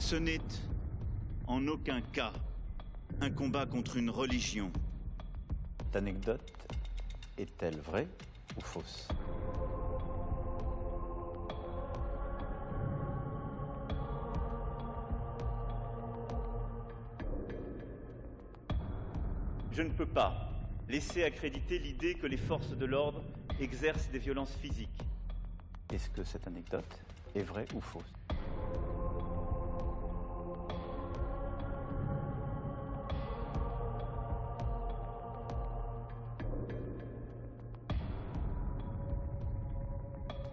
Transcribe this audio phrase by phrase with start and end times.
[0.00, 0.40] Ce n'est
[1.46, 2.32] en aucun cas
[3.20, 4.72] un combat contre une religion.
[5.78, 6.52] Cette anecdote
[7.38, 8.08] est-elle vraie
[8.56, 9.06] ou fausse?
[19.70, 20.50] Je ne peux pas
[20.88, 23.22] laisser accréditer l'idée que les forces de l'ordre
[23.60, 25.02] exercent des violences physiques.
[25.92, 26.98] Est-ce que cette anecdote
[27.36, 28.19] est vraie ou fausse?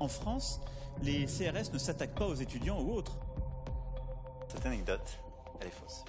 [0.07, 0.61] En France,
[1.03, 3.17] les CRS ne s'attaquent pas aux étudiants ou autres.
[4.47, 5.19] Cette anecdote,
[5.59, 6.05] elle est fausse.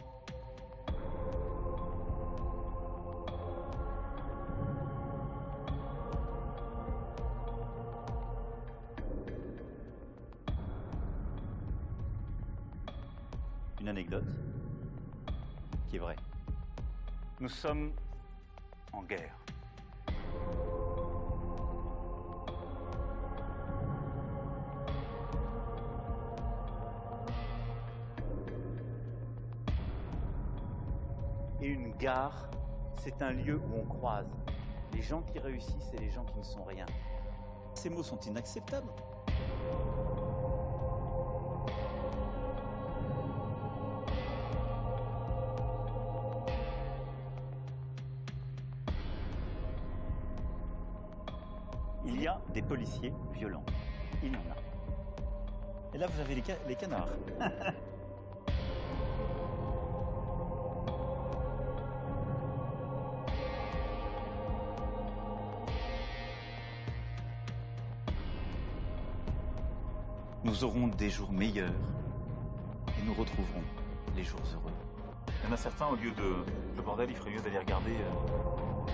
[13.80, 14.22] Une anecdote
[15.90, 16.14] qui est vraie.
[17.40, 17.90] Nous sommes
[18.92, 19.37] en guerre.
[33.08, 34.26] C'est un lieu où on croise
[34.92, 36.84] les gens qui réussissent et les gens qui ne sont rien.
[37.72, 38.90] Ces mots sont inacceptables.
[52.04, 53.64] Il y a des policiers violents.
[54.22, 55.94] Il y en a.
[55.94, 57.08] Et là, vous avez les, ca- les canards.
[70.58, 71.70] Nous aurons des jours meilleurs
[72.98, 73.62] et nous retrouverons
[74.16, 74.72] les jours heureux.
[75.28, 76.34] Il y en a certains, au lieu de
[76.74, 77.92] le bordel, il ferait mieux d'aller regarder.
[77.92, 78.90] euh,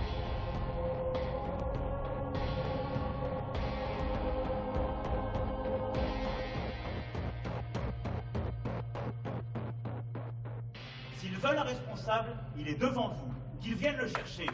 [11.17, 13.33] S'ils veulent un responsable, il est devant vous.
[13.61, 14.47] Qu'ils viennent le chercher.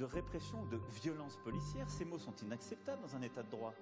[0.00, 1.88] De répression ou de violence policière.
[1.90, 3.74] Ces mots sont inacceptables dans un état de droit.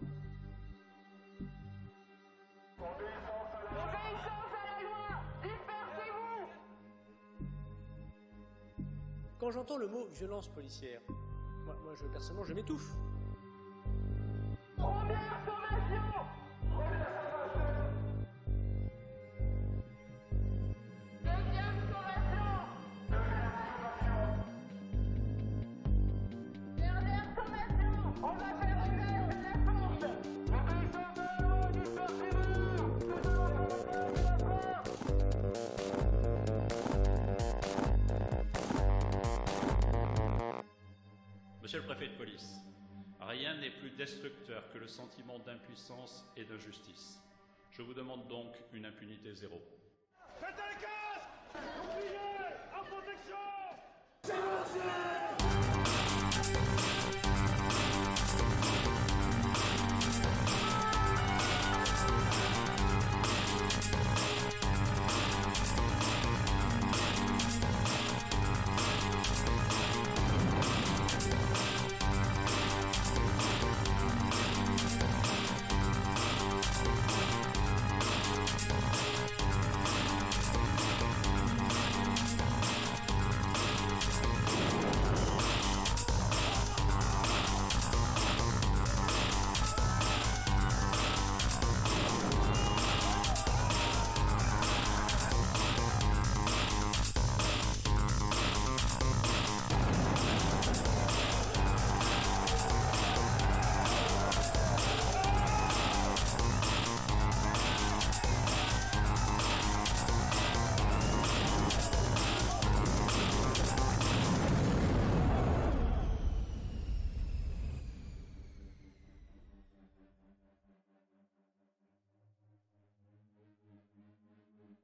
[2.76, 5.06] Obéissance à la Obéissance à la loi
[5.42, 6.48] Dispersez-vous
[9.38, 11.00] Quand j'entends le mot violence policière,
[11.64, 12.96] moi, moi je, personnellement, je m'étouffe.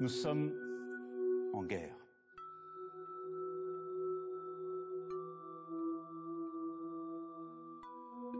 [0.00, 0.50] Nous sommes
[1.52, 1.94] en guerre.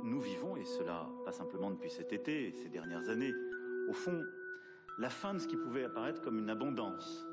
[0.03, 3.35] Nous vivons, et cela pas simplement depuis cet été et ces dernières années,
[3.91, 4.25] au fond,
[4.99, 7.27] la fin de ce qui pouvait apparaître comme une abondance.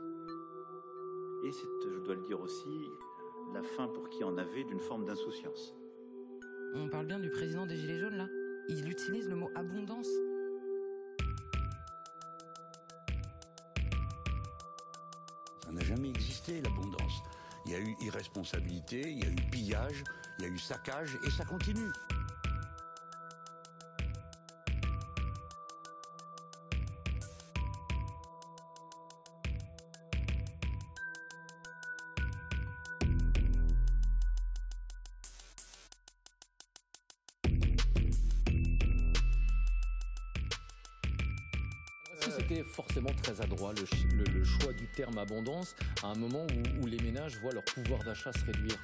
[1.46, 2.84] Et c'est, je dois le dire aussi,
[3.54, 5.74] la fin pour qui en avait d'une forme d'insouciance.
[6.76, 8.28] On parle bien du président des Gilets jaunes là
[8.68, 10.10] Il utilise le mot abondance.
[18.08, 20.04] Irresponsabilité, il y a eu pillage,
[20.40, 21.92] il y a eu saccage et ça continue.
[42.38, 44.07] C'était forcément très adroit le, ch-
[44.98, 46.48] terme abondance à un moment
[46.80, 48.76] où, où les ménages voient leur pouvoir d'achat se réduire.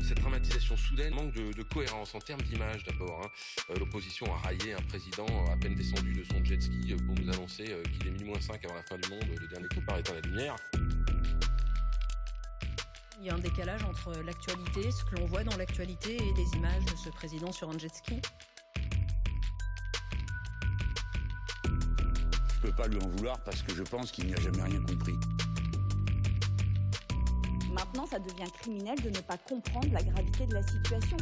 [0.00, 3.20] Cette dramatisation soudaine manque de, de cohérence en termes d'image d'abord.
[3.24, 3.28] hein.
[3.70, 7.28] Euh, L'opposition a raillé un président à peine descendu de son jet ski pour nous
[7.32, 9.80] annoncer euh, qu'il est minuit moins 5 avant la fin du monde, le dernier coup
[9.84, 10.54] par éteint la lumière.
[13.20, 16.56] Il y a un décalage entre l'actualité, ce que l'on voit dans l'actualité et les
[16.56, 18.20] images de ce président sur un jet ski.
[22.62, 24.80] Je peux pas lui en vouloir parce que je pense qu'il n'y a jamais rien
[24.82, 25.14] compris.
[27.72, 31.16] Maintenant, ça devient criminel de ne pas comprendre la gravité de la situation.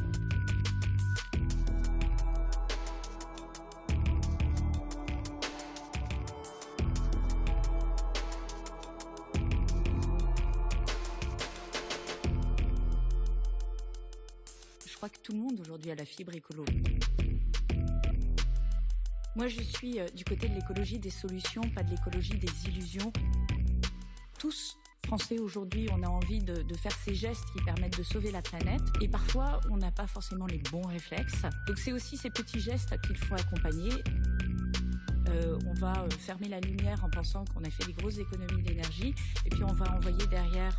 [14.87, 16.67] Je crois que tout le monde aujourd'hui a la fibre écolo.
[19.37, 23.13] Moi, je suis euh, du côté de l'écologie des solutions, pas de l'écologie des illusions.
[24.39, 28.43] Tous, Français aujourd'hui, on a envie de, faire ces gestes qui permettent de sauver la
[28.43, 28.83] planète.
[29.01, 31.43] Et parfois, on n'a pas forcément les bons réflexes.
[31.69, 33.93] Donc c'est aussi ces petits gestes qu'il faut accompagner.
[35.29, 38.63] Euh, on va euh, fermer la lumière en pensant qu'on a fait des grosses économies
[38.63, 39.15] d'énergie.
[39.47, 40.77] Et puis on va envoyer derrière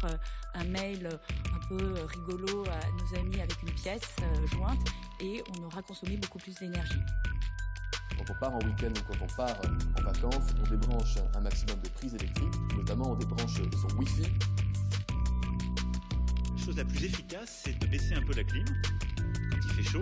[0.55, 1.07] un mail
[1.53, 4.15] un peu rigolo à nos amis avec une pièce
[4.51, 4.89] jointe.
[5.21, 6.99] Et on aura consommé beaucoup plus d'énergie.
[8.17, 11.41] Quand on part en week-end ou quand on part euh, en vacances, on débranche un
[11.41, 14.23] maximum de prises électriques, notamment on débranche son Wi-Fi.
[16.57, 18.65] La chose la plus efficace, c'est de baisser un peu la clim
[19.15, 20.01] quand il fait chaud.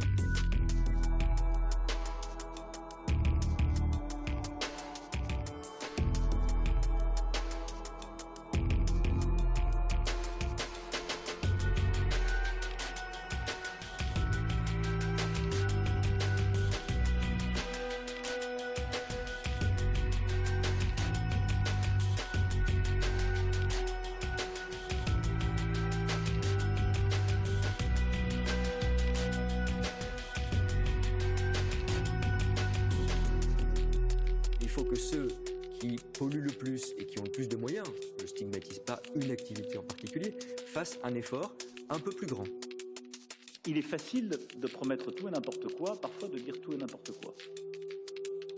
[44.00, 47.36] Facile de promettre tout et n'importe quoi, parfois de dire tout et n'importe quoi.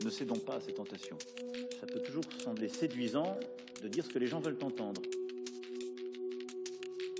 [0.05, 1.17] Ne cédons pas à ces tentations.
[1.79, 3.37] Ça peut toujours sembler séduisant
[3.81, 5.01] de dire ce que les gens veulent entendre.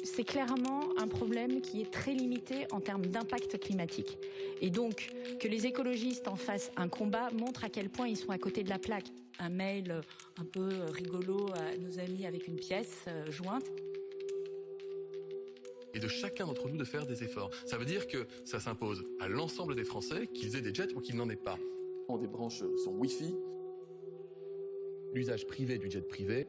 [0.04, 4.18] c'est clairement un problème qui est très limité en termes d'impact climatique.
[4.60, 5.10] Et donc,
[5.40, 8.62] que les écologistes en fassent un combat montre à quel point ils sont à côté
[8.64, 9.08] de la plaque.
[9.40, 10.02] Un mail
[10.38, 13.64] un peu rigolo à nos amis avec une pièce euh, jointe.
[16.02, 17.52] Et de chacun d'entre nous de faire des efforts.
[17.66, 21.00] Ça veut dire que ça s'impose à l'ensemble des Français, qu'ils aient des jets ou
[21.00, 21.60] qu'ils n'en aient pas.
[22.08, 23.36] On débranche son Wi-Fi.
[25.14, 26.48] L'usage privé du jet privé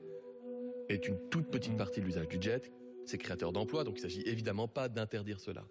[0.89, 2.73] est une toute petite partie de l'usage du jet.
[3.05, 5.67] C'est créateur d'emplois, donc il s'agit évidemment pas d'interdire cela.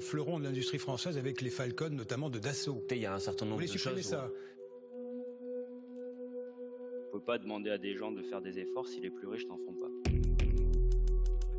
[0.00, 2.82] Fleuron de l'industrie française avec les Falcon, notamment de Dassault.
[2.90, 4.10] Il y a un certain Vous nombre voulez de supprimer choses.
[4.10, 4.30] ça
[7.08, 9.46] On peut pas demander à des gens de faire des efforts si les plus riches
[9.46, 10.03] n'en font pas.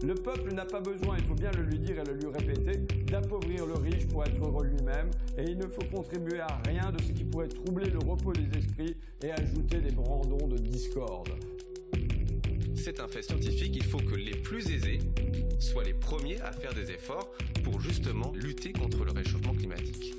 [0.03, 2.79] Le peuple n'a pas besoin, il faut bien le lui dire et le lui répéter,
[3.05, 7.01] d'appauvrir le riche pour être heureux lui-même, et il ne faut contribuer à rien de
[7.01, 11.31] ce qui pourrait troubler le repos des esprits et ajouter des brandons de discorde.
[12.75, 14.99] C'est un fait scientifique, il faut que les plus aisés
[15.59, 17.31] soient les premiers à faire des efforts
[17.63, 20.13] pour justement lutter contre le réchauffement climatique.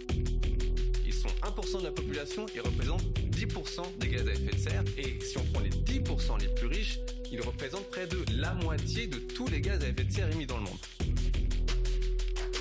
[1.07, 4.85] Ils sont 1% de la population et représentent 10% des gaz à effet de serre.
[4.99, 6.99] Et si on prend les 10% les plus riches,
[7.33, 10.47] ils représentent près de la moitié de tous les gaz à effet de serre émis
[10.47, 10.79] dans le monde.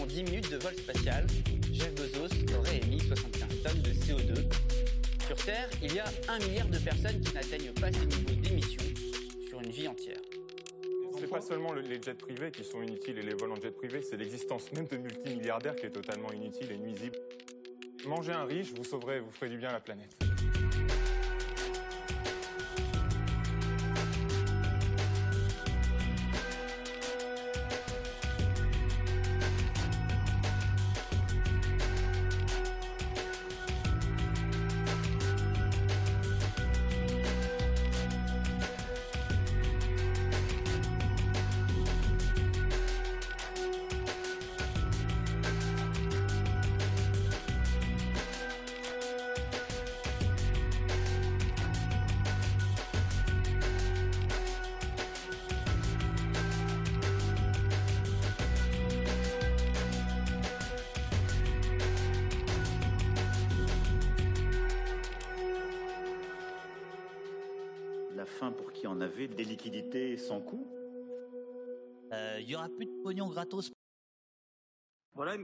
[0.01, 1.25] En 10 minutes de vol spatial,
[1.72, 4.43] Jeff Bezos aurait émis 75 tonnes de CO2.
[5.27, 8.84] Sur Terre, il y a un milliard de personnes qui n'atteignent pas ces niveaux d'émissions
[9.48, 10.19] sur une vie entière.
[11.19, 13.72] C'est pas seulement le- les jets privés qui sont inutiles et les vols en jet
[13.72, 17.15] privé, c'est l'existence même de multimilliardaires qui est totalement inutile et nuisible.
[18.05, 20.12] Mangez un riche, vous sauverez, vous ferez du bien à la planète.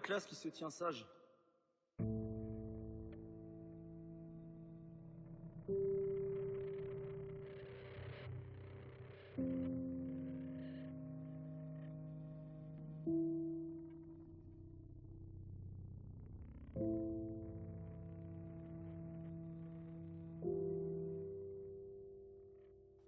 [0.01, 1.05] Classe qui se tient sage.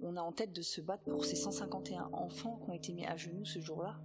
[0.05, 3.05] On a en tête de se battre pour ces 151 enfants qui ont été mis
[3.05, 3.99] à genoux ce jour-là.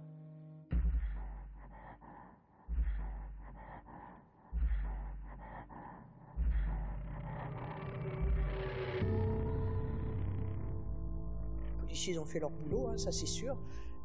[12.09, 13.57] Ils ont fait leur boulot, hein, ça c'est sûr,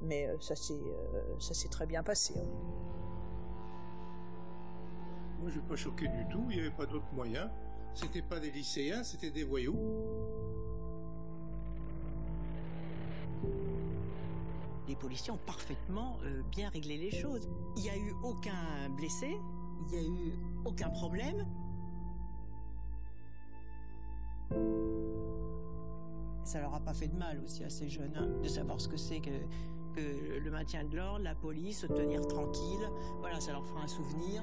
[0.02, 2.34] mais euh, ça s'est euh, ça s'est très bien passé.
[2.38, 2.46] hein.
[5.40, 7.50] Moi, je n'ai pas choqué du tout, il n'y avait pas d'autre moyen.
[7.94, 9.76] C'était pas des lycéens, c'était des voyous.
[14.88, 17.48] Les policiers ont parfaitement euh, bien réglé les choses.
[17.76, 19.36] Il n'y a eu aucun blessé,
[19.80, 20.32] il n'y a eu
[20.64, 21.46] aucun problème.
[26.44, 28.88] Ça leur a pas fait de mal aussi à ces jeunes hein, de savoir ce
[28.88, 29.30] que c'est que,
[29.94, 32.88] que le maintien de l'ordre, la police, se tenir tranquille.
[33.20, 34.42] Voilà, ça leur fera un souvenir.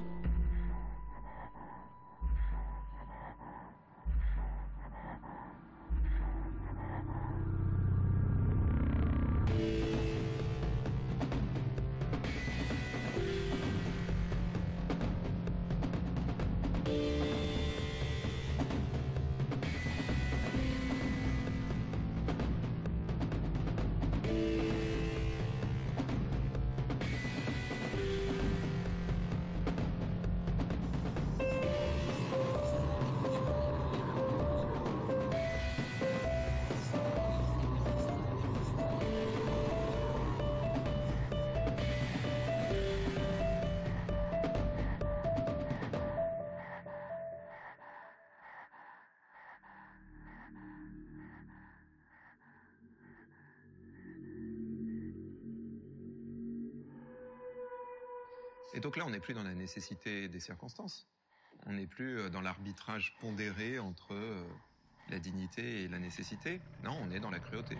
[59.04, 61.08] On n'est plus dans la nécessité des circonstances.
[61.66, 64.44] On n'est plus euh, dans l'arbitrage pondéré entre euh,
[65.10, 66.60] la dignité et la nécessité.
[66.82, 67.76] Non, on est dans la cruauté.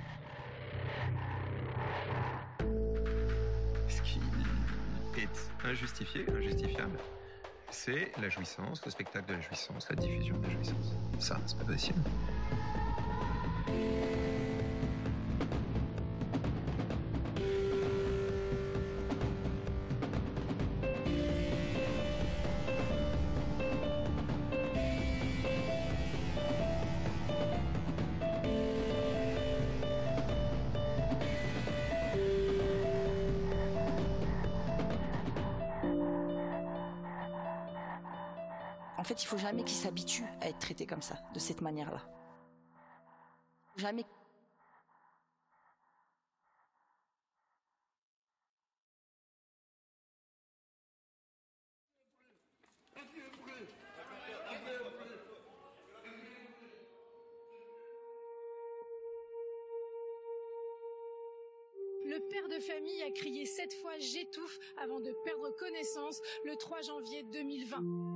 [3.88, 4.20] Ce qui
[5.18, 6.98] est injustifié, injustifiable,
[7.70, 10.94] c'est la jouissance, le spectacle de la jouissance, la diffusion de la jouissance.
[11.18, 12.00] Ça, c'est pas possible.
[40.86, 42.02] Comme ça, de cette manière-là.
[43.76, 44.04] Jamais.
[62.04, 66.82] Le père de famille a crié sept fois J'étouffe avant de perdre connaissance le 3
[66.82, 68.11] janvier 2020.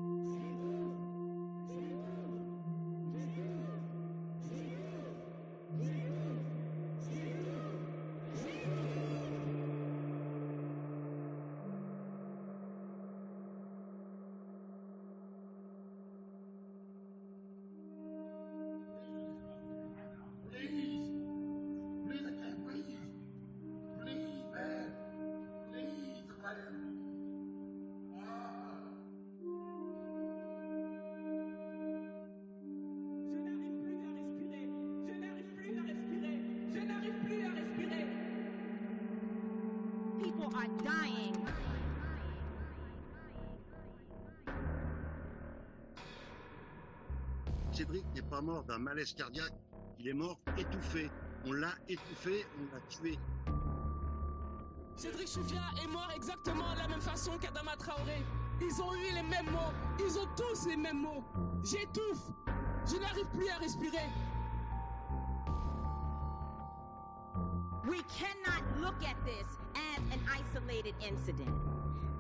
[48.77, 49.55] D'un malaise cardiaque,
[49.99, 51.11] il est mort étouffé.
[51.47, 53.19] On l'a étouffé, on l'a tué.
[54.97, 58.23] Cédric Chufia est mort exactement de la même façon qu'Adama Traoré.
[58.61, 59.73] Ils ont eu les mêmes mots.
[59.99, 61.25] Ils ont tous les mêmes mots.
[61.63, 62.31] J'étouffe.
[62.87, 64.11] Je n'arrive plus à respirer.
[67.89, 71.55] We cannot look at this as an isolated incident.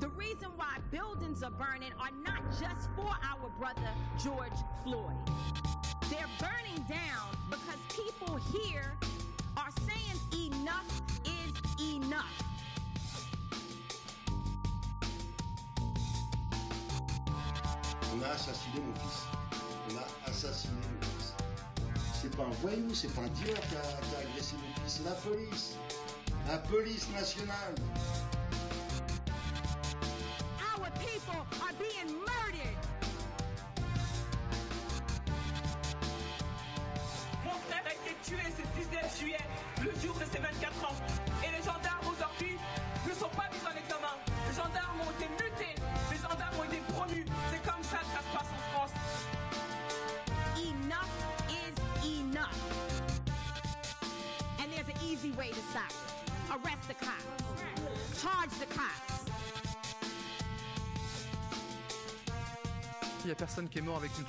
[0.00, 3.90] The reason why buildings are burning are not just for our brother
[4.22, 5.65] George Floyd.
[6.16, 8.90] They're burning down because people here
[9.54, 11.52] are saying enough is
[11.94, 12.42] enough.
[18.14, 19.26] On a assassiné mon fils.
[19.90, 21.34] On a assassiné mon fils.
[22.14, 24.94] C'est pas un voyou, c'est pas un dealer qui a, qui a agressé mon fils,
[24.96, 25.76] c'est la police.
[26.48, 27.74] La police nationale.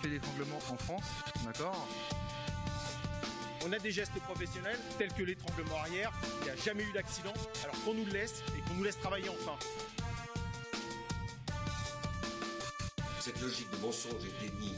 [0.07, 1.03] Clé d'étranglement en France,
[1.43, 1.87] d'accord
[3.65, 6.11] On a des gestes professionnels tels que l'étranglement arrière.
[6.41, 7.33] Il n'y a jamais eu d'accident.
[7.63, 9.57] Alors qu'on nous le laisse et qu'on nous laisse travailler enfin.
[13.19, 14.73] Cette logique de mensonge et de déni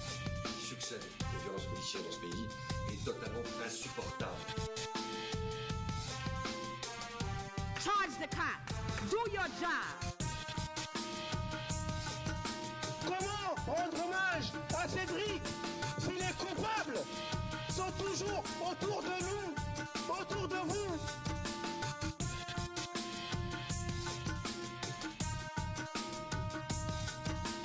[0.46, 2.48] qui succède aux violences policières dans ce pays
[2.94, 4.32] est totalement insupportable.
[7.84, 9.12] Charge the cops.
[9.12, 10.10] Do your job.
[13.06, 14.52] Comment rendre hommage
[18.38, 20.98] autour de nous, autour de vous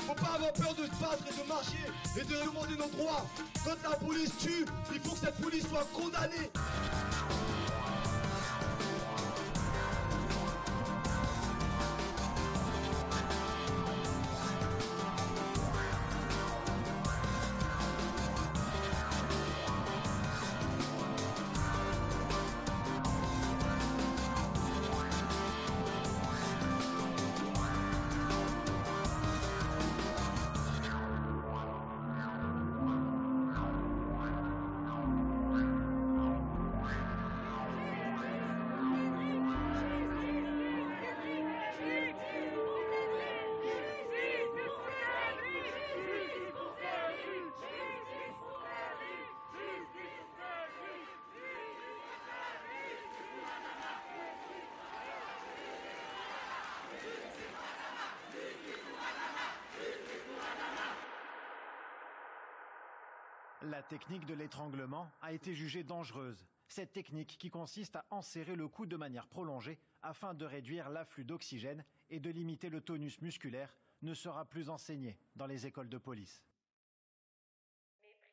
[0.07, 3.27] Faut pas avoir peur de se battre et de marcher et de demander nos droits.
[3.65, 6.51] Quand la police tue, il faut que cette police soit condamnée.
[63.89, 66.47] Technique de l'étranglement a été jugée dangereuse.
[66.69, 71.25] Cette technique qui consiste à enserrer le cou de manière prolongée afin de réduire l'afflux
[71.25, 75.99] d'oxygène et de limiter le tonus musculaire ne sera plus enseignée dans les écoles de
[75.99, 76.43] police.
[78.03, 78.33] Mépris,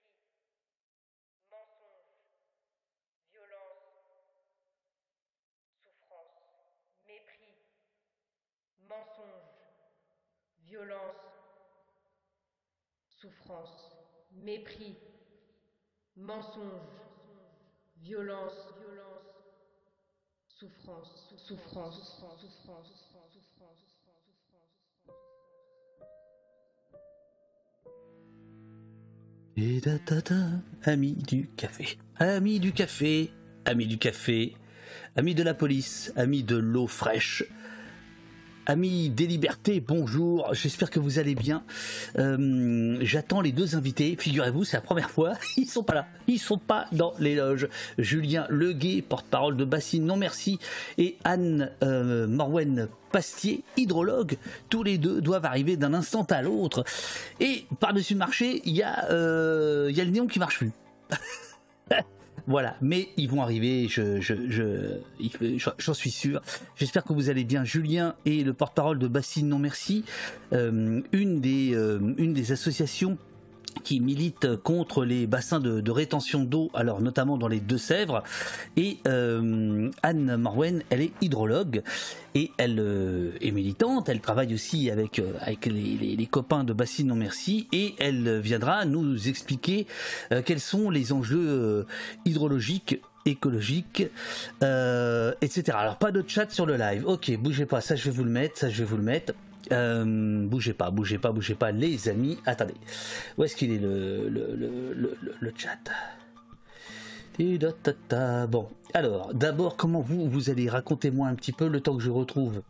[8.89, 9.35] mensonge,
[10.65, 11.15] violence,
[13.09, 13.95] souffrance,
[14.31, 14.97] mépris,
[16.17, 16.91] mensonge,
[18.01, 19.31] violence, violence,
[20.47, 22.87] souffrance, souffrance, souffrance, souffrance,
[23.33, 23.91] souffrance.
[29.57, 30.35] Et ta ta ta,
[30.83, 33.31] amis du café, amis du café,
[33.65, 34.55] amis du café,
[35.15, 37.43] amis de la police, amis de l'eau fraîche,
[38.71, 41.63] amis des libertés, bonjour, j'espère que vous allez bien.
[42.17, 46.39] Euh, J'attends les deux invités, figurez-vous, c'est la première fois, ils sont pas là, ils
[46.39, 47.67] sont pas dans les loges.
[47.97, 50.57] Julien Leguet, porte-parole de Bassine, non merci,
[50.97, 54.37] et Anne euh, Morwen Pastier, hydrologue,
[54.69, 56.85] tous les deux doivent arriver d'un instant à l'autre.
[57.41, 60.71] Et par-dessus le marché, il y, a, euh, y a le néon qui marche plus.
[62.47, 64.97] Voilà, mais ils vont arriver, je, je, je,
[65.57, 66.41] je- j'en suis sûr.
[66.75, 67.63] J'espère que vous allez bien.
[67.63, 70.03] Julien est le porte-parole de Bassine Non Merci,
[70.53, 71.01] euh,
[71.75, 73.17] euh, une des associations
[73.83, 78.23] qui milite contre les bassins de, rétention d'eau, alors notamment dans les Deux-Sèvres.
[78.77, 81.83] Et euh, Anne Marwen, elle est hydrologue
[82.35, 84.09] et elle euh, est militante.
[84.09, 88.85] Elle travaille aussi avec, euh, avec les, copains de Bassine Non Merci et elle viendra
[88.85, 89.85] nous expliquer
[90.45, 91.85] quels sont les enjeux
[92.25, 94.03] hydrologiques écologiques,
[94.63, 95.77] euh, etc.
[95.79, 97.05] Alors pas de chat sur le live.
[97.05, 99.33] Ok, bougez pas, ça je vais vous le mettre, ça je vais vous le mettre.
[99.71, 102.37] Euh, bougez pas, bougez pas, bougez pas, les amis.
[102.45, 102.73] Attendez,
[103.37, 105.77] où est-ce qu'il est le, le, le, le, chat?
[108.47, 110.69] Bon, alors, d'abord, comment vous, vous allez?
[110.69, 112.61] Raconter-moi un petit peu le temps que je retrouve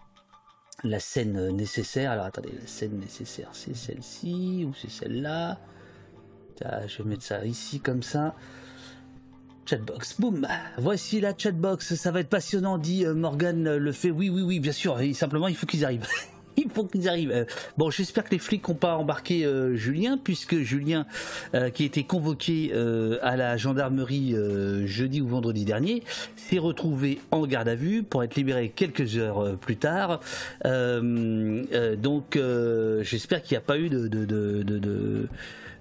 [0.83, 2.11] la scène nécessaire.
[2.11, 5.59] Alors, attendez, la scène nécessaire, c'est celle-ci ou c'est celle-là?
[6.87, 8.35] Je vais mettre ça ici comme ça.
[9.65, 10.47] Chatbox, boum.
[10.77, 11.95] Voici la chatbox.
[11.95, 14.11] Ça va être passionnant, dit euh, Morgan le fait.
[14.11, 14.99] Oui, oui, oui, bien sûr.
[15.13, 16.07] Simplement, il faut qu'ils arrivent.
[16.57, 17.31] il faut qu'ils arrivent.
[17.31, 17.45] Euh,
[17.77, 21.05] Bon, j'espère que les flics n'ont pas embarqué euh, Julien, puisque Julien,
[21.55, 24.35] euh, qui été convoqué euh, à la gendarmerie
[24.85, 26.03] jeudi ou vendredi dernier,
[26.35, 30.19] s'est retrouvé en garde à vue pour être libéré quelques heures plus tard.
[30.63, 32.37] Donc,
[33.01, 35.27] j'espère qu'il n'y a pas eu de, de, de, de-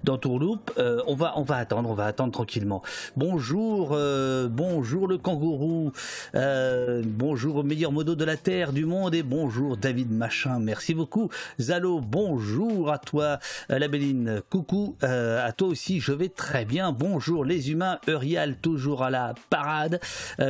[0.03, 0.71] de- d'entourloupe.
[0.77, 2.81] Euh, on va, on va attendre, on va attendre tranquillement.
[3.15, 5.91] Bonjour, euh, bonjour le kangourou,
[6.35, 10.59] euh, bonjour au meilleur modo de la terre, du monde et bonjour David Machin.
[10.59, 11.29] Merci beaucoup.
[11.59, 13.39] Zalo, bonjour à toi,
[13.71, 14.41] euh, la.
[14.49, 15.99] Coucou à toi aussi.
[15.99, 16.91] Je vais très bien.
[16.91, 17.99] Bonjour les humains.
[18.07, 19.99] Eurial toujours à la parade.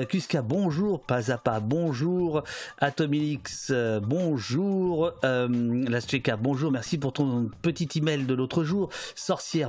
[0.10, 1.02] Kuska, bonjour.
[1.02, 2.44] Pas à pas, bonjour.
[2.80, 3.72] Atomilix,
[4.04, 5.12] bonjour.
[5.24, 6.02] La
[6.38, 6.72] bonjour.
[6.72, 8.90] Merci pour ton petit email de l'autre jour.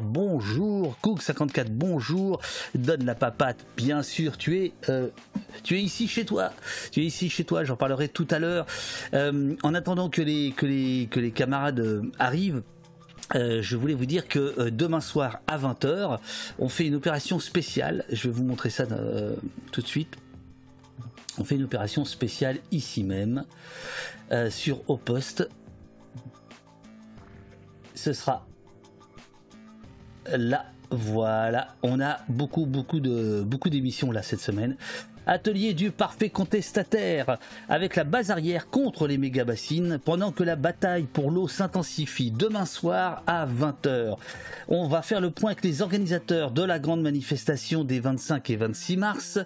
[0.02, 0.96] Bonjour.
[1.02, 2.40] Cook54, bonjour.
[2.74, 4.36] Donne la papate, bien sûr.
[4.36, 5.08] Tu es, euh,
[5.62, 6.52] tu es ici chez toi.
[6.90, 7.64] Tu es ici chez toi.
[7.64, 8.66] J'en parlerai tout à l'heure.
[9.14, 12.62] Euh, en attendant que les, camarades euh, arrivent.
[13.34, 16.18] je voulais vous dire que demain soir à 20h,
[16.58, 18.04] on fait une opération spéciale.
[18.10, 18.86] Je vais vous montrer ça
[19.72, 20.16] tout de suite.
[21.38, 23.44] On fait une opération spéciale ici même,
[24.50, 25.48] sur Au Poste.
[27.94, 28.46] Ce sera
[30.30, 31.74] là, voilà.
[31.82, 34.76] On a beaucoup, beaucoup de beaucoup d'émissions là cette semaine.
[35.26, 40.56] Atelier du parfait contestataire avec la base arrière contre les méga bassines pendant que la
[40.56, 44.16] bataille pour l'eau s'intensifie demain soir à 20h.
[44.68, 48.56] On va faire le point avec les organisateurs de la grande manifestation des 25 et
[48.56, 49.38] 26 mars.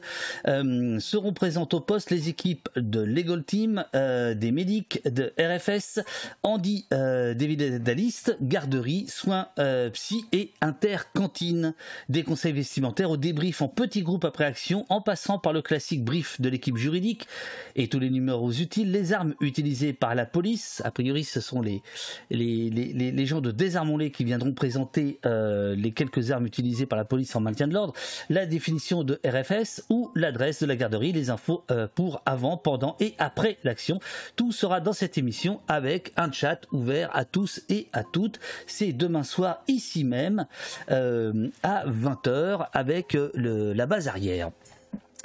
[0.47, 6.01] Euh, seront présentes au poste les équipes de Legal Team, euh, des médics, de RFS,
[6.43, 11.75] Andy euh, David Daliste, garderie, soins euh, psy et intercantine.
[12.09, 16.05] Des conseils vestimentaires au débrief en petits groupes après action en passant par le classique
[16.05, 17.27] brief de l'équipe juridique
[17.75, 20.81] et tous les numéros utiles, les armes utilisées par la police.
[20.85, 21.83] A priori, ce sont les,
[22.31, 27.35] les, gens de Désarmons-les qui viendront présenter euh, les quelques armes utilisées par la police
[27.35, 27.95] en maintien de l'ordre,
[28.31, 32.97] la définition de RFS ou l'adresse de la garderie, les infos euh, pour avant, pendant
[33.01, 33.99] et après l'action.
[34.37, 38.39] Tout sera dans cette émission avec un chat ouvert à tous et à toutes.
[38.69, 40.47] C'est demain soir ici même
[40.93, 44.53] euh, à 20h avec la base arrière.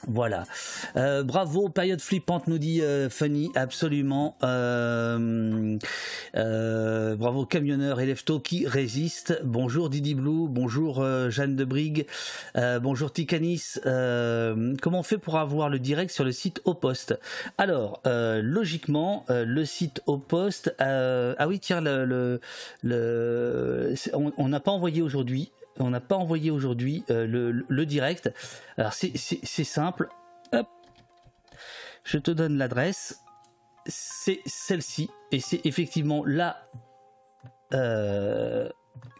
[0.08, 0.46] Voilà.
[0.96, 4.36] Euh, bravo, période flippante, nous dit euh, Funny, absolument.
[4.44, 5.78] Euh,
[7.16, 9.40] bravo, camionneur et lefto qui résiste.
[9.44, 12.08] Bonjour Didi Blue, bonjour Jeanne de Brigue,
[12.82, 13.80] bonjour Tikanis.
[13.86, 17.20] Euh, comment on fait pour avoir le direct sur le site au poste?
[17.58, 20.74] Alors, logiquement, le site au poste.
[20.80, 21.84] ah oui, tiens,
[22.84, 27.26] on n'a pas envoyé aujourd'hui on n'a pas envoyé aujourd'hui euh,
[27.68, 28.32] le, direct.
[28.78, 29.16] Alors c'est-
[29.64, 30.10] simple.
[32.04, 33.20] Je te donne l'adresse.
[33.86, 35.10] C'est celle-ci.
[35.32, 36.68] Et c'est effectivement là
[37.74, 38.70] euh,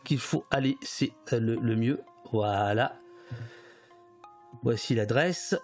[0.04, 0.78] qu'il faut aller.
[0.82, 2.02] C'est euh, le, le mieux.
[2.32, 2.96] Voilà.
[4.64, 5.56] Voici l'adresse.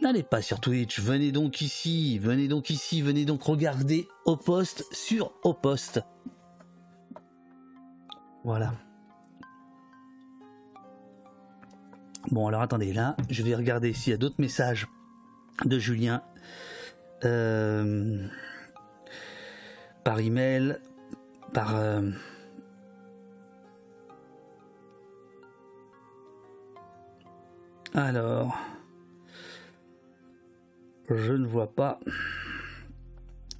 [0.00, 4.86] N'allez pas sur Twitch, venez donc ici, venez donc ici, venez donc regarder au poste
[4.92, 6.00] sur au poste.
[8.44, 8.72] Voilà.
[12.28, 14.86] Bon, alors attendez, là, je vais regarder s'il y a d'autres messages
[15.64, 16.22] de Julien
[17.24, 18.26] euh,
[20.04, 20.78] par email,
[21.52, 21.74] par.
[21.74, 22.10] euh,
[27.94, 28.56] alors,
[31.08, 31.98] je ne vois pas.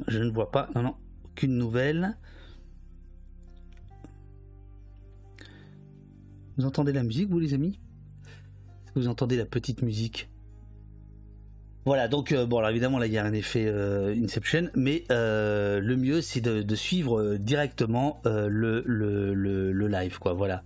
[0.06, 0.68] Je ne vois pas.
[0.74, 2.16] Non, non, aucune nouvelle.
[6.56, 7.80] Vous entendez la musique, vous, les amis?
[9.00, 10.28] Vous entendez la petite musique
[11.84, 15.04] Voilà, donc euh, bon, alors évidemment là il y a un effet euh, Inception, mais
[15.10, 20.34] euh, le mieux c'est de, suivre euh, directement le, le, live, quoi.
[20.34, 20.62] Voilà.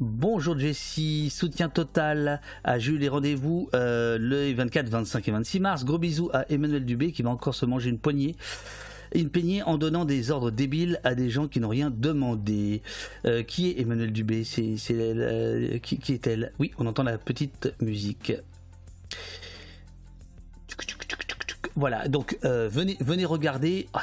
[0.00, 5.84] Bonjour Jessie, soutien total à Jules et rendez-vous le 24, 25 et 26 mars.
[5.84, 8.36] Gros bisous à Emmanuel Dubé qui va encore se manger une poignée.
[9.14, 12.82] Une peignée en donnant des ordres débiles à des gens qui n'ont rien demandé.
[13.24, 14.44] Euh, qui est Emmanuel Dubé?
[14.44, 14.76] C'est
[15.82, 16.52] qui, est-elle?
[16.58, 18.32] Oui, on entend la petite musique.
[21.76, 23.86] Voilà, donc euh, venez, venez regarder.
[23.92, 24.02] Ah,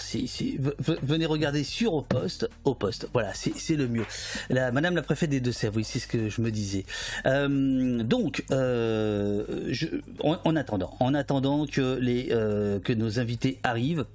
[1.04, 3.10] venez regarder sur au poste, au poste.
[3.12, 4.06] Voilà, c'est, le mieux.
[4.50, 6.86] Madame la préfète des Deux-Sèvres, oui, c'est ce que je me disais.
[7.26, 14.06] Euh, donc, en, en attendant, en attendant que les que nos invités arrivent.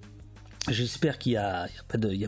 [0.69, 1.69] J'espère qu'il n'y a,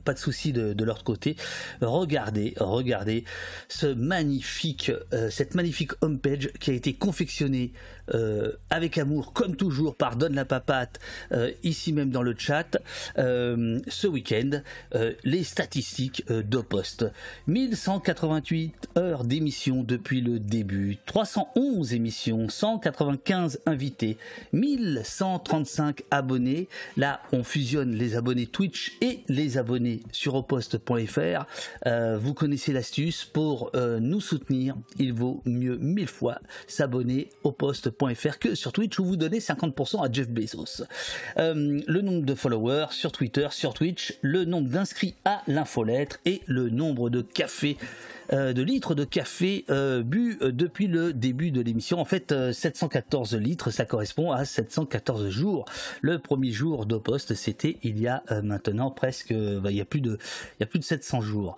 [0.05, 1.37] pas de, souci de, de leur côté.
[1.83, 3.25] Regardez, regardez
[3.69, 7.73] ce magnifique, euh, cette magnifique homepage qui a été confectionnée
[8.15, 11.01] euh, avec amour, comme toujours, par Donne la Papate,
[11.33, 12.79] euh, ici même dans le chat,
[13.19, 14.63] euh, ce week-end,
[15.25, 17.07] les statistiques euh, d'Opost.
[17.47, 24.17] 1188 heures d'émission depuis le début, 311 émissions, 195 invités,
[24.53, 26.69] 1135 abonnés.
[26.97, 31.47] Là, on fusionne les abonnés Twitch et les abonnés sur opost.fr.
[31.87, 34.77] Euh, vous connaissez l'astuce pour nous soutenir.
[34.99, 37.53] Il vaut mieux mille fois s'abonner au
[38.41, 40.85] que sur Twitch où vous donnez 50% à Jeff Bezos.
[41.39, 46.43] Euh, le nombre de followers sur Twitter, sur Twitch, le nombre d'inscrits à l'infolettre et
[46.47, 47.77] le nombre de cafés
[48.33, 51.99] euh, de litres de café euh, bu euh, depuis le début de l'émission.
[51.99, 55.65] En fait, euh, 714 litres, ça correspond à 714 jours.
[56.01, 59.81] Le premier jour d'Opost, c'était il y a euh, maintenant presque, euh, bah, il y
[59.81, 60.19] a plus de,
[60.59, 61.57] il y a plus de 700 jours.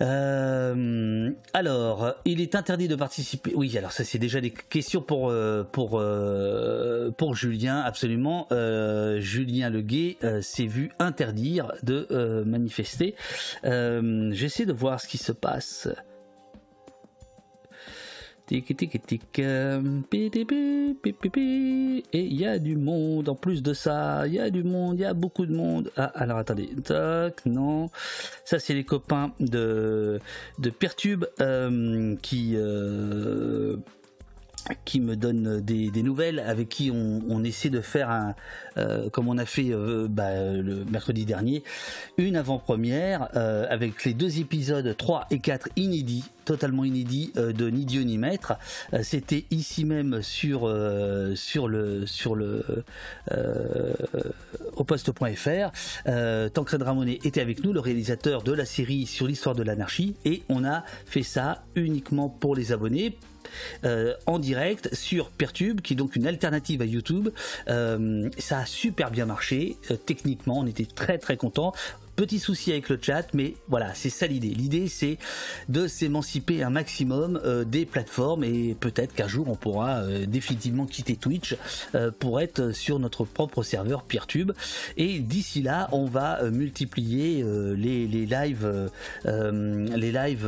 [0.00, 3.52] Euh, alors, il est interdit de participer.
[3.54, 8.46] Oui, alors ça c'est déjà des questions pour euh, pour euh, pour Julien, absolument.
[8.52, 13.14] Euh, Julien Leguet s'est vu interdire de manifester.
[13.64, 15.88] J'essaie de voir ce qui se passe.
[22.12, 24.26] Et il y a du monde en plus de ça.
[24.26, 25.90] Il y a du monde, il y a beaucoup de monde.
[25.96, 26.70] Ah, alors attendez.
[27.46, 27.90] Non.
[28.44, 30.20] Ça, c'est les copains de,
[30.58, 32.54] de Pertube euh, qui.
[32.56, 33.76] euh,
[34.84, 38.34] qui me donne des, des nouvelles, avec qui on, essaie de faire un,
[38.76, 41.62] euh, comme on a fait euh, bah, le mercredi dernier,
[42.16, 47.70] une avant-première euh, avec les deux épisodes 3 et 4 inédits, totalement inédits euh, de
[47.70, 48.54] Ni Dieu ni Maître.
[48.92, 52.84] Euh, C'était ici même sur euh, sur le sur le
[53.32, 53.92] euh,
[54.76, 55.70] au poste.fr.
[56.06, 60.16] Euh, Tancred Ramonet était avec nous, le réalisateur de la série sur l'histoire de l'anarchie,
[60.24, 63.16] et on a fait ça uniquement pour les abonnés
[63.84, 67.28] euh, en direct sur Pertube, qui est donc une alternative à YouTube.
[67.68, 69.76] Euh, ça a super bien marché.
[69.90, 71.72] Euh, techniquement, on était très très contents.
[72.18, 74.48] Petit souci avec le chat, mais voilà, c'est ça l'idée.
[74.48, 75.18] L'idée, c'est
[75.68, 80.86] de s'émanciper un maximum euh, des plateformes et peut-être qu'un jour on pourra euh, définitivement
[80.86, 81.54] quitter Twitch
[81.94, 84.50] euh, pour être sur notre propre serveur Peertube.
[84.96, 87.44] Et d'ici là, on va multiplier
[87.76, 88.90] les, les lives,
[89.24, 90.46] les lives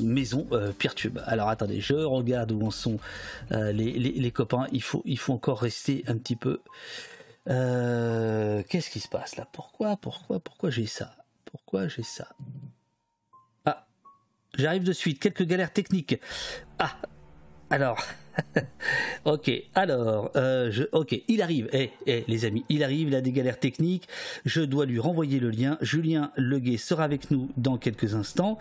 [0.00, 0.46] maison
[0.78, 1.18] Peertube.
[1.26, 3.00] Alors attendez, je regarde où en sont
[3.50, 4.68] les, copains.
[4.72, 6.60] Il faut encore rester un petit peu.
[7.48, 9.46] Euh, Qu'est-ce qui se passe là?
[9.52, 11.16] Pourquoi, pourquoi, pourquoi j'ai ça?
[11.44, 12.28] Pourquoi j'ai ça?
[13.64, 13.86] Ah,
[14.56, 15.20] j'arrive de suite.
[15.20, 16.20] Quelques galères techniques.
[16.78, 16.96] Ah,
[17.70, 18.02] alors,
[19.24, 23.30] ok, alors, euh, ok, il arrive, eh, eh, les amis, il arrive, il a des
[23.30, 24.08] galères techniques,
[24.44, 28.58] je dois lui renvoyer le lien, Julien Leguet sera avec nous dans quelques instants.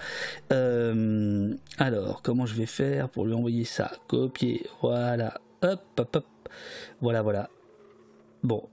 [0.54, 3.92] Euh, alors, comment je vais faire pour lui envoyer ça?
[4.08, 6.26] Copier, voilà, hop, hop, hop,
[7.02, 7.50] voilà, voilà.
[8.44, 8.70] Bon.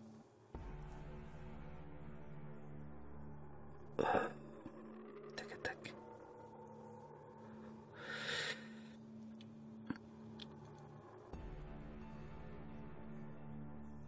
[5.36, 5.94] Tac, tac.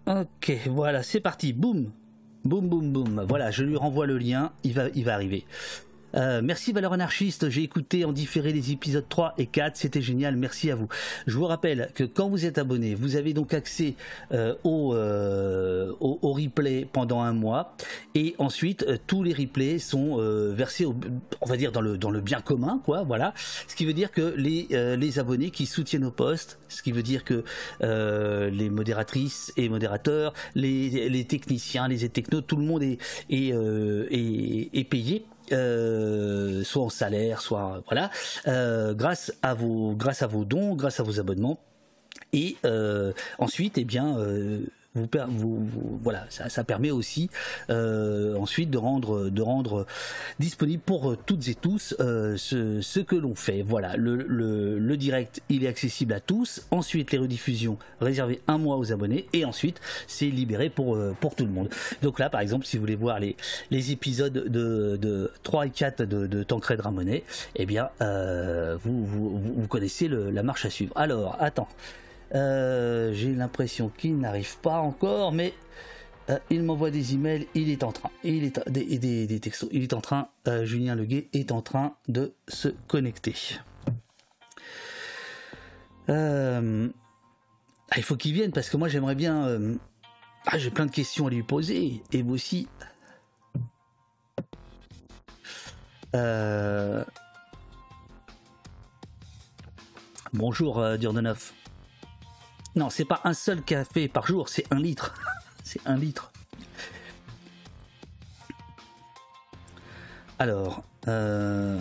[0.07, 1.53] Ok, voilà, c'est parti.
[1.53, 1.90] Boum,
[2.44, 3.25] boum, boum, boum.
[3.29, 4.53] Voilà, je lui renvoie le lien.
[4.64, 5.44] Il va, il va arriver.
[6.14, 10.37] Euh, merci Valeur Anarchiste, j'ai écouté en différé les épisodes 3 et 4, c'était génial,
[10.37, 10.88] merci à vous.
[11.27, 13.94] Je vous rappelle que quand vous êtes abonné, vous avez donc accès
[14.33, 17.77] euh, au, euh, au, au replay pendant un mois.
[18.14, 20.16] Et ensuite tous les replays sont
[20.53, 20.97] versés, au-
[21.40, 23.35] on va dire dans le, bien commun, quoi, voilà.
[23.68, 27.23] Ce qui veut dire que les, abonnés qui soutiennent nos postes, ce qui veut dire
[27.25, 27.44] que
[27.83, 32.99] les modératrices et modérateurs, les, techniciens, les technos, tout le monde est
[34.90, 38.11] payé euh, soit en salaire, soit voilà,
[38.46, 41.58] euh, grâce à vos grâce à vos dons, grâce à vos abonnements.
[42.32, 44.18] Et euh, ensuite, eh bien,
[44.94, 47.31] voilà, ça, ça permet aussi
[47.70, 49.87] euh, ensuite de rendre, de rendre
[50.38, 53.62] disponible pour toutes et tous euh, ce, que l'on fait.
[53.62, 56.66] Voilà, le, le, direct, il est accessible à tous.
[56.70, 61.35] Ensuite, les rediffusions réservées un mois aux abonnés, et ensuite, c'est libéré pour, euh, pour
[61.37, 61.68] tout le monde.
[62.03, 63.37] Donc là, par exemple, si vous voulez voir les,
[63.70, 67.22] les épisodes de, de 3 et 4 de, de Tancred Ramonet,
[67.55, 67.90] eh bien,
[68.83, 70.92] vous, vous, vous- connaissez la marche à suivre.
[70.96, 71.68] Alors, attends.
[72.35, 75.55] Euh, J'ai l'impression qu'il n'arrive pas encore, mais
[76.31, 79.69] euh, il m'envoie des emails, il est en train, il est des, des, des textos,
[79.73, 83.35] il est en train, euh, Julien Leguet est en train de se connecter.
[86.11, 86.61] Ah,
[87.97, 89.61] il faut qu'il vienne parce que moi j'aimerais bien.
[90.47, 92.69] ah, j'ai plein de questions à lui poser et vous aussi.
[100.33, 101.55] Bonjour Durdenoff.
[102.79, 105.12] Non, c'est pas un seul café par jour, c'est un litre.
[105.64, 106.31] c'est un litre.
[110.38, 111.77] Alors, euh,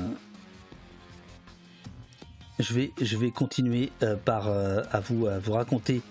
[2.58, 6.02] je vais, je vais continuer euh, par euh, à vous à vous raconter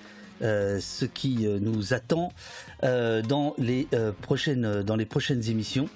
[0.41, 2.31] ce qui nous attend
[2.83, 3.89] dans les
[4.21, 5.89] prochaines dans les prochaines émissions.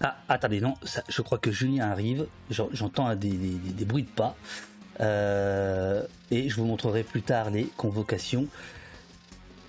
[0.00, 2.26] Ah, attendez, non, ça- je crois que Julien arrive.
[2.50, 4.36] J'en- J'entends des bruits de pas.
[5.00, 8.46] Euh, et je vous montrerai plus tard les convocations,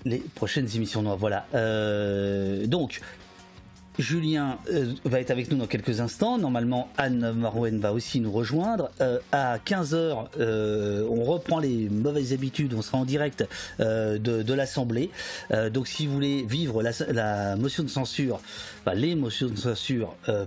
[0.04, 1.16] les prochaines émissions noires.
[1.16, 1.46] Voilà.
[1.54, 3.00] Euh, donc,
[3.98, 6.38] Julien euh, va être avec nous dans quelques instants.
[6.38, 8.90] Normalement, Anne Marouen va aussi nous rejoindre.
[9.00, 10.26] Euh, à 15h,
[11.08, 12.74] on reprend les mauvaises habitudes.
[12.74, 13.44] On sera en direct
[13.80, 15.10] euh, de, de l'Assemblée.
[15.50, 18.40] Euh, donc, si vous voulez vivre la, la motion de censure,
[18.80, 20.44] enfin, les motions de censure, euh,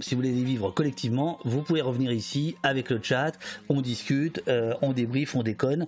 [0.00, 3.32] si vous voulez les vivre collectivement, vous pouvez revenir ici avec le chat.
[3.68, 5.86] On discute, euh, on débriefe, on déconne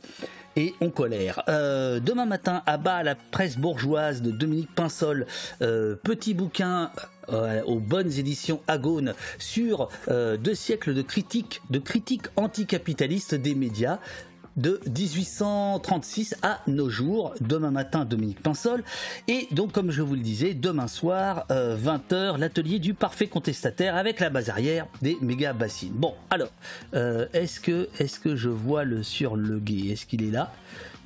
[0.57, 1.43] et on colère.
[1.49, 5.27] Euh, demain matin, à bas la presse bourgeoise de Dominique Pinsol,
[5.63, 6.91] euh, petit bouquin
[7.31, 13.99] euh, aux bonnes éditions Agone sur deux siècles de critique, de critique anticapitaliste des médias
[14.57, 17.35] de 1836 à nos jours.
[17.41, 18.85] Demain matin, Dominique Pinsol.
[19.29, 23.97] Et donc, comme je vous le disais, demain soir, euh, 20h, l'atelier du parfait contestataire
[23.97, 25.93] avec la base arrière des méga bassines.
[25.93, 26.53] Bon, alors,
[26.95, 30.53] euh, est-ce que, est-ce que je vois le sur le Est-ce qu'il est là?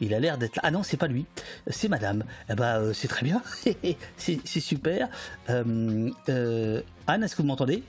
[0.00, 0.62] Il a l'air d'être là.
[0.64, 1.26] Ah non, c'est pas lui,
[1.66, 2.24] c'est madame.
[2.48, 3.42] Eh ben, euh, c'est très bien,
[4.16, 5.08] c'est super.
[5.50, 7.82] Euh, euh, Anne, est-ce que vous m'entendez?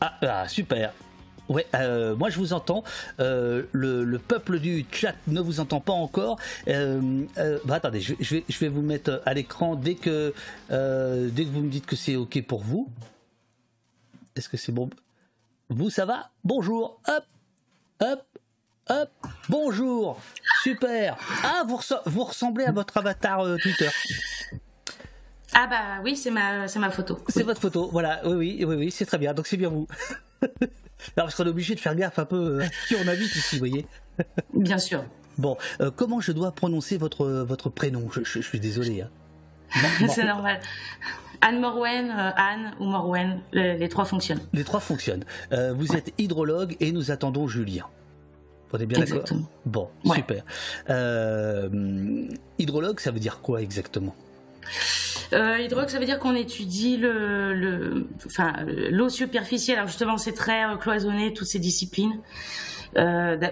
[0.00, 0.92] Ah, ah, super.
[1.48, 2.84] Ouais, euh, moi je vous entends.
[3.20, 6.38] Euh, le, le peuple du chat ne vous entend pas encore.
[6.68, 7.24] Euh,
[7.64, 10.34] bah, attendez, je, je vais, je vais vous mettre à l'écran dès que,
[10.68, 12.88] dès que vous me dites que c'est ok pour vous.
[14.36, 14.90] Est-ce que c'est bon?
[15.70, 16.30] Vous, ça va?
[16.44, 17.00] Bonjour.
[17.08, 17.24] Hop,
[18.00, 18.24] hop,
[18.88, 19.10] hop.
[19.48, 20.20] Bonjour.
[20.62, 21.16] Super.
[21.42, 23.88] Ah, vous, vous ressemblez à votre avatar Twitter.
[25.54, 27.18] Ah bah oui, c'est ma, c'est ma photo.
[27.28, 29.88] C'est votre photo, voilà, oui, oui, oui, oui, c'est très bien, donc c'est bien vous.
[31.16, 33.34] Alors, parce qu'on est obligé de faire gaffe un peu euh, à qui on invite
[33.36, 33.86] ici, vous voyez.
[34.54, 35.04] Bien sûr.
[35.38, 38.08] Bon, euh, comment je dois prononcer votre, votre prénom?
[38.12, 39.02] Je, je- je suis désolé.
[39.02, 39.08] hein.
[40.08, 40.60] C'est normal.
[41.40, 44.40] Anne Morwen, euh, Anne ou Morwen, le- les trois fonctionnent.
[44.52, 45.24] Les trois fonctionnent.
[45.52, 47.84] Euh, vous êtes hydrologue et nous attendons Julien.
[48.72, 49.38] On est bien d'accord?
[49.64, 50.42] Bon, super.
[50.90, 51.68] Euh,
[52.58, 54.14] hydrologue, ça veut dire quoi exactement?
[55.32, 58.06] Euh, ça veut dire qu'on étudie le,
[58.90, 59.78] l'eau superficielle.
[59.78, 62.20] Alors justement, c'est très euh, cloisonné toutes ces disciplines.
[62.96, 63.50] Euh, bah,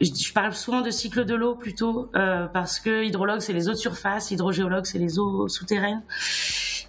[0.00, 3.72] je, parle souvent de cycle de l'eau plutôt euh, parce que hydrologue c'est les eaux
[3.72, 6.02] de surface, hydrogéologue c'est les eaux souterraines.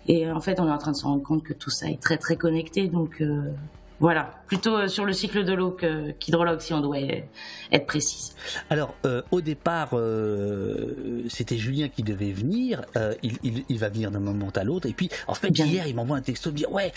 [0.08, 2.02] Et en fait, on est en train de se rendre compte que tout ça est
[2.02, 2.88] très très connecté.
[2.88, 3.24] Donc
[4.02, 5.72] voilà, plutôt euh, sur le cycle de l'eau
[6.20, 7.22] qu'hydrologue si on doit euh,
[7.72, 8.36] être précise.
[8.70, 12.82] Alors, euh, au départ, euh, c'était Julien qui devait venir.
[12.98, 14.88] Euh, il, il- il va venir d'un moment à l'autre.
[14.90, 16.92] Et puis, en fait, hier, il m'envoie un texto me dire Ouais,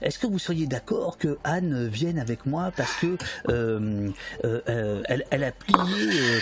[0.00, 3.16] est-ce que vous seriez d'accord que Anne vienne avec moi Parce que
[5.08, 5.76] elle, elle a plié.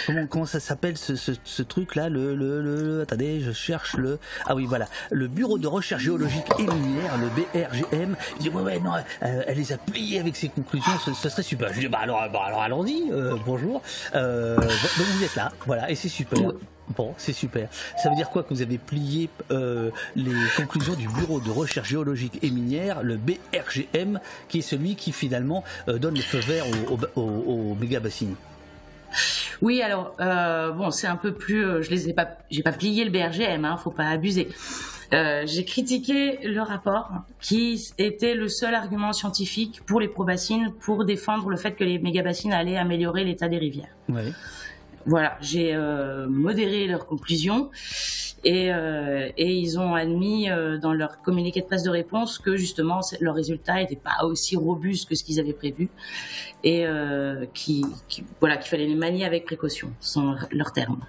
[0.06, 4.18] comment, comment ça s'appelle ce, ce- ce truc-là le, le, le- Attendez, je cherche le.
[4.46, 4.86] Ah oui, voilà.
[5.10, 8.16] Le Bureau de recherche géologique et minière, le BRGM.
[8.38, 10.92] Il dit Ouais, ouais, non, elle les a pliés avec ses conclusions.
[11.04, 11.72] Ce, ce serait super.
[11.72, 13.10] Je dis Bah alors, bah, alors allons-y.
[13.10, 13.82] euh, bonjour.
[14.14, 14.66] Euh, donc
[15.06, 16.52] vous êtes là, voilà, et c'est super.
[16.96, 17.68] Bon, c'est super.
[18.02, 21.88] Ça veut dire quoi que vous avez plié euh, les conclusions du Bureau de recherche
[21.88, 24.18] géologique et minière, le BRGM,
[24.48, 28.34] qui est celui qui finalement donne le feu vert au, au, au- au méga bassines
[29.62, 31.64] Oui, alors euh, bon, c'est un peu plus.
[31.64, 34.48] euh, je les ai pas, j'ai pas plié le BRGM, hein, faut pas abuser.
[35.12, 41.04] Euh, j'ai critiqué le rapport qui était le seul argument scientifique pour les probassines pour
[41.04, 43.94] défendre le fait que les mégabassines allaient améliorer l'état des rivières.
[44.08, 44.32] Ouais.
[45.06, 47.70] Voilà, j'ai euh, modéré leurs conclusions
[48.44, 50.48] et, euh, et ils ont admis
[50.80, 55.08] dans leur communiqué de presse de réponse que justement leurs résultats n'étaient pas aussi robustes
[55.08, 55.88] que ce qu'ils avaient prévu
[56.62, 56.84] et
[57.54, 61.00] qui, qui- voilà qu'il fallait les manier avec précaution, sont leurs termes.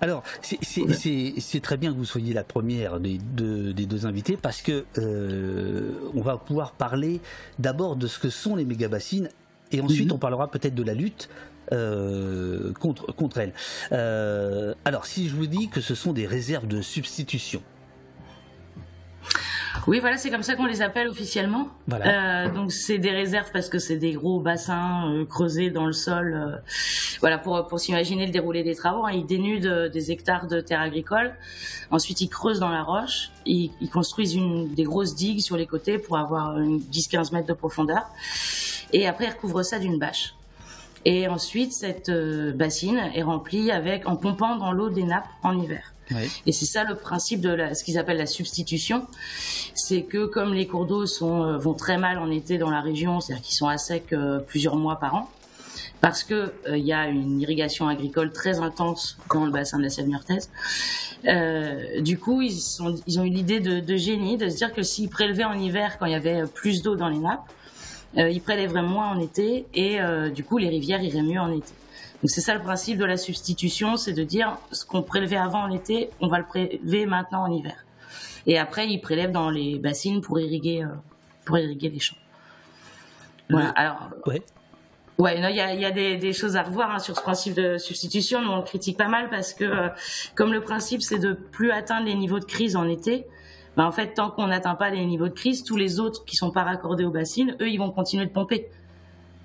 [0.00, 4.62] Alors, c'est- très bien que vous soyez la première des deux, des deux invités parce
[4.62, 7.20] que euh, on va pouvoir parler
[7.58, 9.28] d'abord de ce que sont les méga-bassines
[9.72, 11.28] et ensuite on parlera peut-être de la lutte
[11.72, 13.52] euh, contre, contre elles.
[13.92, 17.62] Euh, alors, si je vous dis que ce sont des réserves de substitution,
[19.86, 21.68] Oui, voilà, c'est comme ça qu'on les appelle officiellement.
[21.86, 22.46] Voilà.
[22.46, 25.92] Euh, donc c'est des réserves parce que c'est des gros bassins euh, creusés dans le
[25.92, 26.34] sol.
[26.34, 26.56] euh,
[27.20, 29.12] voilà, pour pour s'imaginer le déroulé des travaux, hein.
[29.12, 31.34] ils dénudent euh, des hectares de terres agricoles.
[31.90, 33.30] Ensuite, ils creusent dans la roche.
[33.46, 37.48] Ils, ils construisent une, des grosses digues sur les côtés pour avoir une 10-15 mètres
[37.48, 38.06] de profondeur.
[38.92, 40.34] Et après, ils recouvrent ça d'une bâche.
[41.04, 45.58] Et ensuite, cette euh, bassine est remplie avec en pompant dans l'eau des nappes en
[45.58, 45.94] hiver.
[46.46, 49.06] Et c'est ça le principe de la, ce qu'ils appellent la substitution,
[49.74, 52.80] c'est que comme les cours d'eau sont euh, vont très mal en été dans la
[52.80, 55.30] région, c'est-à-dire qu'ils sont à sec euh, plusieurs mois par an,
[56.00, 59.84] parce que euh, il y a une irrigation agricole très intense dans le bassin de
[59.84, 60.50] la Seine-Meurthaise.
[61.26, 64.72] Euh, du coup, ils, sont, ils ont eu l'idée de, de génie de se dire
[64.72, 67.44] que s'ils prélevaient en hiver quand il y avait plus d'eau dans les nappes,
[68.16, 71.72] ils prélèveraient moins en été et euh, du coup les rivières iraient mieux en été.
[72.22, 75.62] Donc c'est ça le principe de la substitution, c'est de dire ce qu'on prélevait avant
[75.62, 77.84] en été, on va le prélever maintenant en hiver.
[78.46, 80.88] Et après ils prélèvent dans les bassines pour irriguer, euh,
[81.44, 82.16] pour irriguer les champs.
[83.48, 83.70] Voilà.
[83.70, 84.42] Alors ouais.
[85.18, 87.52] Ouais, il y a, y a des, des choses à revoir hein, sur ce principe
[87.52, 89.88] de substitution, mais on le critique pas mal parce que euh,
[90.34, 93.26] comme le principe c'est de plus atteindre les niveaux de crise en été,
[93.76, 96.36] ben, en fait tant qu'on n'atteint pas les niveaux de crise, tous les autres qui
[96.36, 98.68] sont pas raccordés aux bassines, eux ils vont continuer de pomper.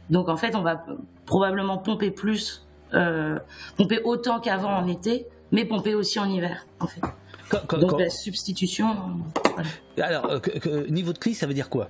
[0.09, 0.85] Donc en fait on va
[1.25, 3.39] probablement pomper plus, euh,
[3.77, 7.01] pomper autant qu'avant en été, mais pomper aussi en hiver en fait.
[7.49, 8.89] quand- Donc quand- la substitution.
[8.89, 9.61] euh,
[9.95, 10.07] voilà.
[10.07, 11.89] alors euh, que- que- niveau de crise, ça veut dire quoi?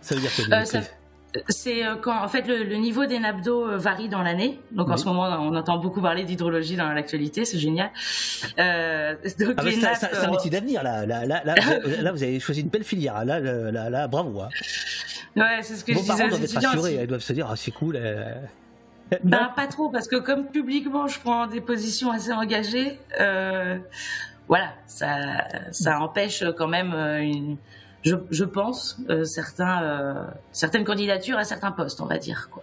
[0.00, 0.90] Ça veut dire quoi niveau Euh, de ça- crise?
[1.48, 4.60] C'est euh, quand en fait le, le niveau des nappes d'eau euh, varie dans l'année.
[4.72, 7.90] Donc en ce moment on entend beaucoup parler d'hydrologie dans l'actualité, c'est génial.
[8.58, 11.06] Euh, donc Ah, les un- nappes, un euh, métier d'avenir là.
[11.06, 13.24] Là, là, là, vous- là, vous avez choisi une belle filière.
[13.24, 14.40] Là, là, bravo.
[14.42, 14.48] Hein.
[15.36, 16.98] ouais, c'est ce que Vos je parents disais doivent être rassurés.
[17.02, 17.96] Ils doivent se dire, ah, c'est cool.
[17.96, 18.34] euh.
[19.24, 23.76] Ben pas trop parce que comme publiquement je prends des positions assez engagées, euh,
[24.48, 25.16] voilà, ça
[25.70, 27.56] ça empêche quand même une,
[28.02, 32.62] je, je pense euh, certains euh, certaines candidatures à certains postes, on va dire quoi.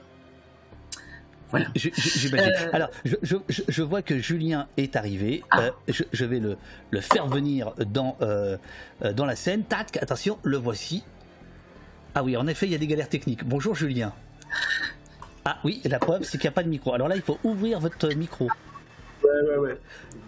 [1.52, 1.66] Voilà.
[1.76, 2.52] Je- je- j'imagine.
[2.60, 5.44] Euh, Alors, je, je- je- je vois que Julien est arrivé.
[5.50, 5.62] Ah.
[5.62, 6.58] Euh, je, je vais le,
[6.92, 8.56] le faire venir dans, euh,
[9.04, 9.64] euh, dans la scène.
[9.64, 11.04] Tac, attention, le voici.
[12.14, 13.44] Ah oui, en effet, il y a des galères techniques.
[13.48, 14.14] Bonjour Julien.
[15.44, 16.94] Ah oui, la preuve, c'est qu'il n'y a pas de micro.
[16.94, 18.48] Alors là, il faut ouvrir votre micro.
[19.30, 19.78] Ouais, ouais, ouais.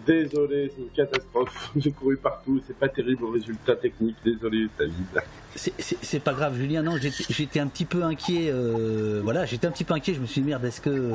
[0.05, 1.71] Désolé, c'est une catastrophe.
[1.75, 4.17] J'ai couru partout, c'est pas terrible au résultat technique.
[4.23, 5.21] Désolé, David.
[5.55, 6.81] C'est- pas grave, Julien.
[6.83, 6.95] Non,
[7.29, 8.49] j'étais un petit peu inquiet.
[8.51, 10.13] euh, voilà, j'étais un petit peu inquiet.
[10.13, 11.13] Je me suis dit merde, est-ce que,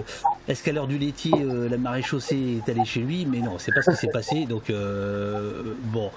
[0.49, 3.25] est-ce qu'à l'heure du laitier, euh, la marée chaussée est allée chez lui?
[3.27, 4.47] Mais non, c'est pas ce qui s'est passé.
[4.47, 6.11] Donc euh, bon.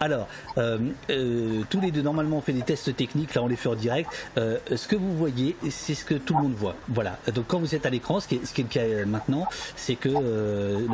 [0.00, 3.34] Alors, tous les deux normalement on fait des tests techniques.
[3.34, 4.10] Là, on les fait en direct.
[4.36, 6.76] Ce que vous voyez, c'est ce que tout le monde voit.
[6.88, 7.18] Voilà.
[7.32, 9.46] Donc quand vous êtes à l'écran, ce qui est, ce qui est le cas maintenant,
[9.76, 10.08] c'est que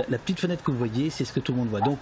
[0.09, 1.81] la, petite fenêtre que vous voyez, c'est ce que tout le monde voit.
[1.81, 2.01] Donc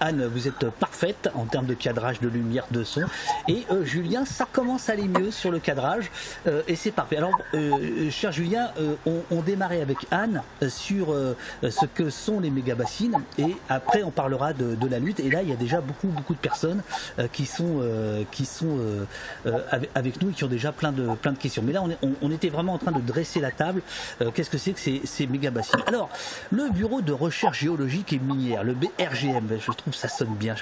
[0.00, 3.02] Anne, vous êtes parfaite en termes de cadrage, de lumière, de son.
[3.48, 6.10] Et euh, Julien, ça commence à aller mieux sur le cadrage
[6.46, 7.16] euh, et c'est parfait.
[7.16, 12.10] Alors, euh, cher Julien, euh, on, on démarrait avec Anne euh, sur euh, ce que
[12.10, 15.20] sont les méga bassines et après on parlera de, de la lutte.
[15.20, 16.82] Et là, il y a déjà beaucoup beaucoup de personnes
[17.18, 19.04] euh, qui sont euh, qui sont euh,
[19.46, 21.62] euh, avec, avec nous et qui ont déjà plein de plein de questions.
[21.64, 23.80] Mais là, on, on- était vraiment en train de dresser la table.
[24.20, 26.08] Euh, Qu'est-ce que c'est que ces, ces méga bassines Alors,
[26.50, 30.54] le Bureau de recherche géologique et minière, le BRGM, je trouve ça sonne bien.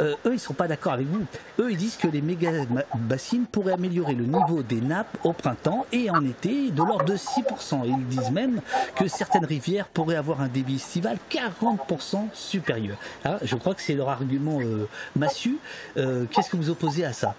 [0.00, 1.24] Euh, eux, ils sont pas d'accord avec vous.
[1.60, 5.32] Eux, ils disent que les méga ma- bassines pourraient améliorer le niveau des nappes au
[5.32, 7.84] printemps et en été de l'ordre de 6%.
[7.84, 8.60] Et ils disent même
[8.94, 12.96] que certaines rivières pourraient avoir un débit estival 40% supérieur.
[13.24, 14.86] Ah, je crois que c'est leur argument euh,
[15.16, 15.58] massu.
[15.96, 17.34] Euh, Qu'est-ce que vous opposez à ça?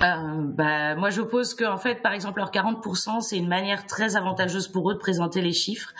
[0.00, 4.66] Bah, moi, j'oppose que, en fait, par exemple, leur 40%, c'est une manière très avantageuse
[4.68, 5.92] pour eux de présenter les chiffres.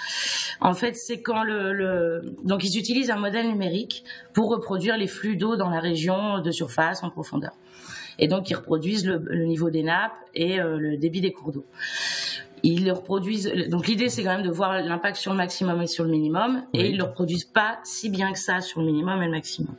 [0.61, 5.07] En fait, c'est quand le, le, donc ils utilisent un modèle numérique pour reproduire les
[5.07, 7.53] flux d'eau dans la région de surface en profondeur.
[8.19, 11.53] Et donc, ils reproduisent le, le niveau des nappes et euh, le débit des cours
[11.53, 11.65] d'eau.
[12.63, 13.53] Ils le reproduisent.
[13.69, 16.63] Donc l'idée, c'est quand même de voir l'impact sur le maximum et sur le minimum,
[16.73, 19.75] et ils le reproduisent pas si bien que ça sur le minimum et le maximum.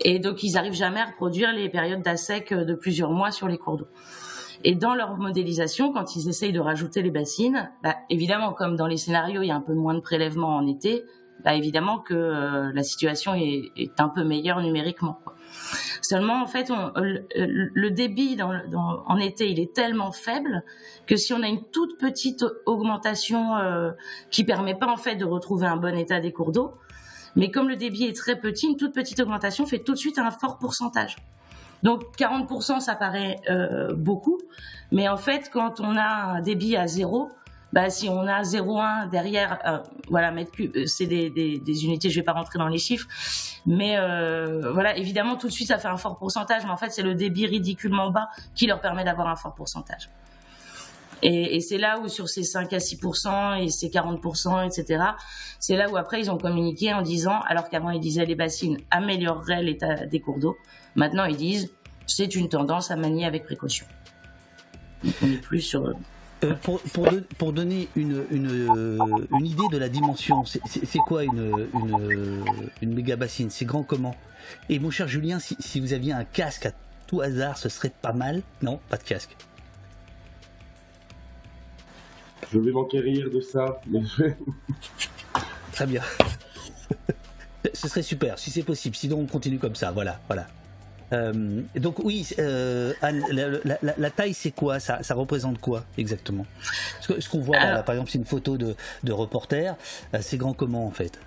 [0.00, 3.58] Et donc ils arrivent jamais à reproduire les périodes d'assec de plusieurs mois sur les
[3.58, 3.88] cours d'eau.
[4.64, 8.86] Et dans leur modélisation, quand ils essayent de rajouter les bassines, bah, évidemment, comme dans
[8.86, 11.04] les scénarios, il y a un peu moins de prélèvements en été,
[11.44, 15.18] bah, évidemment que euh, la situation est, un peu meilleure numériquement.
[16.00, 20.62] Seulement, en fait, le, débit en été, il est tellement faible
[21.06, 23.92] que si on a une toute petite augmentation euh,
[24.30, 26.72] qui permet pas en fait de retrouver un bon état des cours d'eau,
[27.36, 30.18] mais comme le débit est très petit, une toute petite augmentation fait tout de suite
[30.18, 31.16] un fort pourcentage.
[31.82, 34.38] Donc 40%, ça paraît euh, beaucoup,
[34.92, 37.30] mais en fait, quand on a un débit à zéro,
[37.72, 42.16] bah, si on a 0,1 derrière, euh, voilà, mètre cube, euh, c'est des, unités, je
[42.20, 43.08] vais pas rentrer dans les chiffres,
[43.66, 46.90] mais euh, voilà, évidemment, tout de suite, ça fait un fort pourcentage, mais en fait,
[46.90, 50.10] c'est le débit ridiculement bas qui leur permet d'avoir un fort pourcentage.
[51.22, 55.04] Et, et c'est là où sur ces 5 à 6% et ces 40%, etc.,
[55.60, 58.78] c'est là où après ils ont communiqué en disant, alors qu'avant ils disaient les bassines
[58.90, 60.56] amélioreraient l'état des cours d'eau,
[60.96, 61.72] maintenant ils disent
[62.06, 63.86] c'est une tendance à manier avec précaution.
[65.22, 65.94] on est plus sur...
[66.44, 68.68] Euh, pour, pour, de, pour, donner une, une,
[69.30, 72.44] une, idée de la dimension, c'est quoi une, une,
[72.80, 74.16] une méga bassine C'est grand comment?
[74.68, 76.72] Et mon cher Julien, si, si vous aviez un casque à
[77.06, 78.42] tout hasard, ce serait pas mal?
[78.60, 79.36] Non, pas de casque.
[82.52, 83.80] Je vais m'enquérir de ça.
[83.86, 84.00] Mais
[85.72, 86.02] Très bien.
[87.74, 88.96] Ce serait super, si c'est possible.
[88.96, 89.92] Sinon, on continue comme ça.
[89.92, 90.46] Voilà, voilà.
[91.12, 93.48] Euh, donc oui, euh, Anne, la,
[93.82, 94.80] la, la taille c'est quoi?
[94.80, 96.46] Ça, ça, représente quoi exactement?
[97.00, 99.76] Ce, ce qu'on voit là, là, par exemple, c'est une photo de, de reporter.
[100.14, 101.18] Euh, c'est grand comment en fait?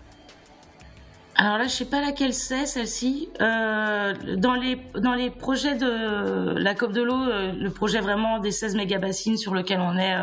[1.38, 3.29] Alors là, je sais pas laquelle c'est celle-ci.
[3.41, 8.51] Euh, dans les dans les projets de la COP de l'eau, le projet vraiment des
[8.51, 10.15] 16 mégabassines sur lequel on est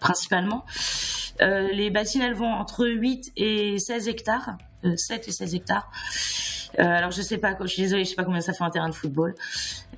[0.00, 0.64] principalement,
[1.38, 4.56] les bassines elles vont entre 8 et 16 hectares,
[4.96, 5.90] 7 et 16 hectares.
[6.78, 8.70] Euh, alors je sais pas, je suis désolée, je sais pas combien ça fait un
[8.70, 9.34] terrain de football,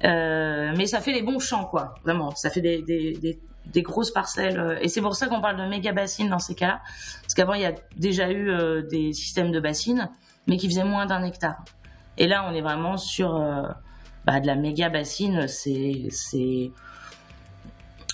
[0.05, 2.35] euh, mais ça fait des bons champs quoi, vraiment.
[2.35, 5.66] Ça fait des, des, des, des grosses parcelles, et c'est pour ça qu'on parle de
[5.68, 6.81] méga bassines dans ces cas-là,
[7.22, 10.11] parce qu'avant il y a déjà eu euh, des systèmes de bassines,
[10.47, 11.64] mais qui faisaient moins d'un hectare.
[12.18, 13.62] Et là on est vraiment sur euh,
[14.25, 16.72] bah, de la méga bassine, c'est c'est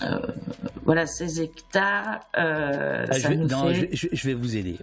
[0.02, 0.18] euh,
[0.84, 2.20] voilà 16 hectares.
[2.34, 3.88] Ah, ça je, vais, nous non, fait...
[3.92, 4.78] je, je, vais vous aider.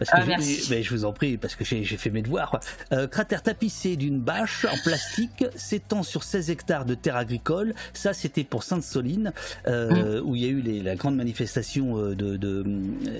[0.00, 0.66] Parce Ah, que merci.
[0.70, 2.58] mais je vous en prie, parce que j'ai fait mes devoirs.
[2.92, 7.74] Euh, cratère tapissé d'une bâche en plastique s'étend sur 16 hectares de terre agricole.
[7.92, 9.32] Ça, c'était pour Sainte-Soline,
[9.68, 12.64] euh, où il y a eu les, la grande manifestation euh, de, de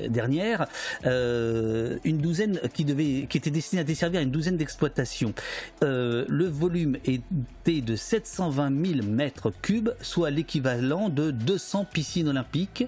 [0.08, 0.66] dernière.
[1.04, 5.34] Euh, une douzaine qui devait, qui était destinée à desservir une douzaine d'exploitations.
[5.82, 12.86] Le volume était de 720 000 mètres cubes, soit l'équivalent de 200 piscines olympiques.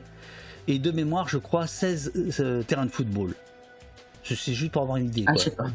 [0.68, 3.34] Et de mémoire, je crois, 16 euh, terrains de football.
[4.22, 5.24] Je sais juste pour avoir une idée.
[5.26, 5.38] Ah, quoi.
[5.38, 5.66] je sais pas.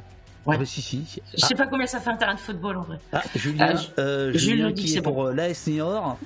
[0.50, 1.04] Ah bah si, si.
[1.06, 1.22] si.
[1.34, 3.00] Je sais pas combien ça fait un terrain de football en vrai.
[3.12, 6.18] Ah, Julien, Ah, euh, Jules Julien qui est c'est pour euh, l'AS Niort.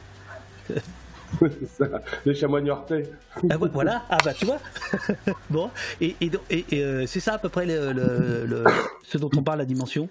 [0.67, 1.85] c'est ça,
[2.25, 3.09] les chamois niortais.
[3.49, 4.59] Ah, ouais, voilà, ah bah tu vois.
[5.49, 8.63] bon, et, et, donc- et- et, euh, c'est ça à peu près le, le- le-
[9.03, 10.07] ce dont on parle, la dimension?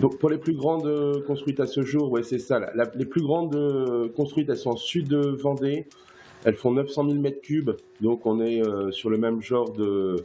[0.00, 2.58] Donc pour les plus grandes euh, construites à ce jour, ouais, c'est ça.
[2.74, 5.86] La- les plus grandes euh, construites, elles sont en sud de Vendée.
[6.44, 7.70] Elles font 900 000 mètres cubes.
[8.02, 10.16] Donc on est euh, sur le même genre de,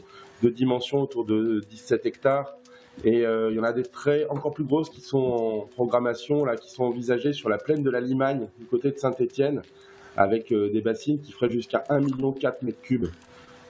[0.41, 2.57] de dimension, autour de 17 hectares.
[3.03, 6.43] Et euh, il y en a des très encore plus grosses qui sont en programmation,
[6.45, 9.61] là, qui sont envisagées sur la plaine de la Limagne, du côté de Saint-Étienne,
[10.17, 13.07] avec euh, des bassines qui feraient jusqu'à 1,4 million de mètres cubes.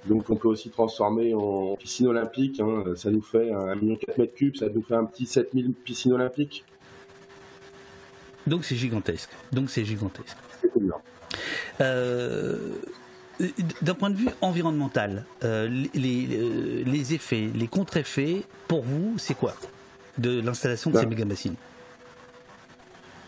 [0.07, 2.59] Donc on peut aussi transformer en piscine olympique.
[2.59, 2.83] hein.
[2.95, 6.13] Ça nous fait 1,4 million de mètres cubes, ça nous fait un petit 7000 piscines
[6.13, 6.65] olympiques.
[8.47, 9.29] Donc c'est gigantesque.
[9.51, 10.37] Donc c'est gigantesque.
[10.59, 11.01] C'est énorme.
[11.79, 12.57] Euh,
[13.81, 19.33] D'un point de vue environnemental, euh, les, les- les effets, les contre-effets, pour vous, c'est
[19.33, 19.53] quoi
[20.17, 21.55] de l'installation de ces Ben, méga-bassines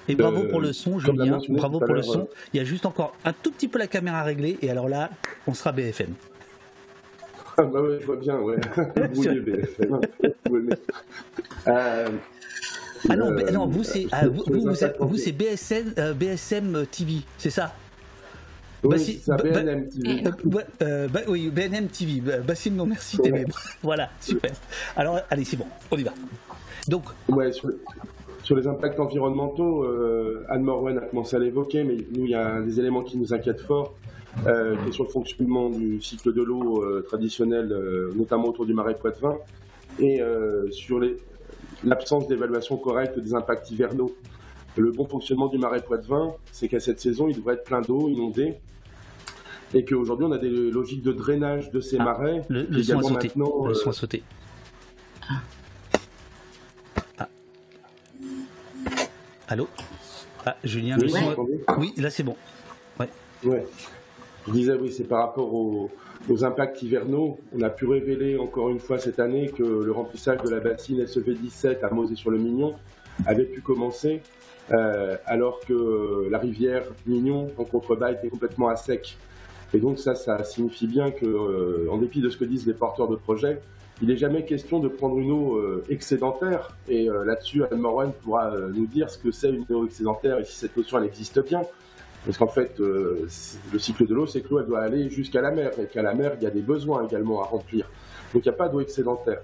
[0.07, 1.39] Et de- bravo pour le son, Julien.
[1.49, 2.20] Bravo à pour le son.
[2.22, 4.89] euh, Il y a juste encore un tout petit peu la caméra réglée, et alors
[4.89, 5.09] là,
[5.47, 6.14] on sera BFM.
[7.57, 8.57] Ah bah ouais, je vois bien, ouais.
[8.95, 9.99] BFM.
[10.51, 10.76] Mais-
[11.68, 12.09] Euh,
[13.09, 16.86] Ah non, euh, mais- non, vous c'est ah, vous, vous, vous vous, BSN, euh, BSM
[16.88, 17.74] TV, c'est ça?
[18.84, 20.24] Oui, Bassi- ça, BNM TV.
[20.82, 23.32] euh, bah, oui, BNM TV, bah, Bassim non merci Ouais.
[23.32, 23.46] TV.
[23.82, 24.52] voilà, super.
[24.96, 26.12] Alors allez, c'est bon, on y va.
[26.88, 27.80] Donc, Ouais, sur, le-
[28.44, 32.36] sur les impacts environnementaux, euh, Anne Morwen a commencé à l'évoquer, mais nous, il y
[32.36, 33.94] a des éléments qui nous inquiètent fort,
[34.48, 38.66] euh, qui est sur le fonctionnement du cycle de l'eau euh, traditionnel, euh, notamment autour
[38.66, 39.38] du marais Poitevin,
[40.00, 40.20] et
[40.72, 41.00] sur
[41.84, 44.14] l'absence d'évaluation correcte des impacts hivernaux.
[44.76, 48.10] Le bon fonctionnement du marais Poitevin, c'est qu'à cette saison, il devrait être plein d'eau,
[48.10, 48.56] inondé,
[49.74, 52.42] et qu'aujourd'hui on a des logiques de drainage de ces marais.
[52.44, 53.32] Ah, Le, qui le son a sauté.
[53.36, 54.24] Le euh, son a sauté.
[57.18, 57.28] Ah.
[59.48, 59.68] Allô?
[60.46, 61.18] Ah, Julien, le Oui, son.
[61.18, 62.36] a- m'entendez Oui, là c'est bon.
[63.00, 63.10] Ouais.
[63.44, 63.66] Ouais.
[64.48, 65.90] Je disais, oui, c'est par rapport aux,
[66.30, 67.40] aux impacts hivernaux.
[67.56, 71.06] On a pu révéler encore une fois cette année que le remplissage de la bassine
[71.06, 72.74] SEV 17 à Mosée-sur-le-Mignon
[73.26, 74.22] avait pu commencer,
[74.72, 79.18] euh, alors que la rivière Mignon, en contrebas, était complètement à sec.
[79.74, 82.74] Et donc ça, ça signifie bien que, euh, en dépit de ce que disent les
[82.74, 83.60] porteurs de projets,
[84.02, 86.76] il n'est jamais question de prendre une eau euh, excédentaire.
[86.88, 90.40] Et euh, là-dessus, Anne Morwen pourra euh, nous dire ce que c'est une eau excédentaire
[90.40, 91.62] et si cette notion elle existe bien.
[92.26, 93.28] Parce qu'en fait, le
[93.78, 96.36] cycle de l'eau, c'est que l'eau doit aller jusqu'à la mer, et qu'à la mer,
[96.38, 97.90] il y a des besoins également à remplir.
[98.34, 99.42] Donc il n'y a pas d'eau excédentaire.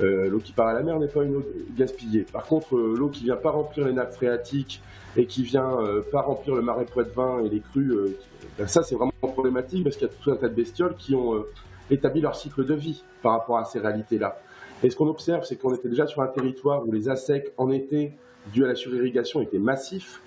[0.00, 1.44] Euh, l'eau qui part à la mer n'est pas une eau
[1.76, 2.24] gaspillée.
[2.32, 4.80] Par contre, euh, l'eau qui vient pas remplir les nappes phréatiques
[5.16, 7.94] et qui vient euh, pas remplir le marais Poitevin et les crues,
[8.58, 11.14] ben ça c'est vraiment problématique parce qu'il y a tout un tas de bestioles qui
[11.14, 11.44] ont
[11.90, 14.40] établi leur cycle de vie par rapport à ces réalités-là.
[14.82, 17.70] Et ce qu'on observe, c'est qu'on était déjà sur un territoire où les assecs en
[17.70, 18.12] été,
[18.52, 20.22] dû à la surirrigation, étaient massifs.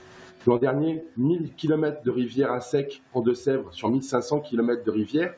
[0.46, 5.34] L'an dernier, 1000 km de rivières à sec en Deux-Sèvres sur 1500 km de rivières.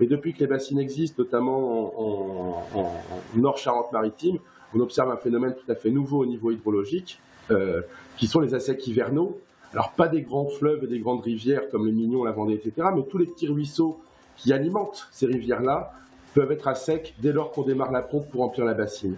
[0.00, 4.38] Et depuis que les bassines existent, notamment en, en- en Nord Charente-Maritime,
[4.74, 7.20] on observe un phénomène tout à fait nouveau au niveau hydrologique,
[7.50, 7.82] euh,
[8.16, 9.38] qui sont les assecs hivernaux.
[9.72, 12.88] Alors pas des grands fleuves et des grandes rivières comme le Mignon, la Vendée, etc.,
[12.94, 14.00] mais tous les petits ruisseaux
[14.36, 15.92] qui alimentent ces rivières-là
[16.34, 19.16] peuvent être à sec dès lors qu'on démarre la pompe pour remplir la bassine.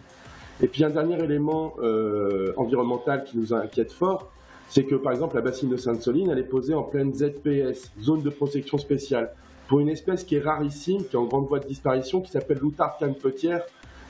[0.63, 4.31] Et puis un dernier élément euh, environnemental qui nous inquiète fort,
[4.69, 8.23] c'est que par exemple la bassine de Sainte-Soline, elle est posée en pleine ZPS, zone
[8.23, 9.35] de protection spéciale,
[9.69, 12.59] pour une espèce qui est rarissime, qui est en grande voie de disparition, qui s'appelle
[12.59, 13.63] l'outarde canepetière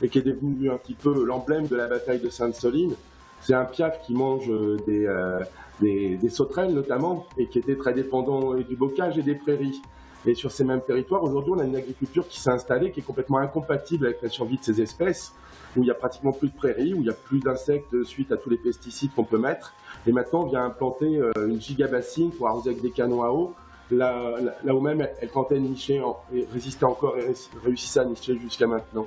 [0.03, 2.94] et qui est devenue un petit peu l'emblème de la bataille de Sainte-Soline.
[3.40, 5.40] C'est un piaf qui mange euh, des, euh,
[5.80, 9.80] des, des sauterelles notamment et qui était très dépendant et du bocage et des prairies.
[10.24, 13.03] Et sur ces mêmes territoires, aujourd'hui, on a une agriculture qui s'est installée, qui est
[13.03, 15.32] complètement incompatible avec la survie de ces espèces,
[15.76, 18.30] où il n'y a pratiquement plus de prairies, où il n'y a plus d'insectes suite
[18.30, 19.74] à tous les pesticides qu'on peut mettre.
[20.07, 23.55] Et maintenant, on vient implanter euh, une gigabassine pour arroser avec des canons à eau,
[23.97, 24.34] là,
[24.74, 26.03] où même elle, tentait de nicher
[26.34, 27.34] et résistait encore et ré-
[27.64, 29.07] réussissait à nicher jusqu'à maintenant.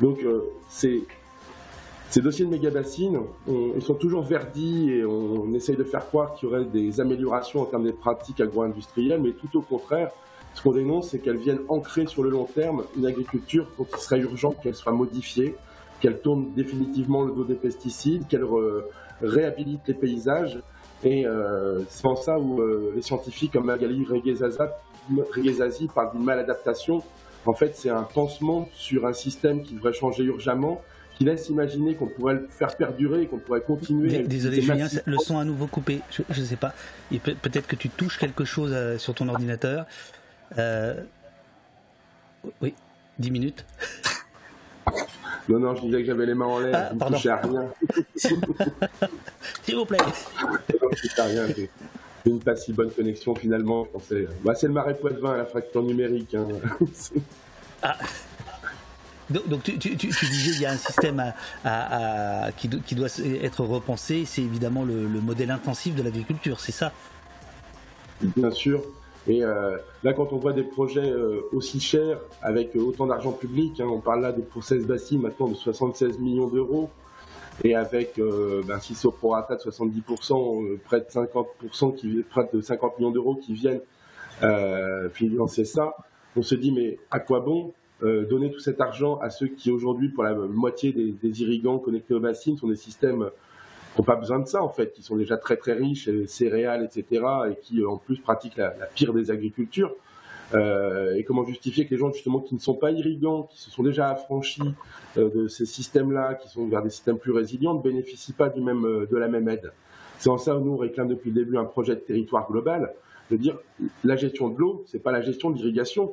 [0.00, 5.76] Donc, euh, ces dossiers de méga-bassines, on- ils sont toujours verdis et on, on essaye
[5.76, 9.58] de faire croire qu'il y aurait des améliorations en termes des pratiques agro-industrielles, mais tout
[9.58, 10.10] au contraire,
[10.54, 14.00] ce qu'on dénonce, c'est qu'elles viennent ancrer sur le long terme une agriculture dont il
[14.00, 15.54] serait urgent qu'elle soit modifiée,
[16.00, 18.82] qu'elle tourne définitivement le dos des pesticides, qu'elle re-
[19.20, 20.58] réhabilite les paysages.
[21.04, 27.02] Et euh, c'est en ça où euh, les scientifiques comme Magali Reguezazi parlent d'une maladaptation.
[27.46, 30.82] En fait, c'est un pansement sur un système qui devrait changer urgemment,
[31.16, 34.22] qui laisse imaginer qu'on pourrait le faire perdurer, qu'on pourrait continuer.
[34.24, 36.00] Désolé Julien, le son à nouveau coupé.
[36.10, 36.74] Je, je sais pas.
[37.22, 39.86] Peut- Peut-être que tu touches quelque chose euh, sur ton ordinateur.
[40.58, 41.00] Euh,
[42.60, 42.74] Oui,
[43.18, 43.64] 10 minutes.
[45.48, 47.16] Non, non, je disais que j'avais les mains en l'air, Ah, je ne pardon.
[47.16, 47.72] touchais à rien.
[49.62, 49.98] S'il vous plaît.
[50.68, 51.46] Je touchais à rien.
[51.56, 51.70] J'ai
[52.26, 53.84] une pas si bonne connexion finalement.
[53.86, 54.26] Pensais.
[54.44, 56.34] Bah, c'est le marais Poitevin, la fracture numérique.
[56.34, 56.46] hein.
[56.92, 57.14] C'est-
[59.30, 62.52] Donc, donc tu, tu- tu- tu disais il y a un système à- à- à-
[62.52, 63.08] qui, do- qui doit
[63.42, 64.24] être repensé.
[64.24, 66.92] C'est évidemment le, le modèle intensif de l'agriculture, c'est ça?
[68.22, 68.82] Bien sûr.
[69.28, 73.32] Et euh, là, quand on voit des projets euh, aussi chers, avec euh, autant d'argent
[73.32, 76.88] public, hein, on parle là de pour 16 bassines maintenant de 76 millions d'euros,
[77.62, 82.48] et avec euh, ben, si au prorata de 70%, euh, près de 50%, qui, près
[82.52, 83.80] de 50 millions d'euros qui viennent
[85.12, 85.96] financer ça,
[86.36, 90.10] on se dit mais à quoi bon donner tout cet argent à ceux qui aujourd'hui,
[90.10, 93.30] pour la moitié des, irrigants connectés aux bassines, sont des systèmes
[93.98, 97.24] n'ont pas besoin de ça en fait, qui sont déjà très très riches, céréales, etc.,
[97.50, 99.94] et qui euh, en plus pratiquent la, pire des agricultures.
[100.54, 103.70] Euh, et comment justifier que les gens justement qui ne sont pas irrigants, qui se
[103.70, 104.62] sont déjà affranchis
[105.18, 109.16] euh, de ces systèmes-là, qui sont vers des systèmes plus résilients, ne bénéficient pas de
[109.16, 109.72] la même aide?
[110.18, 112.94] C'est en ça que nous réclame depuis le début un projet de territoire global,
[113.30, 113.58] de dire
[114.04, 116.12] la gestion de l'eau, c'est pas la gestion de l'irrigation.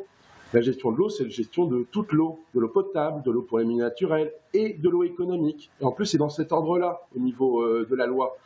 [0.56, 3.42] La gestion de l'eau, c'est la gestion de toute l'eau, de l'eau potable, de l'eau
[3.42, 5.70] pour les milieux naturels et de l'eau économique.
[5.82, 8.38] Et en plus, c'est dans cet ordre-là au niveau euh, de la loi.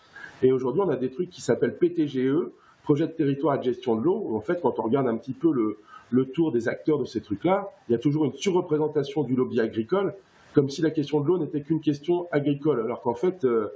[0.41, 2.49] Et aujourd'hui, on a des trucs qui s'appellent PTGE,
[2.82, 4.32] projet de territoire et de gestion de l'eau.
[4.34, 7.70] En fait, quand on regarde un petit peu le, tour des acteurs de ces trucs-là,
[7.88, 10.16] il y a toujours une surreprésentation du lobby agricole,
[10.55, 13.68] comme si la question de l'eau n'était qu'une question agricole, alors qu'en fait, euh,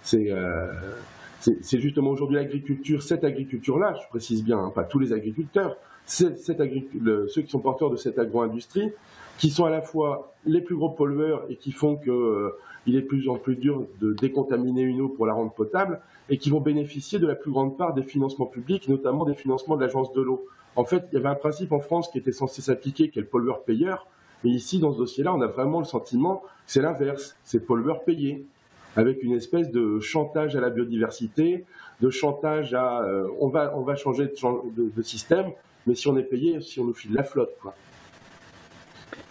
[0.00, 0.72] c'est euh,
[1.40, 6.60] c'est justement aujourd'hui l'agriculture, cette agriculture-là, je précise bien, hein, pas tous les agriculteurs, cette
[7.00, 8.90] le- ceux qui sont porteurs de cette agro-industrie,
[9.38, 12.50] qui sont à la fois les plus gros pollueurs et qui font que euh,
[12.86, 16.36] est de plus en plus dur de décontaminer une eau pour la rendre potable, et
[16.38, 19.82] qui vont bénéficier de la plus grande part des financements publics, notamment des financements de
[19.82, 20.44] l'agence de l'eau.
[20.74, 23.22] En fait, il y avait un principe en France qui était censé s'appliquer, qui est
[23.22, 24.06] le pollueur-payeur.
[24.42, 27.36] Mais ici, dans ce dossier-là, on a vraiment le sentiment que c'est l'inverse.
[27.44, 28.44] C'est pollueur-payé,
[28.96, 31.64] avec une espèce de chantage à la biodiversité,
[32.00, 35.52] de chantage à euh, on, va, on va changer de, chan- de- de système,
[35.86, 37.56] mais si on est payé, si on nous file la flotte.
[37.60, 37.74] Quoi.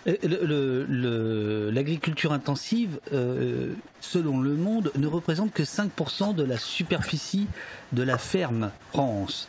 [0.08, 7.48] Euh, L'agriculture intensive, euh, selon Le Monde, ne représente que 5% de la superficie
[7.92, 9.48] de la ferme France.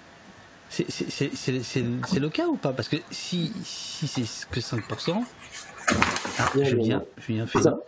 [0.68, 2.72] C'est le cas ou pas?
[2.72, 5.22] Parce que si, si c'est que 5%,
[6.38, 7.07] ah, Non, non, Julien, non.
[7.18, 7.80] Julien Ça- Fénon,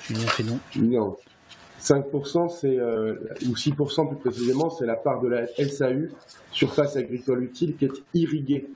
[0.00, 1.16] Julien Fénon, Non.
[1.80, 3.14] 5%, c'est, euh,
[3.48, 6.08] ou 6% plus précisément, c'est la part de la SAU,
[6.52, 8.68] surface agricole utile, qui est irriguée.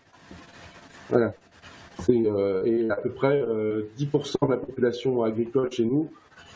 [1.09, 1.35] Voilà.
[2.01, 6.11] C'est, euh, et à peu près euh, 10% de la population agricole chez nous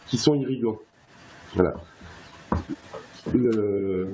[0.07, 0.79] qui sont irrigants.
[1.55, 1.75] Voilà.
[3.33, 4.09] Le...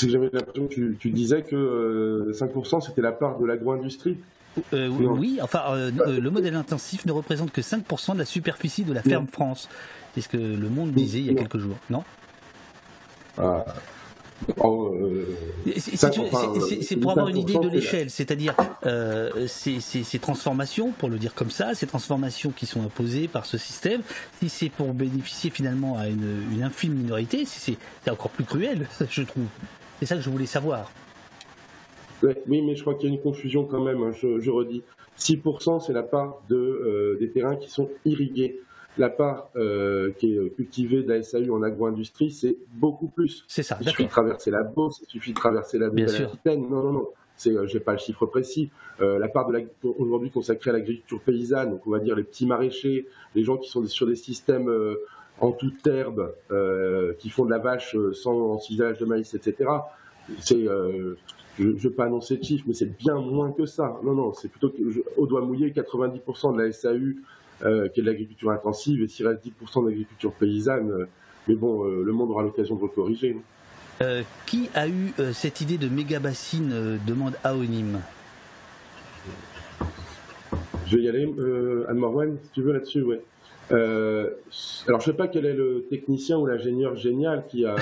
[0.00, 4.16] Que j'avais l'impression que tu, tu disais que euh, 5% c'était la part de l'agro-industrie.
[4.72, 8.84] Euh, oui, enfin, euh, euh, le modèle intensif ne représente que 5% de la superficie
[8.84, 9.68] de la ferme France.
[10.14, 12.02] C'est ce que Le Monde disait il y a quelques jours, non
[13.38, 13.64] Ah.
[14.56, 15.26] Oh, euh,
[15.76, 16.10] C'est- enfin,
[17.02, 18.54] pour avoir une idée 5%, de l'échelle, c'est-à-dire
[18.86, 23.28] euh, ces, ces- ces transformations, pour le dire comme ça, ces transformations qui sont imposées
[23.28, 24.00] par ce système,
[24.40, 28.88] si c'est pour bénéficier finalement à une, une infime minorité, c'est c'est encore plus cruel,
[29.10, 29.44] je trouve.
[29.98, 30.90] C'est ça que je voulais savoir.
[32.22, 34.50] Ouais, oui, mais je crois qu'il y a une confusion quand même, hein, je, je
[34.50, 34.82] redis.
[35.18, 38.58] 6% c'est la part de, euh, des terrains qui sont irrigués.
[38.98, 43.44] La part euh, qui est cultivée de la SAU en agro-industrie, c'est beaucoup plus.
[43.48, 46.20] C'est ça, Il suffit de traverser la Beauce, il suffit de traverser la Bien sûr.
[46.20, 46.68] Nouvelle-Aquitaine.
[46.68, 47.08] Non, non, non.
[47.36, 48.70] C'est, euh, j'ai pas le chiffre précis.
[49.00, 49.64] Euh, la part de
[49.98, 53.70] aujourd'hui consacrée à l'agriculture paysanne, donc on va dire les petits maraîchers, les gens qui
[53.70, 54.96] sont sur des systèmes euh,
[55.40, 59.70] en toute herbe, euh, qui font de la vache euh, sans ciselage de maïs, etc.
[60.40, 61.14] C'est, euh,
[61.58, 63.98] je ne vais pas annoncer de chiffres, mais c'est bien moins que ça.
[64.02, 67.14] Non, non, c'est plutôt que, je- au doigt mouillé, 90% de la SAU
[67.64, 71.06] euh, qui est de l'agriculture intensive, et s'il reste 10% d'agriculture paysanne, euh,
[71.48, 73.36] mais bon, euh, le monde aura l'occasion de le corriger.
[74.02, 78.00] Euh, qui a eu cette idée de méga bassine demande Aonim
[80.86, 81.24] Je vais y aller,
[81.86, 83.20] Anne Morwan, si tu veux là-dessus, ouais.
[83.72, 84.30] Euh,
[84.88, 87.76] alors, je sais pas quel est le technicien ou l'ingénieur génial qui a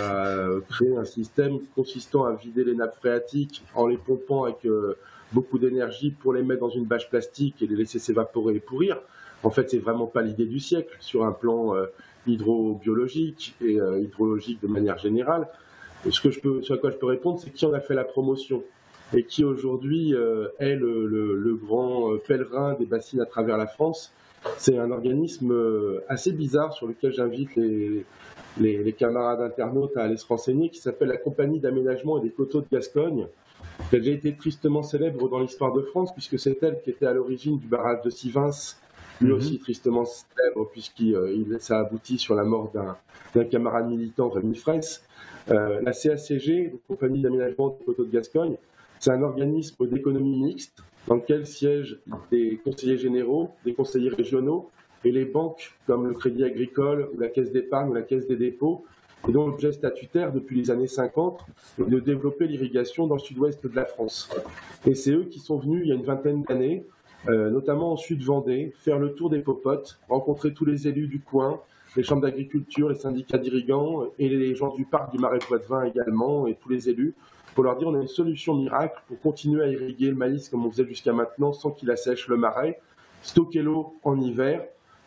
[0.69, 4.99] créé un système consistant à vider les nappes phréatiques en les pompant avec euh,
[5.33, 8.99] beaucoup d'énergie pour les mettre dans une bâche plastique et les laisser s'évaporer et pourrir.
[9.43, 11.87] En fait, c'est vraiment pas l'idée du siècle sur un plan euh,
[12.27, 15.49] hydrobiologique et euh, hydrologique de manière générale.
[16.11, 18.05] Ce que je peux, sur quoi je peux répondre, c'est qui en a fait la
[18.05, 18.63] promotion
[19.15, 24.13] et qui aujourd'hui euh, est le, grand pèlerin des bassines à travers la France.
[24.57, 25.53] C'est un organisme
[26.09, 31.17] assez bizarre sur lequel j'invite les, camarades internautes à aller se renseigner, qui s'appelle la
[31.17, 33.27] Compagnie d'aménagement et des coteaux de Gascogne,
[33.91, 37.13] qui a été tristement célèbre dans l'histoire de France, puisque c'est elle qui était à
[37.13, 38.53] l'origine du barrage de Sivins,
[39.21, 39.37] lui Mhm.
[39.37, 42.73] aussi tristement célèbre, puisqu'il euh, ça aboutit sur la mort
[43.35, 45.05] d'un camarade militant, Rémi Fraisse.
[45.51, 48.57] Euh, la CACG, la Compagnie d'aménagement des coteaux de Gascogne,
[49.01, 51.99] c'est un organisme d'économie mixte dans lequel siègent
[52.31, 54.69] des conseillers généraux, des conseillers régionaux
[55.05, 58.37] et les banques comme le Crédit Agricole ou la Caisse d'épargne ou la Caisse des
[58.37, 58.85] dépôts,
[59.29, 61.45] et dont l'objet statutaire depuis les années 50
[61.79, 64.29] est de développer l'irrigation dans le sud-ouest de la France.
[64.87, 66.85] Et c'est eux qui sont venus il y a une vingtaine d'années,
[67.27, 71.61] euh, notamment en Sud-Vendée, faire le tour des popotes, rencontrer tous les élus du coin,
[71.97, 76.47] les chambres d'agriculture, les syndicats d'irrigants et les gens du parc du Marais Poitevin également,
[76.47, 77.15] et tous les élus,
[77.55, 80.65] pour leur dire on a une solution miracle pour continuer à irriguer le maïs comme
[80.65, 82.81] on faisait jusqu'à maintenant sans qu'il assèche le marais,
[83.23, 84.65] stocker l'eau en hiver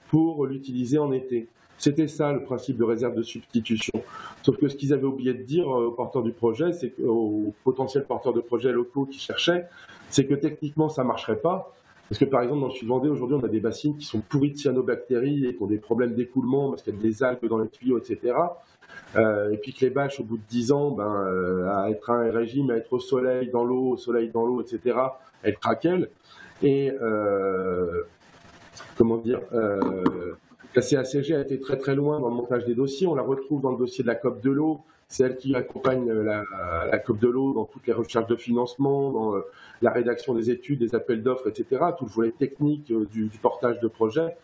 [0.10, 1.48] pour l'utiliser en été.
[1.78, 4.04] C'était ça le principe de réserve de substitution.
[4.44, 8.04] Sauf que ce qu'ils avaient oublié de dire aux porteurs du projet, c'est aux potentiels
[8.04, 9.68] porteurs de projets locaux qui cherchaient,
[10.10, 11.74] c'est que techniquement ça marcherait pas.
[12.12, 14.52] Parce que par exemple dans le sud-Vendée, aujourd'hui on a des bassines qui sont pourries
[14.52, 17.58] de cyanobactéries et qui ont des problèmes d'écoulement parce qu'il y a des algues dans
[17.58, 18.36] les tuyaux, etc.
[19.16, 22.10] Euh, et puis que les bâches, au bout de 10 ans, ben, euh, à être
[22.10, 24.98] à un régime, à être au soleil, dans l'eau, au soleil, dans l'eau, etc.,
[25.42, 26.10] elles craquellent.
[26.62, 28.04] Et euh,
[28.98, 33.08] comment dire, la CACG a été très très loin dans le montage des dossiers.
[33.08, 34.82] On la retrouve dans le dossier de la COP de l'eau.
[35.12, 39.36] C'est elle qui accompagne la, COP de l'eau dans toutes les recherches de financement, dans
[39.36, 39.42] euh,
[39.82, 41.84] la rédaction des études, des appels d'offres, etc.
[41.98, 44.38] Tout le volet technique euh, du, portage de projet.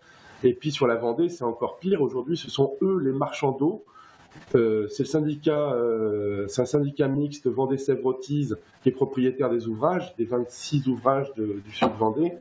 [0.43, 2.01] Et puis sur la Vendée, c'est encore pire.
[2.01, 3.85] Aujourd'hui, ce sont eux les marchands d'eau.
[4.55, 11.31] Euh, c'est un syndicat mixte Vendée Sèvres-Otise qui est propriétaire des ouvrages, des 26 ouvrages
[11.35, 12.33] du sud Vendée,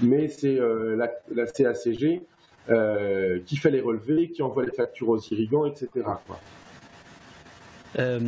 [0.00, 1.08] mais c'est la,
[1.46, 2.22] CACG
[3.44, 6.04] qui fait les relevés, qui envoie les factures aux irrigants, etc.
[7.98, 8.20] Euh,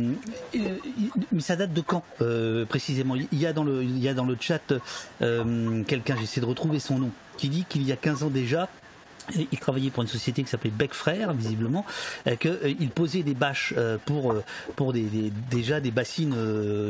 [1.31, 3.15] mais ça date de quand euh, précisément?
[3.15, 4.73] Il y a dans le, il y a dans le chat
[5.21, 8.67] euh, quelqu'un, j'essaie de retrouver son nom, qui dit qu'il y a 15 ans déjà,
[9.35, 11.85] il travaillait pour une société qui s'appelait Beck Frères, visiblement,
[12.39, 13.75] qu'il posait des bâches
[14.07, 14.33] pour,
[14.75, 16.33] pour des, des- déjà des bassines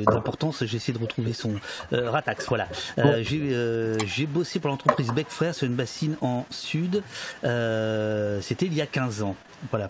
[0.06, 0.64] d'importance.
[0.64, 1.56] J'essaie de retrouver son
[1.92, 2.46] euh, Ratax.
[2.48, 2.70] Voilà.
[2.98, 3.98] Euh, J'ai euh,
[4.30, 7.04] bossé pour l'entreprise Beck Frères sur une bassine en sud.
[7.44, 9.36] C'était il y a 15 ans.
[9.70, 9.90] Voilà.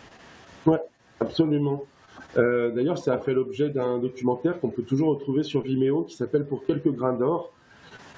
[0.65, 0.79] Ouais,
[1.19, 1.83] absolument.
[2.38, 6.15] Euh, D'ailleurs, ça a fait l'objet d'un documentaire qu'on peut toujours retrouver sur Vimeo qui
[6.15, 7.51] s'appelle Pour quelques grains d'or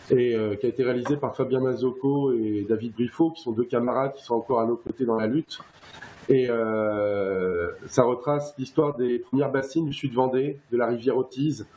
[0.09, 3.64] et euh, qui a été réalisé par Fabien Mazzocco et David Briffaut, qui sont deux
[3.64, 5.59] camarades qui sont encore à nos côtés dans la lutte.
[6.28, 11.68] Et euh, ça retrace l'histoire des premières bassines du sud Vendée, de la rivière Autise,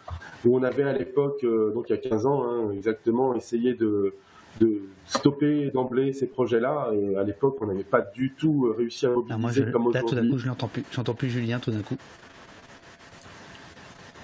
[0.45, 4.15] où on avait à l'époque, donc il y a 15 ans hein, exactement, essayé de,
[4.61, 6.91] de stopper d'emblée ces projets-là.
[6.95, 9.63] Et à l'époque, on n'avait pas du tout euh, réussi à mobiliser Ah, moi, je,
[9.65, 10.31] comme là, tout d'un aujourd'hui.
[10.31, 10.85] coup, je n'entends plus.
[10.93, 11.97] J'entends plus Julien tout d'un coup.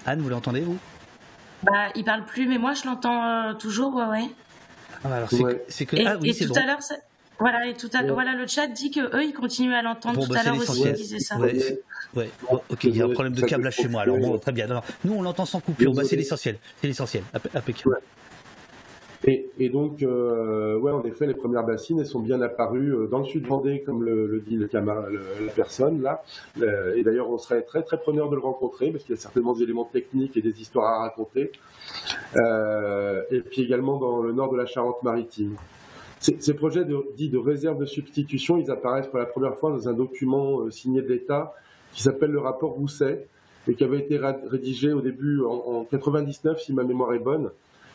[0.07, 0.79] Anne, vous l'entendez vous?
[1.63, 4.25] Bah, il parle plus, mais moi je l'entends euh, toujours, ouais, ouais.
[5.05, 6.63] Ah, bah, alors, c'est que- c'est que Et, ah oui, et c'est tout drôle.
[6.63, 6.79] à l'heure,
[7.39, 8.11] voilà, et tout à Ouais.
[8.11, 10.17] voilà, le chat dit que eux, ils continuent à l'entendre.
[10.21, 11.37] Bon, tout bah, à l'heure aussi, ils disaient ça.
[11.39, 11.83] Ouais, c'est-
[12.17, 12.31] ouais.
[12.51, 14.03] Bon, ok, il y a un problème de câblage chez moi.
[14.03, 14.67] Alors bon, très bien.
[14.67, 14.81] Non, non.
[15.05, 15.93] Nous, on l'entend sans coupure.
[15.93, 16.57] Bah, c'est l'essentiel.
[16.81, 17.23] C'est l'essentiel.
[17.35, 17.97] Impe- Impeccable.
[19.27, 23.27] Et, donc, euh, ouais, en effet, les premières bassines, sont bien apparues euh, dans le
[23.27, 24.83] sud Vendée, comme le, dit la
[25.55, 26.23] personne là.
[26.63, 29.21] Euh, et d'ailleurs, on serait très très preneur de le rencontrer parce qu'il y a
[29.21, 31.53] certainement des éléments techniques et des histoires à raconter.
[32.37, 35.57] Et puis également dans le nord de la Charente-Maritime.
[36.19, 36.85] Ces, projets
[37.17, 41.03] dits de réserve de substitution, ils apparaissent pour la première fois dans un document signé
[41.03, 41.55] de l'État
[41.93, 43.27] qui s'appelle le rapport Rousset
[43.69, 47.51] et qui avait été rédigé au début en, en 99, si ma mémoire est bonne,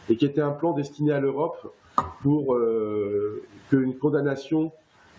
[0.09, 1.73] et qui était un plan destiné à l'Europe
[2.21, 4.71] pour euh, qu'une condamnation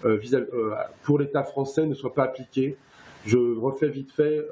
[0.05, 2.77] euh, euh, pour l'État français ne soit pas appliquée.
[3.25, 4.47] Je refais vite fait,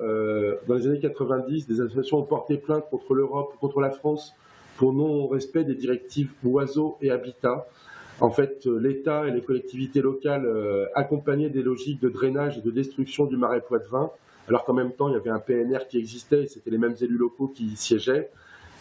[0.67, 4.35] dans les années 90, des associations ont porté plainte contre l'Europe, contre la France,
[4.79, 7.69] pour non-respect des directives oiseaux et habitat.
[8.21, 13.27] En fait, l'État et les collectivités locales accompagnaient des logiques de drainage et de destruction
[13.27, 14.11] du marais Poitevin,
[14.49, 16.97] alors qu'en même temps, il y avait un PNR qui existait et c'était les mêmes
[17.01, 18.29] élus locaux qui y siégeaient.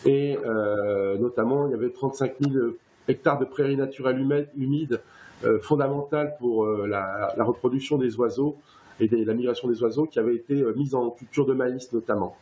[0.05, 2.65] Et euh, notamment, il y avait 35 000
[3.07, 5.01] hectares de prairies naturelles humides
[5.43, 8.57] euh, fondamentales pour euh, la, reproduction des oiseaux
[8.99, 12.35] et la migration des oiseaux qui avaient été mises en culture de maïs notamment.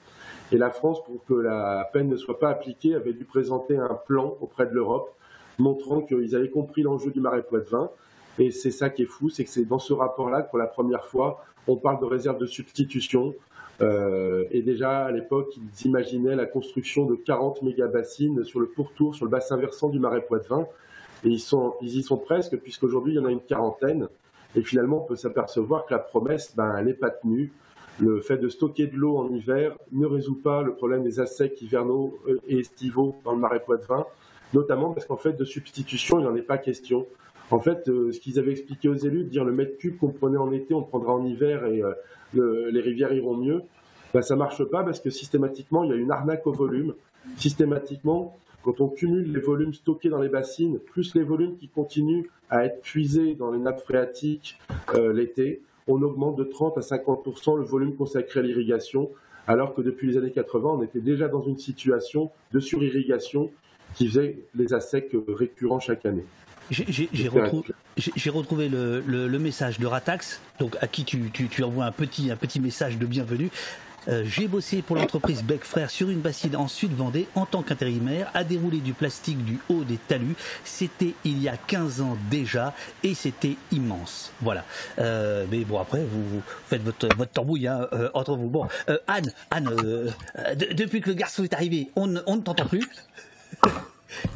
[0.51, 3.97] Et la France, pour que la peine ne soit pas appliquée, avait dû présenter un
[4.05, 5.15] plan auprès de l'Europe
[5.57, 7.89] montrant qu'ils avaient compris l'enjeu du marais Poitevin.
[8.37, 10.67] Et c'est ça qui est fou, c'est que c'est dans ce rapport-là que pour la
[10.67, 13.33] première fois, on parle de réserve de substitution.
[13.81, 19.15] Euh, et déjà à l'époque, ils imaginaient la construction de 40 méga-bassines sur le pourtour,
[19.15, 20.67] sur le bassin versant du marais Poitevin.
[21.23, 24.07] Et ils, sont, ils y sont presque, puisqu'aujourd'hui, il y en a une quarantaine.
[24.55, 27.51] Et finalement, on peut s'apercevoir que la promesse, ben, elle n'est pas tenue.
[27.99, 31.61] Le fait de stocker de l'eau en hiver ne résout pas le problème des assecs
[31.61, 34.05] hivernaux euh, et estivaux dans le marais Poitevin,
[34.53, 37.05] notamment parce qu'en fait, de substitution, il n'en est pas question.
[37.51, 40.09] En fait, euh, ce qu'ils avaient expliqué aux élus, de dire le mètre cube qu'on
[40.09, 41.91] prenait en été, on le prendra en hiver et euh,
[42.33, 43.61] le- les rivières iront mieux,
[44.13, 46.93] ben, ça marche pas parce que systématiquement, il y a une arnaque au volume.
[47.37, 52.23] Systématiquement, quand on cumule les volumes stockés dans les bassines, plus les volumes qui continuent
[52.49, 54.57] à être puisés dans les nappes phréatiques
[54.95, 57.25] euh, l'été, on augmente de 30 à 50
[57.57, 59.09] le volume consacré à l'irrigation,
[59.47, 63.49] alors que depuis les années 80, on était déjà dans une situation de surirrigation
[63.95, 66.23] qui faisait les assecs récurrents chaque année.
[66.71, 71.85] J'ai- retrouvé le, le- le message de Ratax, donc à qui tu, tu- tu envoies
[71.85, 73.49] un petit, un petit message de bienvenue.
[74.07, 78.31] Euh, J'ai bossé pour l'entreprise Beck Frères sur une bassine en Sud-Vendée en tant qu'intérimaire
[78.33, 80.33] à dérouler du plastique du haut des talus.
[80.63, 84.31] C'était il y a 15 ans déjà et c'était immense.
[84.41, 84.65] Voilà.
[84.97, 88.49] Euh, mais bon, après, vous, vous faites votre, votre tambouille hein, euh, entre vous.
[88.49, 88.67] Bon,
[89.05, 92.87] Anne, Anne de- depuis que le garçon est arrivé, on ne t'entend plus.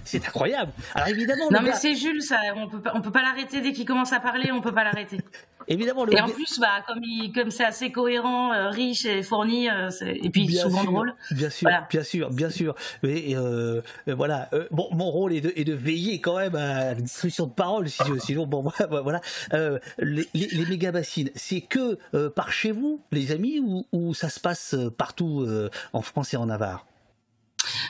[0.04, 0.72] C'est incroyable.
[0.94, 2.40] Alors évidemment, Non, mais gars- c'est Jules, ça.
[2.56, 4.52] On peut pas, on peut pas l'arrêter dès qu'il commence à parler.
[4.52, 5.20] On peut pas l'arrêter.
[5.68, 9.24] Évidemment, le Et en plus, bah, comme il, comme c'est assez cohérent, euh, riche et
[9.24, 11.16] fourni, euh, et puis Bien souvent sûr, drôle.
[11.32, 12.76] Bien sûr, bien sûr, bien sûr.
[13.02, 16.96] Mais euh, voilà, bon, mon rôle est de, est de veiller quand même à la
[16.96, 18.64] distribution de parole, si je- sinon, bon,
[19.04, 19.22] voilà.
[19.98, 21.98] les, les, les méga bassines, c'est que
[22.30, 25.48] par chez vous, les amis, ou, ou ça se passe partout
[25.94, 26.86] en France et en Navarre?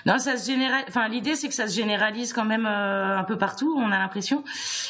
[0.06, 0.86] Non, ça se généralise.
[0.88, 3.76] Enfin, l'idée, c'est que ça se généralise quand même euh, un peu partout.
[3.78, 4.44] On a l'impression.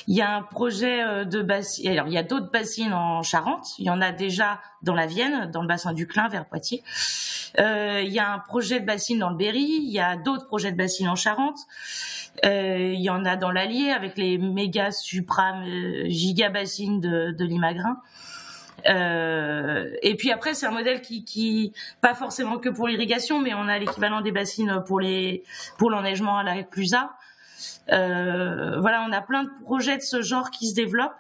[0.08, 1.90] Il y a un projet euh, de bassine.
[1.92, 3.68] Alors, il y a d'autres bassines en Charente.
[3.80, 6.84] Il y en a déjà dans la Vienne, dans le bassin du Clin, vers Poitiers.
[7.60, 9.80] Euh, il y a un projet de bassine dans le Berry.
[9.82, 11.60] Il y a d'autres projets de bassine en Charente.
[12.46, 17.32] Euh, il y en a dans l'Allier avec les méga supra euh, giga bassines de,
[17.32, 18.02] de Limagrin.
[18.88, 23.53] Euh, et puis après, c'est un modèle qui, qui, pas forcément que pour l'irrigation, mais
[23.53, 25.43] on a l'équivalent des bassines pour les,
[25.78, 27.11] pour l'enneigement à la Clusa.
[27.91, 31.19] Euh, voilà, on a plein de projets de ce genre qui se développent.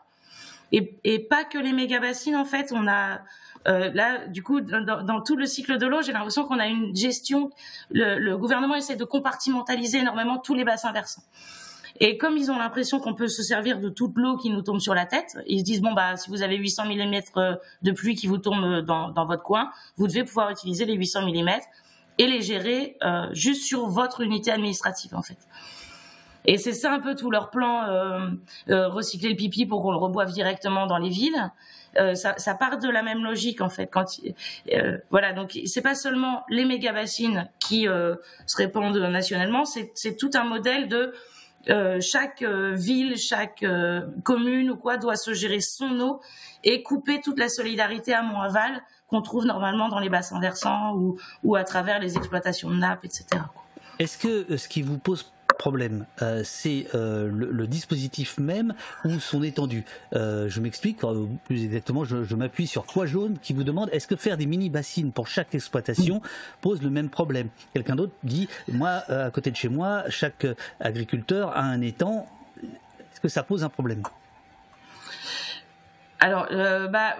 [0.71, 3.19] Et, et pas que les méga bassines, en fait, on a,
[3.67, 6.67] euh, là, du coup, dans, dans, tout le cycle de l'eau, j'ai l'impression qu'on a
[6.67, 7.51] une gestion.
[7.91, 11.23] Le, le, gouvernement essaie de compartimentaliser énormément tous les bassins versants.
[11.99, 14.79] Et comme ils ont l'impression qu'on peut se servir de toute l'eau qui nous tombe
[14.79, 17.21] sur la tête, ils se disent bon bah si vous avez 800 mm
[17.81, 21.21] de pluie qui vous tombe dans, dans votre coin, vous devez pouvoir utiliser les 800
[21.21, 21.49] mm
[22.17, 25.37] et les gérer euh, juste sur votre unité administrative en fait.
[26.47, 28.29] Et c'est ça un peu tout leur plan, euh,
[28.69, 31.51] euh, recycler le pipi pour qu'on le reboive directement dans les villes.
[31.97, 33.87] Euh, ça, ça, part de la même logique en fait.
[33.87, 34.05] Quand
[34.73, 38.15] euh, voilà, donc c'est pas seulement les méga bassines qui euh,
[38.45, 41.13] se répandent nationalement, c'est tout un modèle de
[41.69, 46.21] euh, chaque euh, ville, chaque euh, commune ou quoi doit se gérer son eau
[46.63, 50.95] et couper toute la solidarité à mon aval qu'on trouve normalement dans les bassins versants
[50.95, 53.25] ou, ou à travers les exploitations de nappes, etc.
[53.99, 55.31] Est-ce que ce qui vous pose
[55.65, 59.83] problème, euh, c'est euh, le, dispositif même ou son étendue.
[60.13, 60.99] Euh, je m'explique,
[61.45, 65.11] plus exactement, je, m'appuie sur Toit Jaune qui vous demande est-ce que faire des mini-bassines
[65.11, 66.21] pour chaque exploitation
[66.61, 67.47] pose le même problème?
[67.73, 70.45] Quelqu'un d'autre dit, moi, à côté de chez moi, chaque
[70.79, 72.27] agriculteur a un étang.
[72.61, 74.03] Est-ce que ça pose un problème?
[76.19, 77.15] Alors, euh, bah,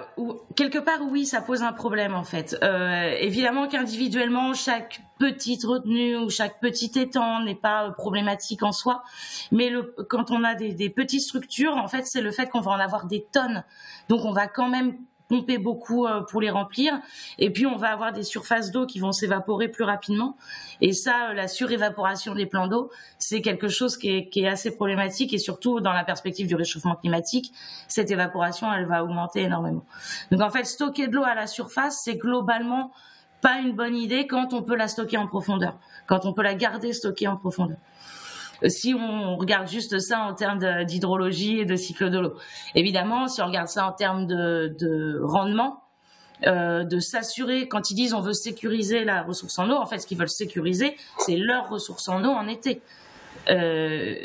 [0.56, 2.58] quelque part, oui, ça pose un problème en fait.
[2.64, 9.04] Euh, évidemment qu'individuellement, chaque petite retenue ou chaque petit étang n'est pas problématique en soi,
[9.52, 12.62] mais le, quand on a des, des petites structures, en fait, c'est le fait qu'on
[12.62, 13.64] va en avoir des tonnes.
[14.08, 16.99] Donc, on va quand même pomper beaucoup euh, pour les remplir.
[17.39, 20.38] Et puis, on va avoir des surfaces d'eau qui vont s'évaporer plus rapidement.
[20.82, 24.47] Et ça, euh, la surévaporation des plans d'eau, c'est quelque chose qui est, qui est,
[24.47, 25.34] assez problématique.
[25.34, 27.51] Et surtout, dans la perspective du réchauffement climatique,
[27.88, 29.84] cette évaporation, elle va augmenter énormément.
[30.32, 32.91] Donc, en fait, stocker de l'eau à la surface, c'est globalement
[33.41, 36.55] pas une bonne idée quand on peut la stocker en profondeur, quand on peut la
[36.55, 37.78] garder stockée en profondeur
[38.68, 42.34] si on regarde juste ça en termes d'hydrologie et de cycle de l'eau.
[42.76, 45.82] Évidemment, si on regarde ça en termes de, de rendement,
[46.47, 49.99] euh, de s'assurer, quand ils disent on veut sécuriser la ressource en eau, en fait,
[49.99, 52.82] ce qu'ils veulent sécuriser, c'est leur ressource en eau en été.
[53.49, 54.16] Euh,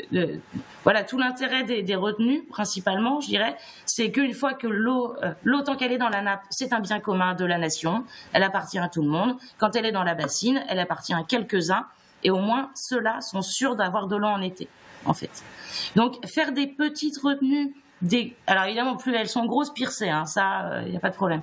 [0.83, 3.55] voilà, tout l'intérêt des, des, retenues, principalement, je dirais,
[3.85, 6.79] c'est qu'une fois que l'eau, euh, l'eau tant qu'elle est dans la nappe, c'est un
[6.79, 8.03] bien commun de la nation,
[8.33, 9.37] elle appartient à tout le monde.
[9.57, 11.85] Quand elle est dans la bassine, elle appartient à quelques-uns
[12.23, 14.67] et au moins ceux-là sont sûrs d'avoir de l'eau en été,
[15.05, 15.43] en fait.
[15.95, 18.35] Donc faire des petites retenues, des...
[18.47, 21.09] alors évidemment plus elles sont grosses, pire c'est, hein, ça il euh, n'y a pas
[21.09, 21.41] de problème.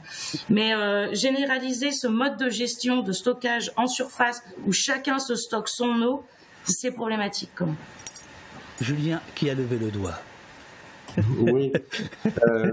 [0.48, 5.68] Mais euh, généraliser ce mode de gestion de stockage en surface où chacun se stocke
[5.68, 6.24] son eau,
[6.64, 7.76] c'est problématique quand même.
[8.80, 10.18] Julien qui a levé le doigt?
[11.40, 11.72] oui.
[12.24, 12.72] Il euh,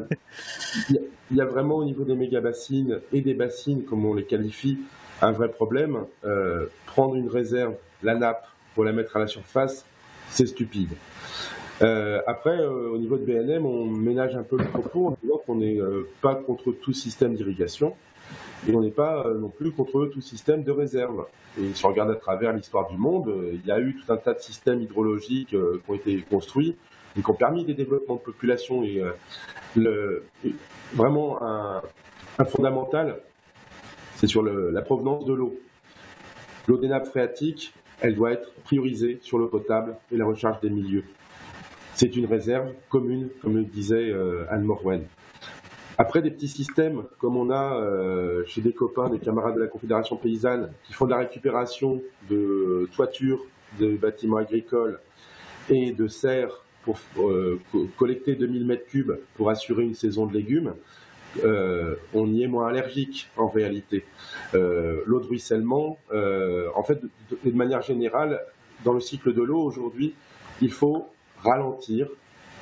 [1.32, 4.78] y, a vraiment au niveau des méga bassines et des bassines, comme on les qualifie,
[5.22, 6.06] un vrai problème.
[6.24, 9.86] Euh, prendre une réserve la nappe pour la mettre à la surface,
[10.30, 10.94] c'est stupide.
[11.82, 15.42] Euh, après, euh, au niveau de BNM, on ménage un peu le propos en disant
[15.46, 17.96] qu'on n'est euh, pas contre tout système d'irrigation
[18.68, 21.26] et on n'est pas non plus contre tout système de réserve.
[21.60, 24.18] Et si on regarde à travers l'histoire du monde, il y a eu tout un
[24.18, 25.56] tas de systèmes hydrologiques qui
[25.88, 26.76] ont été construits
[27.18, 28.84] et qui ont permis des développements de population.
[28.84, 29.04] Et
[29.76, 30.24] le,
[30.94, 31.84] vraiment un,
[32.48, 33.20] fondamental,
[34.16, 35.56] c'est sur la provenance de l'eau.
[36.68, 37.72] L'eau des nappes phréatiques,
[38.02, 41.04] elle doit être priorisée sur l'eau potable et la recharge des milieux.
[41.94, 45.04] C'est une réserve commune, comme le disait euh, Anne Morwen.
[45.98, 49.68] Après, des petits systèmes, comme on a euh, chez des copains, des camarades de la
[49.68, 53.46] Confédération paysanne, qui font de la récupération de toitures
[53.80, 55.00] de bâtiments agricoles
[55.70, 57.60] et de serres pour euh,
[57.98, 60.74] collecter 2000 mètres cubes pour assurer une saison de légumes,
[61.44, 64.06] euh, on y est moins allergique en réalité.
[64.54, 67.10] Euh, l'eau de ruissellement, euh, en fait, de,
[67.44, 68.42] de, manière générale,
[68.84, 70.14] dans le cycle de l'eau aujourd'hui,
[70.62, 71.08] il faut
[71.44, 72.08] ralentir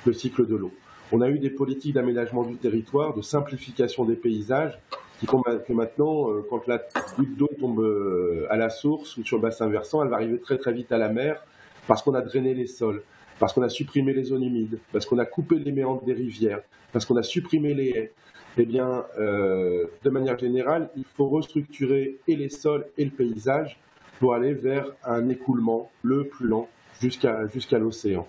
[0.06, 0.72] le cycle de l'eau.
[1.12, 4.80] On a eu des politiques d'aménagement du territoire, de simplification des paysages,
[5.20, 6.82] qui font que maintenant, quand la
[7.16, 10.58] goutte d'eau tombe à la source ou sur le bassin versant, elle va arriver très
[10.58, 11.42] très vite à la mer
[11.88, 13.04] parce qu'on a drainé les sols,
[13.40, 16.62] parce qu'on a supprimé les zones humides, parce qu'on a coupé les méandres des rivières,
[16.92, 18.12] parce qu'on a supprimé les haies
[18.58, 23.80] eh bien, euh, de manière générale, il faut restructurer et les sols et le paysage
[24.20, 26.70] pour aller vers un écoulement le plus lent
[27.02, 28.28] jusqu'à l'océan.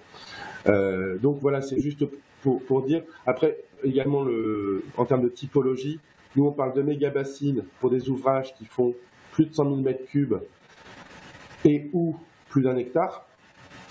[0.67, 2.05] Euh, donc voilà, c'est juste
[2.43, 3.03] pour, dire.
[3.27, 6.01] Après, également, le, en termes de typologie,
[6.37, 8.95] nous on parle de méga bassines pour des ouvrages qui font
[9.33, 10.35] plus de 100 000 mètres cubes
[11.65, 12.17] et ou
[12.49, 13.27] plus d'un hectare.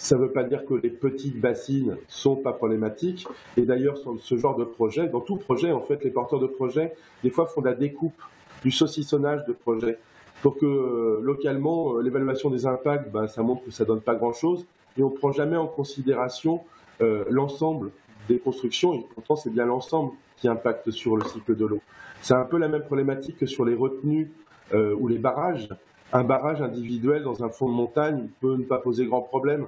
[0.04, 3.26] Ça ne veut pas dire que les petites bassines sont pas problématiques.
[3.56, 6.46] Et d'ailleurs, sur ce genre de projet, dans tout projet, en fait, les porteurs de
[6.46, 6.94] projet,
[7.24, 8.22] des fois, font de la découpe,
[8.64, 9.98] du saucissonnage de projet.
[10.42, 14.16] Pour que euh, localement, euh, l'évaluation des impacts, ben, ça montre que ça donne pas
[14.16, 14.66] grand-chose.
[14.98, 16.60] Et on ne prend jamais en considération
[17.00, 17.92] euh, l'ensemble
[18.28, 18.94] des constructions.
[18.94, 21.80] Et pourtant, c'est bien l'ensemble qui impacte sur le cycle de l'eau.
[22.22, 24.34] C'est un peu la même problématique que sur les retenues
[24.74, 25.70] ou les barrages.
[26.12, 29.68] Un barrage individuel dans un fond de montagne peut ne pas poser grand problème.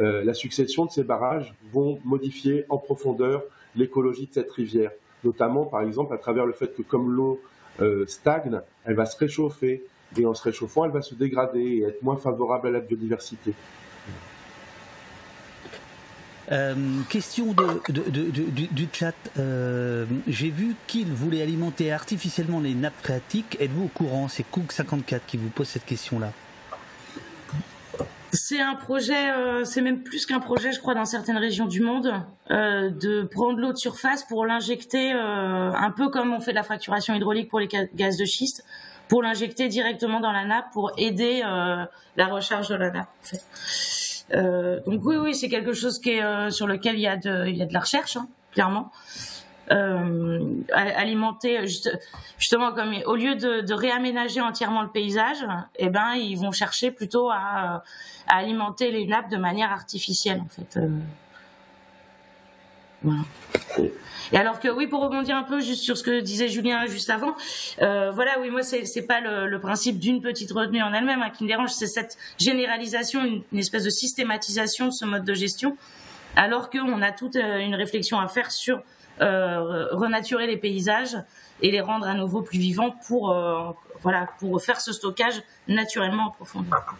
[0.00, 3.42] Euh, la succession de ces barrages vont modifier en profondeur
[3.76, 4.90] l'écologie de cette rivière,
[5.24, 7.40] notamment par exemple à travers le fait que comme l'eau
[7.80, 9.84] euh, stagne, elle va se réchauffer
[10.16, 13.54] et en se réchauffant, elle va se dégrader et être moins favorable à la biodiversité.
[16.50, 16.74] Euh,
[17.08, 19.14] question du, chat.
[20.26, 23.56] J'ai vu qu'il voulait alimenter artificiellement les nappes phréatiques.
[23.60, 24.28] Êtes-vous au courant?
[24.28, 26.32] C'est Cook54 qui vous pose cette question-là.
[28.34, 31.82] C'est un projet, euh, c'est même plus qu'un projet, je crois, dans certaines régions du
[31.82, 32.14] monde,
[32.50, 36.56] euh, de prendre l'eau de surface pour l'injecter, euh, un peu comme on fait de
[36.56, 38.64] la fracturation hydraulique pour les gaz de schiste,
[39.08, 44.86] pour l'injecter directement dans la nappe pour aider la recharge de la nappe.
[44.86, 47.56] donc oui, oui, c'est quelque chose qui est, sur lequel il y a de, il
[47.56, 48.90] y a de la recherche, hein, clairement.
[49.70, 51.60] Euh, alimenter
[52.36, 55.46] justement comme au lieu de, réaménager entièrement le paysage,
[55.76, 57.84] eh ben ils vont chercher plutôt à,
[58.26, 60.78] alimenter les nappes de manière artificielle en fait.
[60.78, 60.88] Euh.
[64.32, 67.10] Et alors que oui, pour rebondir un peu juste sur ce que disait Julien juste
[67.10, 67.34] avant,
[67.82, 71.30] euh, voilà, oui, moi c'est c'est pas le, principe d'une petite retenue en elle-même hein,
[71.30, 75.76] qui me dérange, c'est cette généralisation, une, espèce de systématisation de ce mode de gestion,
[76.34, 78.82] alors qu'on a toute une réflexion à faire sur
[79.20, 81.16] euh, renaturer les paysages
[81.60, 83.70] et les rendre à nouveau plus vivants pour, euh,
[84.02, 86.96] voilà, pour faire ce stockage naturellement en profondeur.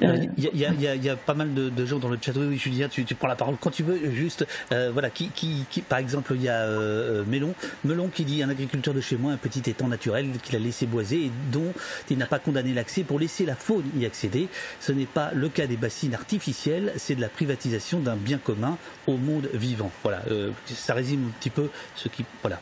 [0.00, 2.32] Il y, a, pas mal de, gens dans le chat.
[2.36, 4.10] Oui, Julien, tu, prends la parole quand tu veux.
[4.10, 8.42] Juste, euh, voilà, qui, qui, par exemple, il y a euh, Melon, Melon qui dit
[8.42, 11.72] un agriculteur de chez moi, un petit étang naturel qu'il a laissé boiser et dont
[12.08, 14.48] il n'a pas condamné l'accès pour laisser la faune y accéder.
[14.80, 18.78] Ce n'est pas le cas des bassines artificielles, c'est de la privatisation d'un bien commun
[19.06, 19.90] au monde vivant.
[20.02, 22.60] Voilà, euh, ça résume un petit peu ce qui, voilà,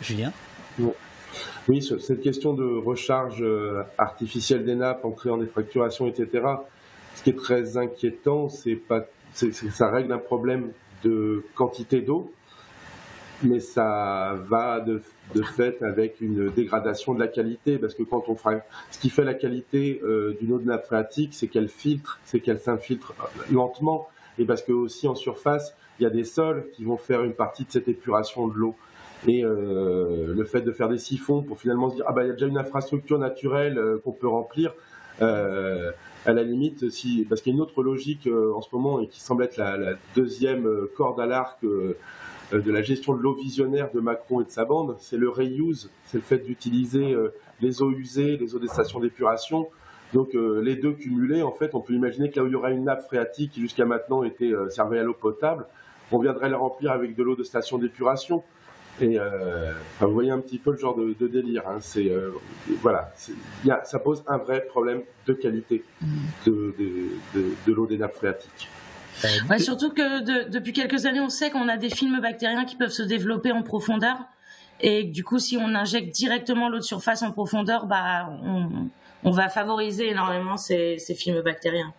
[0.00, 0.32] Julien?
[1.68, 3.44] Oui, cette question de recharge
[3.98, 6.42] artificielle des nappes en créant des fracturations, etc
[7.16, 10.70] ce qui est très inquiétant, c'est pas, ça règle un problème
[11.02, 12.30] de quantité d'eau,
[13.42, 15.02] mais ça va de,
[15.56, 18.56] fait avec une dégradation de la qualité, parce que quand on fera,
[18.90, 22.40] ce qui fait la qualité euh, d'une eau de nappe phréatique, c'est qu'elle filtre, c'est
[22.40, 23.14] qu'elle s'infiltre
[23.50, 24.08] lentement,
[24.38, 27.32] et parce que aussi en surface, il y a des sols qui vont faire une
[27.32, 28.76] partie de cette épuration de l'eau.
[29.26, 32.26] Et euh, le fait de faire des siphons pour finalement se dire ah bah il
[32.26, 34.74] y a déjà une infrastructure naturelle euh, qu'on peut remplir,
[36.26, 39.00] à la limite, si, parce qu'il y a une autre logique euh, en ce moment
[39.00, 41.96] et qui semble être la, deuxième euh, corde à l'arc euh,
[42.52, 45.90] de la gestion de l'eau visionnaire de Macron et de sa bande, c'est le reuse,
[46.04, 47.16] c'est le fait d'utiliser
[47.60, 49.66] les eaux usées, les eaux des stations d'épuration.
[50.14, 52.70] Donc les deux cumulés, en fait, on peut imaginer que là où il y aura
[52.70, 55.66] une nappe phréatique qui jusqu'à maintenant était servée à l'eau potable,
[56.12, 58.44] on viendrait la remplir avec de l'eau de station d'épuration.
[59.00, 61.62] Et euh, vous voyez un petit peu le genre de, délire.
[61.68, 61.78] Hein.
[61.80, 62.30] C'est euh,
[62.80, 63.12] voilà,
[63.84, 65.84] ça pose un vrai problème de qualité
[66.46, 66.74] de,
[67.66, 68.68] l'eau des nappes phréatiques.
[69.58, 73.02] Surtout que depuis quelques années, on sait qu'on a des films bactériens qui peuvent se
[73.02, 74.16] développer en profondeur.
[74.80, 78.28] Et du coup, si on injecte directement l'eau de surface en profondeur, bah,
[79.22, 81.92] on, va favoriser énormément ces, films bactériens.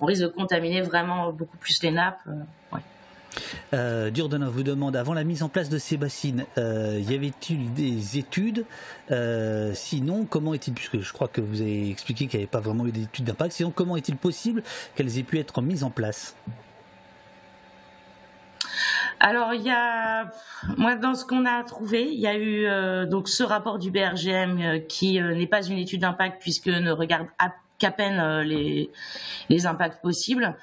[0.00, 2.20] on, risque de contaminer vraiment beaucoup plus les nappes.
[2.26, 2.78] Euh.
[3.74, 4.10] Euh,
[4.50, 8.64] vous demande avant la mise en place de ces bassines, euh, y avait-il des études?
[9.10, 12.60] Euh, Sinon, comment est-il, puisque je crois que vous avez expliqué qu'il n'y avait pas
[12.60, 14.62] vraiment eu d'études d'impact, sinon comment est-il possible
[14.94, 16.36] qu'elles aient pu être mises en place?
[19.18, 20.30] Alors il y a,
[20.76, 23.90] moi dans ce qu'on a trouvé, il y a eu euh, donc ce rapport du
[23.90, 27.26] BRGM qui n'est pas une étude d'impact puisque ne regarde
[27.78, 28.90] qu'à peine les,
[29.48, 30.56] les impacts possibles.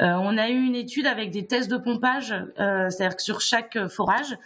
[0.00, 3.40] Euh, on a eu une étude avec des tests de pompage, euh, c'est-à-dire que sur
[3.40, 4.36] chaque forage,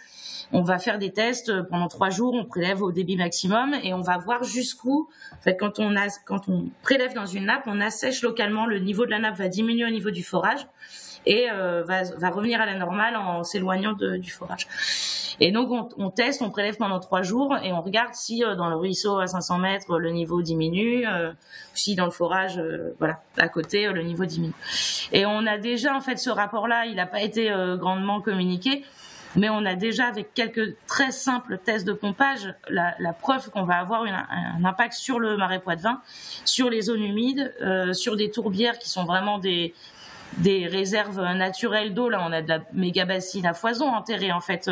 [0.51, 4.01] on va faire des tests pendant trois jours, on prélève au débit maximum et on
[4.01, 7.79] va voir jusqu'où, en fait, quand on, a, quand on prélève dans une nappe, on
[7.79, 10.67] assèche localement, le niveau de la nappe va diminuer au niveau du forage
[11.25, 14.67] et euh, va, revenir à la normale en s'éloignant du forage.
[15.39, 18.69] Et donc on, teste, on prélève pendant trois jours et on regarde si euh, dans
[18.69, 21.31] le ruisseau à 500 mètres le niveau diminue, euh,
[21.73, 22.61] si dans le forage,
[22.99, 24.53] voilà, à côté le niveau diminue.
[25.11, 28.85] Et on a déjà en fait ce rapport-là, il n'a pas été grandement communiqué,
[29.35, 33.75] mais on a déjà avec quelques très simples tests de pompage la, preuve qu'on va
[33.75, 35.99] avoir un impact sur le marais Poitevin,
[36.45, 37.53] sur les zones humides,
[37.91, 39.73] sur des tourbières qui sont vraiment des
[40.37, 42.09] des réserves naturelles d'eau.
[42.09, 44.69] Là, on a de la méga bassine à foison enterrée en fait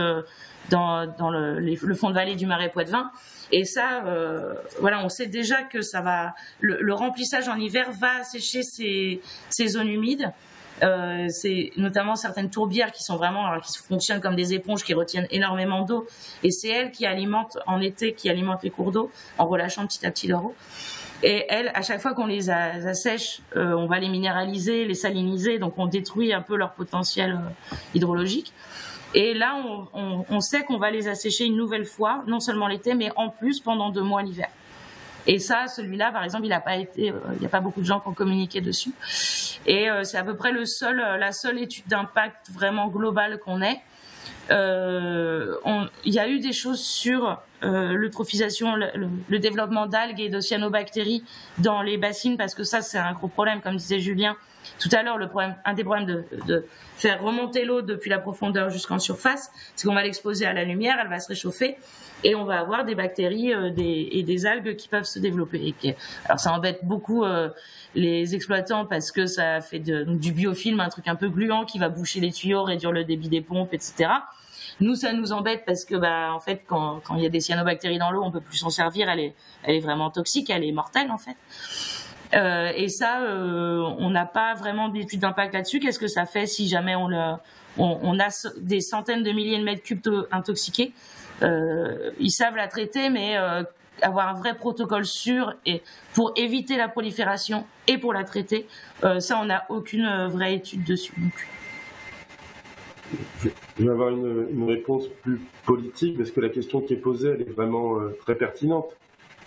[0.69, 3.11] dans, dans le, fond de vallée du Marais Poitevin.
[3.51, 8.21] Et ça, euh, voilà, on sait déjà que ça va, le, remplissage en hiver va
[8.21, 10.31] assécher ces, ces zones humides.
[10.81, 14.93] Euh, c'est notamment certaines tourbières qui sont vraiment, alors, qui fonctionnent comme des éponges qui
[14.93, 16.07] retiennent énormément d'eau.
[16.41, 20.05] Et c'est elles qui alimentent en été, qui alimentent les cours d'eau en relâchant petit
[20.05, 20.55] à petit leur eau.
[21.23, 25.57] Et elles, à chaque fois qu'on les assèche, euh, on va les minéraliser, les saliniser,
[25.57, 28.51] donc on détruit un peu leur potentiel euh, hydrologique.
[29.15, 29.55] Et là,
[29.93, 33.59] on, sait qu'on va les assécher une nouvelle fois, non seulement l'été, mais en plus
[33.59, 34.47] pendant deux mois l'hiver.
[35.27, 38.07] Et ça, celui-là, par exemple, il été, euh, n'y a pas beaucoup de gens qui
[38.07, 38.91] ont communiqué dessus.
[39.67, 43.81] Et c'est à peu près le seul, la seule étude d'impact vraiment globale qu'on ait.
[44.49, 48.87] il y a eu des choses sur l'eutrophisation, le,
[49.29, 51.23] le, développement d'algues et de cyanobactéries
[51.57, 54.35] dans les bassines, parce que ça, c'est un gros problème, comme disait Julien.
[54.79, 56.65] Tout à l'heure, le problème, un des problèmes de, de
[56.95, 60.97] faire remonter l'eau depuis la profondeur jusqu'en surface, c'est qu'on va l'exposer à la lumière,
[61.01, 61.77] elle va se réchauffer
[62.23, 65.75] et on va avoir des bactéries euh, des, et des algues qui peuvent se développer.
[66.25, 67.49] alors ça embête beaucoup euh,
[67.95, 71.79] les exploitants parce que ça fait de, du biofilm, un truc un peu gluant qui
[71.79, 74.09] va boucher les tuyaux, réduire le débit des pompes, etc.
[74.79, 77.99] Nous, ça nous embête parce que, bah, en fait, quand, il y a des cyanobactéries
[77.99, 79.09] dans l'eau, on peut plus s'en servir.
[79.09, 81.37] Elle est, elle est vraiment toxique, elle est mortelle, en fait.
[82.33, 85.79] Euh, et ça, euh, on n'a pas vraiment d'études d'impact là-dessus.
[85.79, 87.39] Qu'est-ce que ça fait si jamais on, a
[88.57, 90.93] des centaines de milliers de mètres cubes intoxiqués?
[91.41, 93.35] Euh, Ils savent la traiter, mais
[94.01, 95.83] avoir un vrai protocole sûr et
[96.13, 98.67] pour éviter la prolifération et pour la traiter,
[99.19, 101.13] ça, on n'a aucune vraie étude dessus.
[103.43, 107.41] Je vais avoir une, réponse plus politique parce que la question qui est posée, elle
[107.41, 108.95] est vraiment très pertinente.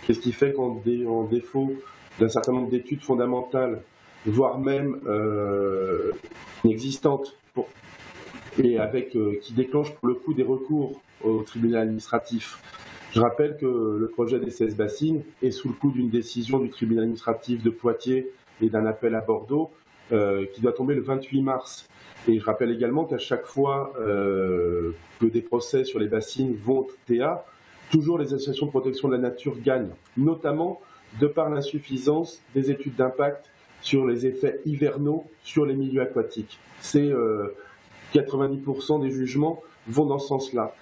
[0.05, 1.73] Qu'est-ce qui fait qu'en dé, défaut
[2.19, 3.81] d'un certain nombre d'études fondamentales,
[4.25, 6.11] voire même euh,
[6.63, 7.35] inexistantes,
[8.57, 12.59] et avec euh, qui déclenchent pour le coup des recours au tribunal administratif?
[13.13, 16.69] Je rappelle que le projet des 16 bassines est sous le coup d'une décision du
[16.69, 18.31] tribunal administratif de Poitiers
[18.61, 19.71] et d'un appel à Bordeaux
[20.11, 21.87] euh, qui doit tomber le 28 mars.
[22.27, 26.79] Et je rappelle également qu'à chaque fois euh, que des procès sur les bassines vont
[26.79, 27.45] au TA,
[27.89, 30.81] toujours les associations de protection de la nature gagnent, notamment
[31.21, 33.49] de par l'insuffisance des études d'impact
[33.81, 36.59] sur les effets hivernaux sur les milieux aquatiques.
[36.81, 37.09] C'est
[38.13, 40.73] 90% euh, des jugements vont dans ce sens-là.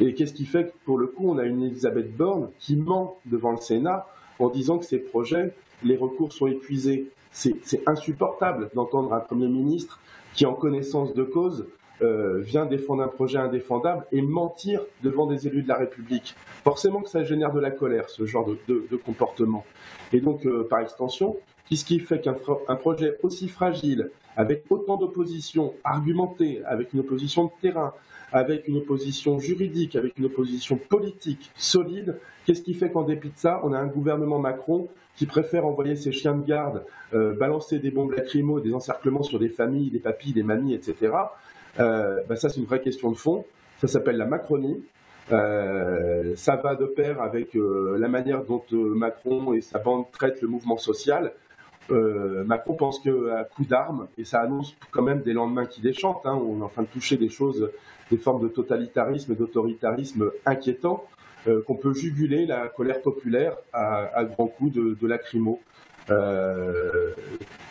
[0.00, 3.18] Et qu'est-ce qui fait que pour le coup, on a une Elisabeth Borne qui ment
[3.26, 4.06] devant le Sénat
[4.38, 5.54] en disant que ces projets,
[5.84, 7.10] les recours sont épuisés.
[7.30, 10.00] C'est insupportable d'entendre un Premier ministre
[10.34, 11.66] qui, en connaissance de cause,
[12.02, 16.34] euh, vient défendre un projet indéfendable et mentir devant des élus de la République.
[16.64, 19.64] Forcément que ça génère de la colère, ce genre de, comportement.
[20.12, 21.36] Et donc, euh, par extension,
[21.68, 22.34] qu'est-ce qui fait qu'un
[22.76, 27.94] projet aussi fragile, avec autant d'opposition argumentée, avec une opposition de terrain,
[28.32, 33.36] avec une opposition juridique, avec une opposition politique solide, qu'est-ce qui fait qu'en dépit de
[33.36, 36.84] ça, on a un gouvernement Macron qui préfère envoyer ses chiens de garde,
[37.14, 41.12] euh, balancer des bombes lacrymo, des encerclements sur des familles, des papilles, des mamies, etc.,
[41.80, 43.44] euh, ben ça c'est une vraie question de fond.
[43.80, 44.84] Ça s'appelle la Macronie.
[45.32, 50.48] Euh, ça va de pair avec la manière dont Macron et sa bande traitent le
[50.48, 51.32] mouvement social.
[51.90, 56.34] Macron pense qu'à coup d'armes, et ça annonce quand même des lendemains qui déchantent, hein,
[56.34, 57.68] on est en train de toucher des choses,
[58.10, 61.04] des formes de totalitarisme et d'autoritarisme inquiétants,
[61.66, 65.06] qu'on peut juguler la colère populaire à, grands coups de, de.
[66.10, 67.12] Euh,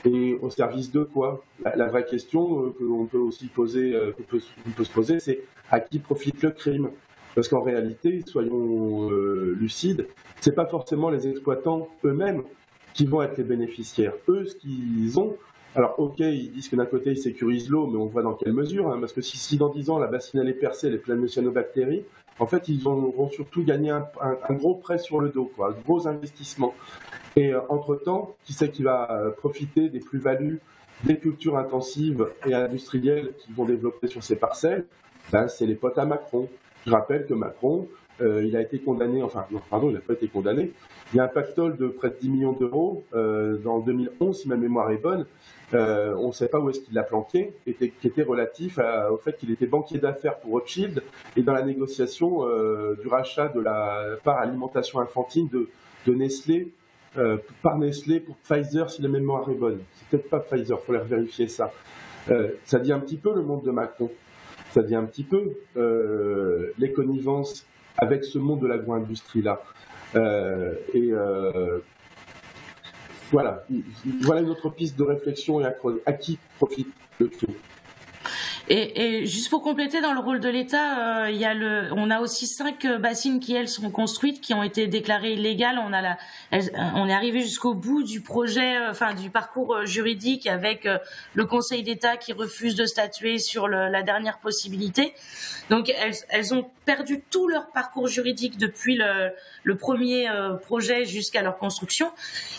[0.06, 1.44] et au service de quoi?
[1.76, 4.42] La, vraie question euh, que l'on peut aussi poser, euh, que peut,
[4.76, 6.90] peut, se poser, c'est à qui profite le crime?
[7.36, 10.08] Parce qu'en réalité, soyons lucides,
[10.40, 12.44] c'est pas forcément les exploitants eux-mêmes
[12.94, 14.14] qui vont être les bénéficiaires.
[14.28, 15.36] Eux, ce qu'ils ont,
[15.76, 18.54] alors ok, ils disent que d'un côté ils sécurisent l'eau, mais on voit dans quelle
[18.54, 20.96] mesure, hein, parce que si, si, dans 10 ans la bassine elle est percée, elle
[20.96, 22.04] est pleine de cyanobactéries,
[22.40, 24.06] en fait ils vont surtout gagner un,
[24.54, 26.74] gros prêt sur le dos, quoi, gros investissement.
[27.36, 30.60] Et euh, entre-temps, qui c'est qui va euh, profiter des plus-values
[31.04, 34.86] des cultures intensives et industrielles qui vont développer sur ces parcelles?
[35.32, 36.48] Ben, C'est les potes à Macron.
[36.86, 37.88] Je rappelle que Macron,
[38.22, 40.72] euh, il a été condamné, enfin, non, pardon, il n'a pas été condamné.
[41.14, 44.48] Il y a un pactole de près de 10 millions d'euros euh, dans 2011, si
[44.48, 45.26] ma mémoire est bonne.
[45.74, 48.80] Euh, on ne sait pas où est-ce qu'il l'a planqué, était, qui était relatif
[49.12, 51.02] au fait qu'il était banquier d'affaires pour Rothschild
[51.36, 52.42] et dans la négociation
[53.02, 55.70] du rachat de la part alimentation infantile de,
[56.06, 56.72] de Nestlé
[57.18, 59.80] euh, par Nestlé pour Pfizer si la mémoire est bonne.
[59.94, 61.72] C'est peut-être pas Pfizer, il faut vérifier ça.
[62.32, 64.10] Euh, ça dit un petit peu le monde de Macron.
[64.72, 67.68] Ça dit un petit peu euh, les connivences
[67.98, 69.62] avec ce monde de l'agro-industrie là.
[70.16, 71.12] et
[73.34, 73.66] voilà,
[74.22, 75.74] voilà une autre piste de réflexion et à,
[76.06, 76.88] à qui profite
[77.20, 77.56] le crime.
[78.70, 82.98] Et, juste pour compléter, dans le rôle de l'État, euh, on a aussi cinq euh,
[82.98, 85.78] bassines qui elles sont construites, qui ont été déclarées illégales.
[85.80, 85.92] On
[86.96, 90.88] on est arrivé jusqu'au bout du projet, euh, enfin du parcours juridique avec
[91.34, 95.14] le Conseil d'État qui refuse de statuer sur la dernière possibilité.
[95.70, 95.94] Donc
[96.30, 100.28] elles, ont perdu tout leur parcours juridique depuis le, premier
[100.62, 102.12] projet jusqu'à leur construction.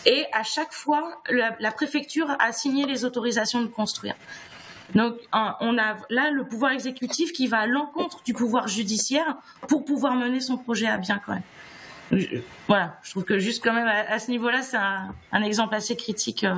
[0.07, 4.15] Et à chaque fois, la préfecture a signé les autorisations de construire.
[4.95, 9.37] Donc, on a là le pouvoir exécutif qui va à l'encontre du pouvoir judiciaire
[9.69, 12.41] pour pouvoir mener son projet à bien quand même.
[12.69, 16.45] voilà, je trouve que juste quand même à, ce niveau-là, c'est un, exemple assez critique
[16.45, 16.55] euh,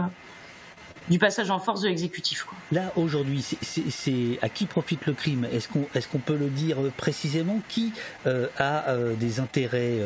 [1.09, 2.47] du passage en force de l'exécutif.
[2.73, 5.47] Là, aujourd'hui, c'est à qui profite le crime?
[5.53, 7.61] Est-ce qu'on est peut le dire précisément?
[7.69, 7.93] Qui
[8.27, 9.99] euh, a euh, des intérêts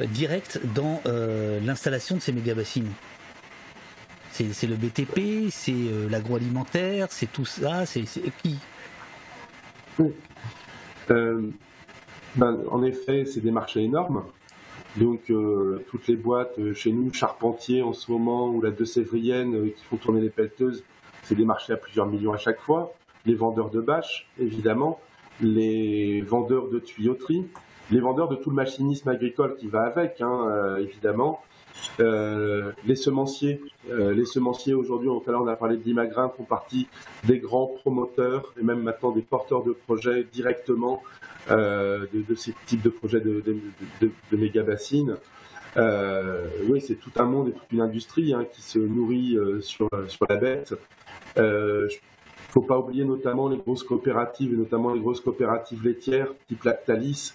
[0.00, 1.02] directs dans
[1.62, 2.92] l'installation de ces méga-bassines?
[4.52, 8.04] C'est le BTP, c'est euh, l'agroalimentaire, c'est tout ça, c'est
[8.42, 8.58] qui?
[11.10, 11.50] Euh,
[12.36, 14.24] ben, En effet, c'est des marchés énormes.
[14.96, 19.72] Donc, euh, toutes les boîtes chez nous, Charpentier en ce moment, ou la De Sévrienne,
[19.72, 20.84] qui font tourner les pelleteuses,
[21.22, 22.94] c'est des marchés à plusieurs millions à chaque fois.
[23.26, 25.00] Les vendeurs de bâches, évidemment.
[25.40, 27.46] Les vendeurs de tuyauterie.
[27.90, 31.42] Les vendeurs de tout le machinisme agricole qui va avec, hein, évidemment.
[32.00, 33.60] Euh, les semenciers,
[33.90, 36.88] euh, les semenciers aujourd'hui, tout à l'heure on a parlé de l'Imagrin, font partie
[37.24, 41.02] des grands promoteurs et même maintenant des porteurs de projets directement
[41.50, 43.42] euh, de, ces types de projets de,
[44.32, 45.16] méga bassines.
[45.76, 49.88] oui, c'est tout un monde et toute une industrie hein, qui se nourrit sur,
[50.28, 50.74] la bête.
[52.48, 57.34] Faut pas oublier notamment les grosses coopératives, et notamment les grosses coopératives laitières, type Lactalis,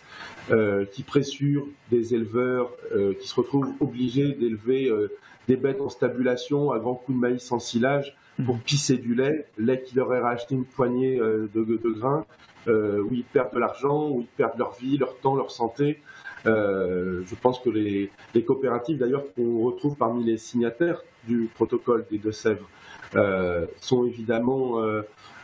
[0.52, 5.11] euh, qui pressurent des éleveurs euh, qui se retrouvent obligés d'élever euh,
[5.48, 9.45] des bêtes en stabulation à grands coups de maïs en silage pour pisser du lait,
[9.60, 12.26] lait qui leur est racheté une poignée de, de, grains,
[12.68, 16.02] où ils perdent de l'argent, où ils perdent leur vie, leur temps, leur santé.
[16.45, 22.18] je pense que les, les coopératives, d'ailleurs, qu'on retrouve parmi les signataires du protocole des
[22.18, 22.82] Deux-Sèvres, euh,
[23.80, 25.02] sont évidemment euh,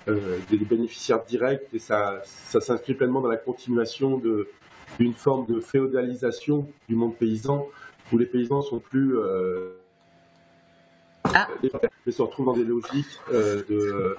[0.07, 4.21] euh, des bénéficiaires directs et ça, ça s'inscrit pleinement dans la continuation
[4.99, 7.67] d'une forme de féodalisation du monde paysan
[8.11, 9.15] où les paysans sont plus
[11.25, 11.47] ah.
[12.05, 14.15] mais se retrouvent dans des logiques de,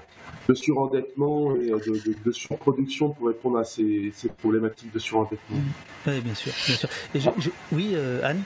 [0.49, 5.59] de, surendettement et de, de, surproduction pour répondre à ces, ces problématiques de surendettement.
[6.07, 6.53] Oui, bien sûr.
[6.67, 6.89] Bien sûr.
[7.15, 8.43] Et oui, Anne?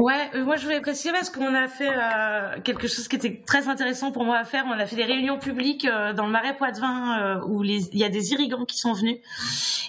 [0.00, 3.42] Ouais, euh, moi je voulais préciser parce qu'on a fait euh, quelque chose qui était
[3.46, 4.64] très intéressant pour moi à faire.
[4.66, 8.08] On a fait des réunions publiques euh, dans le Marais Poitevin où il y a
[8.08, 9.18] des irrigants qui sont venus.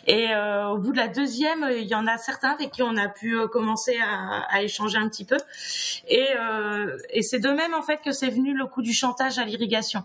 [0.07, 0.35] Et
[0.69, 3.37] au bout de la deuxième, il y en a certains avec qui on a pu
[3.51, 5.37] commencer à, échanger un petit peu.
[6.09, 6.27] Et,
[7.21, 10.03] c'est de même en fait que c'est venu le coup du chantage à l'irrigation.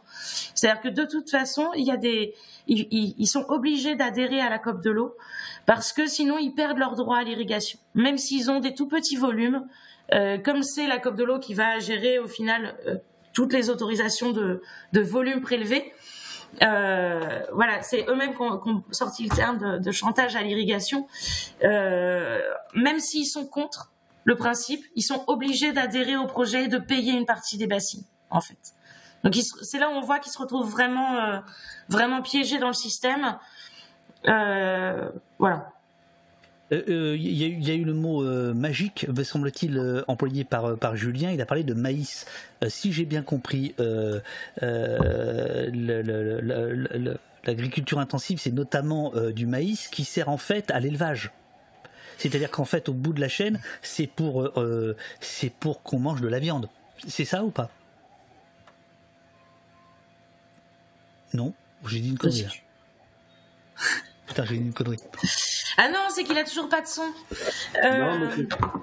[0.54, 5.16] C'est-à-dire que de toute façon, ils sont obligés d'adhérer à la COP de l'eau
[5.64, 9.16] parce que sinon ils perdent leur droit à l'irrigation, même s'ils ont des tout petits
[9.16, 9.66] volumes.
[10.12, 12.96] Euh, comme c'est la COP de l'eau qui va gérer au final euh,
[13.32, 14.62] toutes les autorisations de,
[14.92, 15.92] de volume prélevé,
[16.62, 21.06] euh, voilà, c'est eux-mêmes qui ont, sorti le terme de, de chantage à l'irrigation.
[21.64, 22.40] Euh,
[22.74, 23.92] même s'ils sont contre
[24.24, 28.04] le principe, ils sont obligés d'adhérer au projet et de payer une partie des bassines,
[28.30, 28.58] en fait.
[29.24, 31.38] Donc c'est là où on voit qu'ils se retrouvent vraiment, euh,
[31.88, 33.38] vraiment piégés dans le système.
[34.24, 35.72] voilà.
[36.70, 40.42] Il euh, euh, y, y, a eu le mot euh, magique, me semble-t-il, euh, employé
[40.42, 41.30] par, par Julien.
[41.30, 42.26] Il a parlé de maïs.
[42.68, 43.74] si j'ai bien compris,
[47.44, 51.30] l'agriculture intensive, c'est notamment du maïs qui sert en fait à l'élevage.
[52.18, 54.50] C'est-à-dire qu'en fait, au bout de la chaîne, c'est pour,
[55.20, 56.68] c'est pour qu'on mange de la viande.
[57.06, 57.70] C'est ça ou pas?
[61.34, 61.52] Non?
[61.86, 62.62] J'ai dit une connerie.
[64.26, 64.98] Putain, j'ai une connerie.
[65.78, 67.02] Ah non, c'est qu'il a toujours pas de son.
[67.82, 68.28] Euh...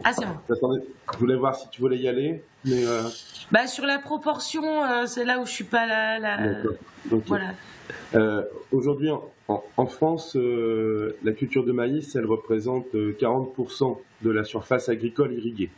[0.03, 0.37] ah, c'est bon.
[0.49, 0.81] Attendez,
[1.13, 2.85] je voulais voir si tu voulais y aller, mais.
[2.85, 3.03] Euh...
[3.51, 6.19] Bah, sur la proportion, euh, c'est là où je suis pas là.
[6.19, 6.37] La...
[7.05, 7.53] Voilà.
[8.15, 14.43] Euh, aujourd'hui, en, en, France, euh, la culture de maïs, elle représente 40% de la
[14.43, 15.69] surface agricole irriguée.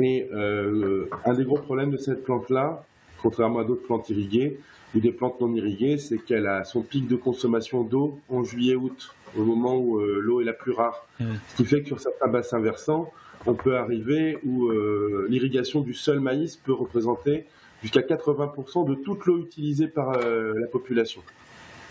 [0.00, 2.84] Et un des gros problèmes de cette plante-là,
[3.22, 4.58] contrairement à d'autres plantes irriguées
[4.94, 9.14] ou des plantes non irriguées, c'est qu'elle a son pic de consommation d'eau en juillet-août
[9.36, 11.06] au moment où euh, l'eau est la plus rare.
[11.18, 13.10] Ce qui fait que sur certains bassins versants,
[13.46, 17.46] on peut arriver où euh, l'irrigation du seul maïs peut représenter
[17.82, 21.20] jusqu'à 80% de toute l'eau utilisée par euh, la population.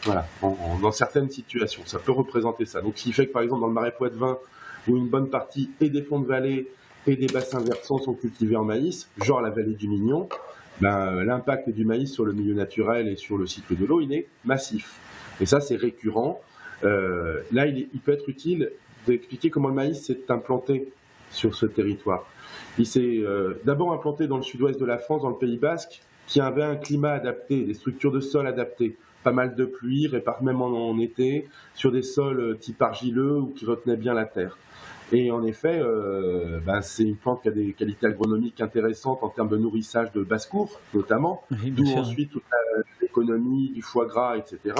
[0.04, 0.28] Voilà,
[0.82, 2.82] dans certaines situations, ça peut représenter ça.
[2.82, 4.38] Donc, ce qui fait que par exemple dans le marais Poitevin,
[4.88, 6.70] où une bonne partie est des fonds de vallée
[7.08, 10.28] et des bassins versants sont cultivés en maïs, genre la vallée du Mignon,
[10.82, 14.14] ben, l'impact du maïs sur le milieu naturel et sur le cycle de l'eau, il
[14.14, 15.00] est massif.
[15.40, 16.42] Et ça, c'est récurrent.
[16.84, 18.72] Euh, là, il, peut être utile
[19.08, 20.92] d'expliquer comment le maïs s'est implanté
[21.30, 22.26] sur ce territoire.
[22.78, 26.02] Il s'est euh, d'abord implanté dans le sud-ouest de la France, dans le Pays Basque,
[26.28, 30.44] qui avait un climat adapté, des structures de sol adaptées, pas mal de pluie, réparties
[30.44, 34.26] même en, en, été, sur des sols euh, type argileux ou qui retenaient bien la
[34.26, 34.58] terre.
[35.16, 39.30] Et en effet, euh, ben c'est une plante qui a des qualités agronomiques intéressantes en
[39.30, 42.42] termes de nourrissage de basse-cour, notamment, oui, d'où ensuite toute
[43.00, 44.76] l'économie du foie gras, etc.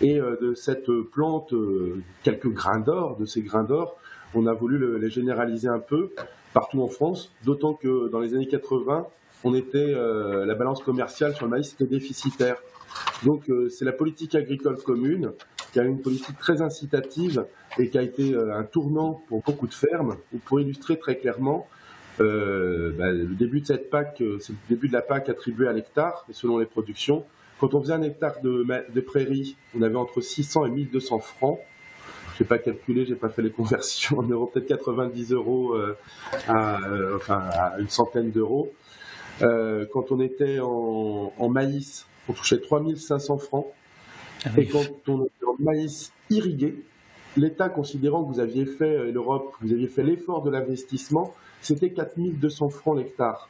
[0.00, 3.98] Et euh, de cette plante, euh, quelques grains d'or, de ces grains d'or,
[4.34, 6.12] on a voulu le, les généraliser un peu
[6.54, 9.06] partout en France, d'autant que dans les années 80,
[9.44, 12.56] on était, la balance commerciale sur le maïs était déficitaire.
[13.24, 15.32] Donc c'est la politique agricole commune
[15.72, 17.46] qui a une politique très incitative
[17.78, 20.16] et qui a été euh, un tournant pour beaucoup de fermes.
[20.32, 21.66] Ou pour illustrer très clairement,
[22.20, 25.72] euh, bah, le début de cette PAC, c'est le début de la PAC attribuée à
[25.72, 27.24] l'hectare selon les productions.
[27.58, 31.58] Quand on faisait un hectare de, de prairie, on avait entre 600 et 1200 francs.
[32.36, 35.96] Je n'ai pas calculé, j'ai pas fait les conversions en euros, peut-être 90 euros euh,
[36.48, 36.80] à,
[37.16, 38.72] enfin, à une centaine d'euros.
[39.40, 43.66] quand on était en, en maïs, on touchait 3500 francs.
[44.44, 44.64] Ah oui.
[44.64, 45.28] Et quand on
[45.62, 46.84] maïs irrigué,
[47.36, 51.90] l'État considérant que vous aviez fait, et l'Europe, vous aviez fait l'effort de l'investissement, c'était
[51.90, 53.48] 4200 francs l'hectare.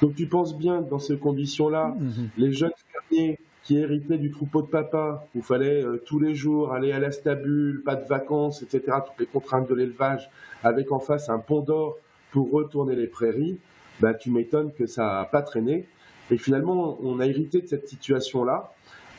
[0.00, 2.10] Donc tu penses bien que dans ces conditions-là, mmh.
[2.36, 6.34] les jeunes fermiers qui héritaient du troupeau de papa, où il fallait euh, tous les
[6.34, 10.28] jours aller à la stabule, pas de vacances, etc., toutes les contraintes de l'élevage,
[10.64, 11.96] avec en face un pont d'or
[12.32, 13.58] pour retourner les prairies,
[14.00, 15.86] ben, tu m'étonnes que ça n'a pas traîné.
[16.30, 18.72] Et finalement, on a hérité de cette situation-là.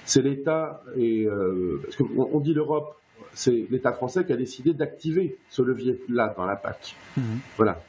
[0.05, 2.97] C'est l'État, et euh, parce qu'on on dit l'Europe,
[3.33, 6.95] c'est l'État français qui a décidé d'activer ce levier-là dans la PAC.
[7.17, 7.21] Mmh.
[7.57, 7.81] Voilà.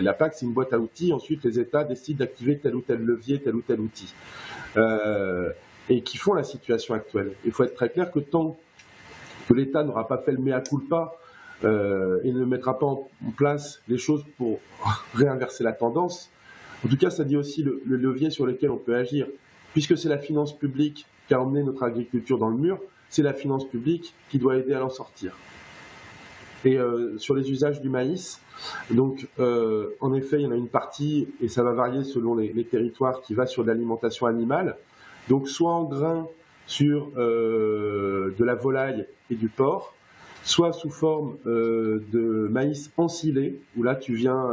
[0.00, 1.12] La PAC, c'est une boîte à outils.
[1.12, 4.14] Ensuite, les États décident d'activer tel ou tel levier, tel ou tel outil.
[4.76, 5.50] Euh,
[5.88, 7.32] et qui font la situation actuelle.
[7.44, 8.56] Il faut être très clair que tant
[9.48, 11.12] que l'État n'aura pas fait le mea culpa
[11.64, 14.60] euh, et ne mettra pas en place les choses pour
[15.14, 16.30] réinverser la tendance,
[16.84, 19.26] en tout cas, ça dit aussi le, le, levier sur lequel on peut agir.
[19.72, 23.32] Puisque c'est la finance publique qui a emmené notre agriculture dans le mur, c'est la
[23.32, 25.32] finance publique qui doit aider à l'en sortir.
[26.64, 28.40] Et euh, sur les usages du maïs,
[28.90, 32.34] donc euh, en effet, il y en a une partie, et ça va varier selon
[32.34, 34.76] les, territoires, qui va sur l'alimentation animale.
[35.28, 36.26] Donc soit en grains
[36.66, 39.94] sur euh, de la volaille et du porc,
[40.42, 44.48] soit sous forme de maïs ensilé, où là tu viens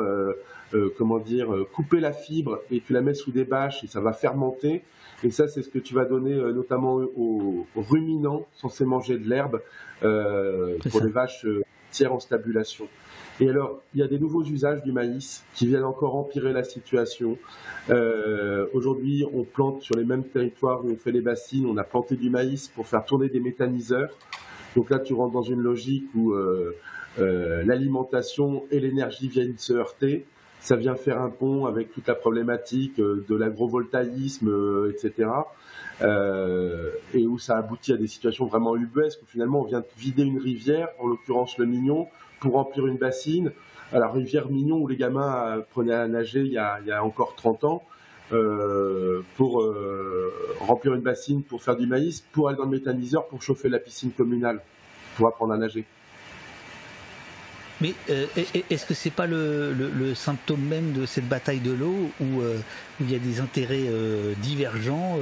[0.74, 3.88] euh, euh, comment dire, couper la fibre et tu la mets sous des bâches et
[3.88, 4.84] ça va fermenter.
[5.24, 9.18] Et ça, c'est ce que tu vas donner euh, notamment aux, aux, ruminants censés manger
[9.18, 9.62] de l'herbe
[10.04, 11.06] euh, pour ça.
[11.06, 11.46] les vaches
[11.92, 12.88] tiers en stabulation.
[13.40, 16.64] Et alors, il y a des nouveaux usages du maïs qui viennent encore empirer la
[16.64, 17.38] situation.
[17.90, 21.84] Euh, Aujourd'hui, on plante sur les mêmes territoires où on fait les bassines, on a
[21.84, 24.10] planté du maïs pour faire tourner des méthaniseurs.
[24.76, 26.76] Donc là, tu rentres dans une logique où euh,
[27.20, 30.26] euh, l'alimentation et l'énergie viennent se heurter
[30.60, 35.30] ça vient faire un pont avec toute la problématique de l'agrovoltaïsme, euh, etc.
[36.02, 40.24] Euh, et où ça aboutit à des situations vraiment ubuesques, où finalement on vient vider
[40.24, 42.08] une rivière, en l'occurrence le Mignon,
[42.40, 43.52] pour remplir une bassine.
[43.92, 47.84] Alors rivière Mignon où les gamins prenaient à nager il y a, encore 30 ans,
[48.32, 53.26] euh, pour euh, remplir une bassine, pour faire du maïs, pour aller dans le méthaniseur,
[53.28, 54.62] pour chauffer la piscine communale,
[55.16, 55.86] pour apprendre à nager.
[57.80, 58.26] Mais euh,
[58.70, 62.42] est-ce que c'est pas le, le, le, symptôme même de cette bataille de l'eau où,
[62.42, 62.58] euh,
[63.00, 65.18] où, il y a des intérêts euh, divergents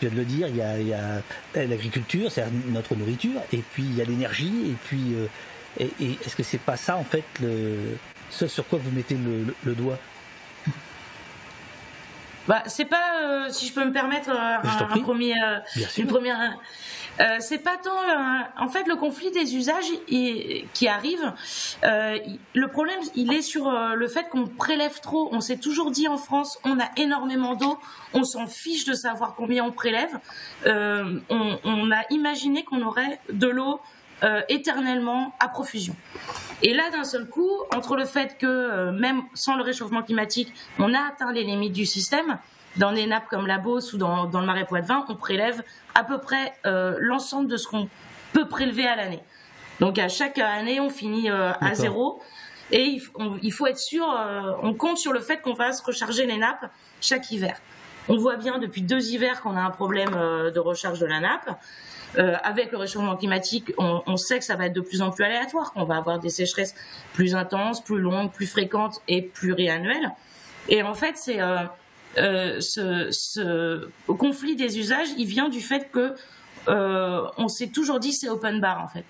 [0.00, 1.22] Je viens de le dire, il y a,
[1.54, 5.14] a l'agriculture, c'est notre nourriture, et puis il y a l'énergie, et puis
[5.78, 7.96] et, et est-ce que c'est pas ça en fait le,
[8.30, 9.98] ce sur quoi vous mettez le, le doigt?
[12.48, 15.34] Bah, c'est pas, si je peux me permettre, un, un premier,
[15.96, 16.58] une première
[17.20, 17.90] euh, c'est pas tant
[18.58, 21.32] en fait le conflit des usages qui arrive.
[21.84, 22.18] Euh,
[22.54, 25.28] le problème, il est sur euh, le fait qu'on prélève trop.
[25.32, 27.78] On s'est toujours dit en France, on a énormément d'eau,
[28.14, 30.18] on s'en fiche de savoir combien on prélève.
[30.66, 33.80] Euh, on, on, a imaginé qu'on aurait de l'eau
[34.48, 35.96] éternellement à profusion.
[36.62, 40.94] Et là, d'un seul coup, entre le fait que même sans le réchauffement climatique, on
[40.94, 42.38] a atteint les limites du système
[42.76, 45.62] dans des nappes comme la Beauce ou dans, dans le marais Poitevin, on prélève
[45.94, 47.88] à peu près euh, l'ensemble de ce qu'on
[48.32, 49.22] peut prélever à l'année.
[49.80, 52.22] Donc à chaque année, on finit euh, à zéro.
[52.70, 55.82] Et il, on, il, faut être sûr, euh, on compte sur le fait qu'on fasse
[55.82, 56.70] recharger les nappes
[57.00, 57.56] chaque hiver.
[58.08, 61.50] On voit bien depuis deux hivers qu'on a un problème de recharge de la nappe.
[62.18, 65.10] euh, avec le réchauffement climatique, on, on, sait que ça va être de plus en
[65.10, 66.74] plus aléatoire, qu'on va avoir des sécheresses
[67.12, 70.10] plus intenses, plus longues, plus fréquentes et pluriannuelles.
[70.68, 71.58] Et en fait, c'est euh,
[72.18, 76.14] euh, ce, conflit des usages, il vient du fait que
[76.68, 79.04] euh, on s'est toujours dit c'est open bar en fait.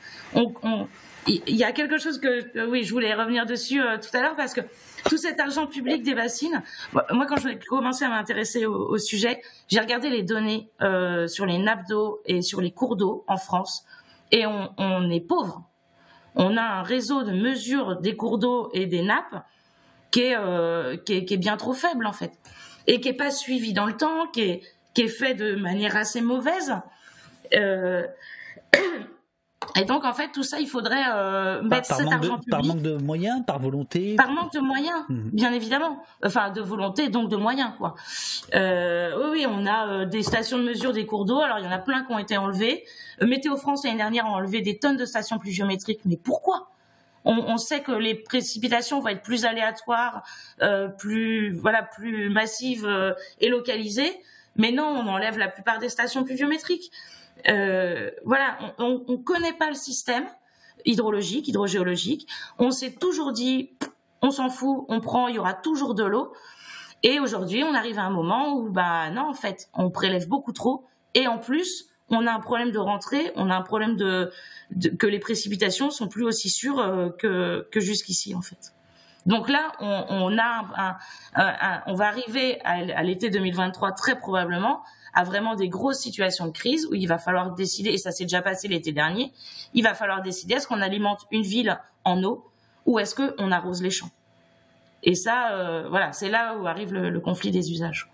[1.26, 4.36] Il y a quelque chose que oui, je voulais revenir dessus euh, tout à l'heure
[4.36, 4.60] parce que
[5.08, 6.62] tout cet argent public des bassines,
[6.92, 10.68] moi quand j'ai commencé à m'intéresser au, sujet, j'ai regardé les données
[11.26, 13.84] sur les nappes d'eau et sur les cours d'eau en France
[14.30, 15.68] et on, est pauvre.
[16.34, 19.44] On a un réseau de mesure des cours d'eau et des nappes
[20.10, 22.32] qui est bien trop faible en fait
[22.86, 24.62] et qui est pas suivi dans le temps, qui est,
[24.94, 26.74] qui est fait de manière assez mauvaise.
[27.54, 28.06] Euh,
[29.76, 32.50] et donc, en fait, tout ça, il faudrait euh, mettre par, cet argent de, public.
[32.50, 35.30] par manque de moyens, par volonté Par manque de moyens, Mhm.
[35.32, 36.02] bien évidemment.
[36.24, 37.94] Enfin, de volonté, donc de moyens, quoi.
[38.54, 41.40] Euh, oui, on a euh, des stations de mesure des cours d'eau.
[41.40, 42.84] Alors, il y en a plein qui ont été enlevées.
[43.22, 46.00] Euh, Météo France, l'année dernière, a enlevé des tonnes de stations pluviométriques.
[46.04, 46.71] Mais pourquoi?
[47.24, 50.22] On, on sait que les précipitations vont être plus aléatoires,
[50.62, 54.20] euh, plus voilà, plus massives euh, et localisées.
[54.56, 56.90] Mais non, on enlève la plupart des stations pluviométriques.
[57.48, 60.26] Euh, voilà, on, on connaît pas le système
[60.84, 62.28] hydrologique, hydrogéologique.
[62.58, 63.70] On s'est toujours dit,
[64.20, 66.32] on s'en fout, on prend, il y aura toujours de l'eau.
[67.02, 70.52] Et aujourd'hui, on arrive à un moment où, bah non, en fait, on prélève beaucoup
[70.52, 70.84] trop.
[71.14, 74.30] Et en plus, on a un problème de rentrée, on a un problème de,
[74.98, 78.72] que les précipitations sont plus aussi sûres euh, que, que jusqu'ici, en fait.
[79.24, 80.30] Donc là, on,
[81.86, 84.82] on va arriver à, l'été 2023 très probablement
[85.14, 88.24] à vraiment des grosses situations de crise où il va falloir décider, et ça s'est
[88.24, 89.32] déjà passé l'été dernier,
[89.74, 92.50] il va falloir décider est-ce qu'on alimente une ville en eau
[92.86, 94.10] ou est-ce qu'on arrose les champs?
[95.04, 98.08] Et ça, euh, voilà, c'est là où arrive le conflit des usages.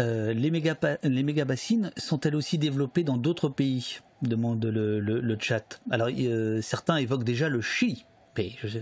[0.00, 5.80] Euh, les, méga les méga-bassines sont-elles aussi développées dans d'autres pays demande le, chat.
[5.90, 8.04] Alors, euh, certains évoquent déjà le Chili.
[8.36, 8.78] Est-ce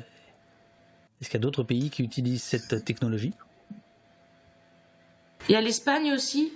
[1.23, 3.33] qu'il y a d'autres pays qui utilisent cette technologie?
[5.49, 6.53] Il y a l'Espagne aussi,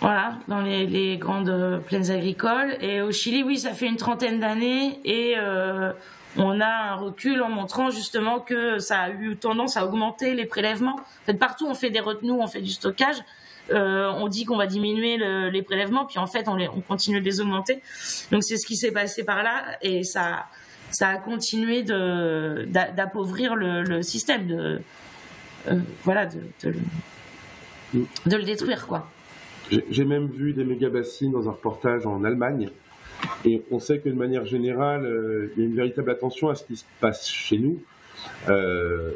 [0.00, 2.76] voilà, dans les, grandes euh, plaines agricoles.
[2.80, 5.36] Et au Chili, oui, ça fait une trentaine d'années et
[6.36, 10.46] on a un recul en montrant justement que ça a eu tendance à augmenter les
[10.46, 10.96] prélèvements.
[10.96, 13.16] En fait, partout, on fait des retenues, on fait du stockage.
[13.70, 17.24] Euh, on dit qu'on va diminuer le- les prélèvements, puis en fait, on, continue de
[17.24, 17.80] les augmenter.
[18.32, 20.46] Donc, c'est ce qui s'est passé par là et ça,
[20.90, 24.80] ça a continué d'appauvrir le, système, de,
[25.68, 26.74] euh, voilà, de, de
[28.36, 29.08] le- détruire, quoi.
[29.90, 32.68] J'ai même vu des méga bassines dans un reportage en Allemagne.
[33.44, 36.54] Et on sait que de manière générale, euh, il y a une véritable attention à
[36.54, 37.80] ce qui se passe chez nous.
[38.48, 39.10] Euh,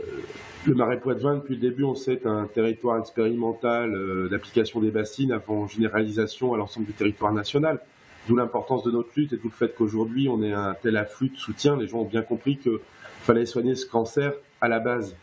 [0.67, 4.91] le Marais Poitevin, depuis le début, on sait est un territoire expérimental euh, d'application des
[4.91, 7.81] bassines avant généralisation à l'ensemble du territoire national.
[8.27, 11.29] D'où l'importance de notre lutte et tout le fait qu'aujourd'hui on ait un tel afflux
[11.29, 11.77] de soutien.
[11.77, 12.79] Les gens ont bien compris qu'il
[13.21, 15.15] fallait soigner ce cancer à la base.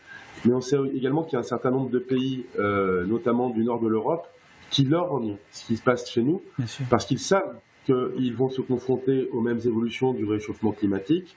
[0.46, 3.78] Mais on sait également qu'il y a un certain nombre de pays, notamment du nord
[3.80, 4.26] de l'Europe,
[4.70, 6.42] qui lorgnent ce qui se passe chez nous,
[6.88, 11.36] parce qu'ils savent qu'ils vont se confronter aux mêmes évolutions du réchauffement climatique,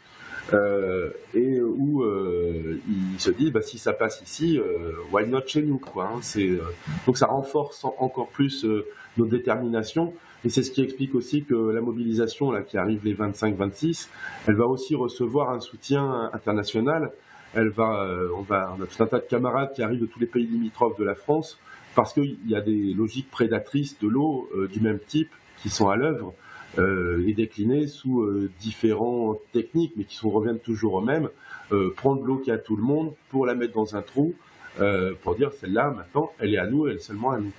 [0.53, 5.41] euh, et où euh, ils se disent bah, si ça passe ici, euh, why not
[5.45, 6.19] chez nous hein.
[6.37, 6.59] Euh,
[7.05, 8.85] donc ça renforce en- encore plus euh,
[9.17, 10.13] notre détermination.
[10.45, 14.07] Et c'est ce qui explique aussi que la mobilisation qui arrive les 25-26,
[14.47, 17.11] elle va aussi recevoir un soutien international.
[17.55, 21.03] On a tout un tas de camarades qui arrivent de tous les pays limitrophes de
[21.03, 21.57] la France
[21.95, 25.31] parce qu'il y a des logiques prédatrices de l'eau du même type
[25.67, 26.33] qui sont à l'œuvre
[26.79, 31.29] euh, et déclinées sous euh, différentes techniques, mais qui sont, reviennent toujours au même.
[31.73, 34.33] Euh, prendre l'eau qui est à tout le monde pour la mettre dans un trou,
[34.79, 37.51] euh, pour dire celle-là, maintenant, elle est à nous, elle est seulement à nous.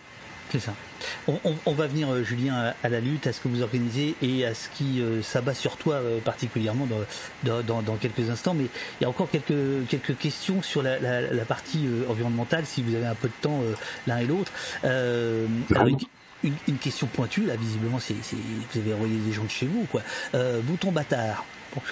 [0.51, 0.73] C'est ça.
[1.27, 3.61] On, on- on va venir, euh, Julien, à, à la lutte, à ce que vous
[3.61, 7.01] organisez et à ce qui euh, s'abat sur toi euh, particulièrement dans,
[7.45, 8.55] dans, dans- dans quelques instants.
[8.55, 12.65] Mais il y a encore quelques, quelques questions sur la, la- la partie euh, environnementale,
[12.65, 13.75] si vous avez un peu de temps euh,
[14.07, 14.51] l'un et l'autre.
[14.85, 15.47] Euh,
[16.43, 20.03] une, question pointue, là, visiblement, c'est, vous avez envoyé des gens de chez vous, quoi.
[20.35, 21.45] Euh, Bouton bâtard.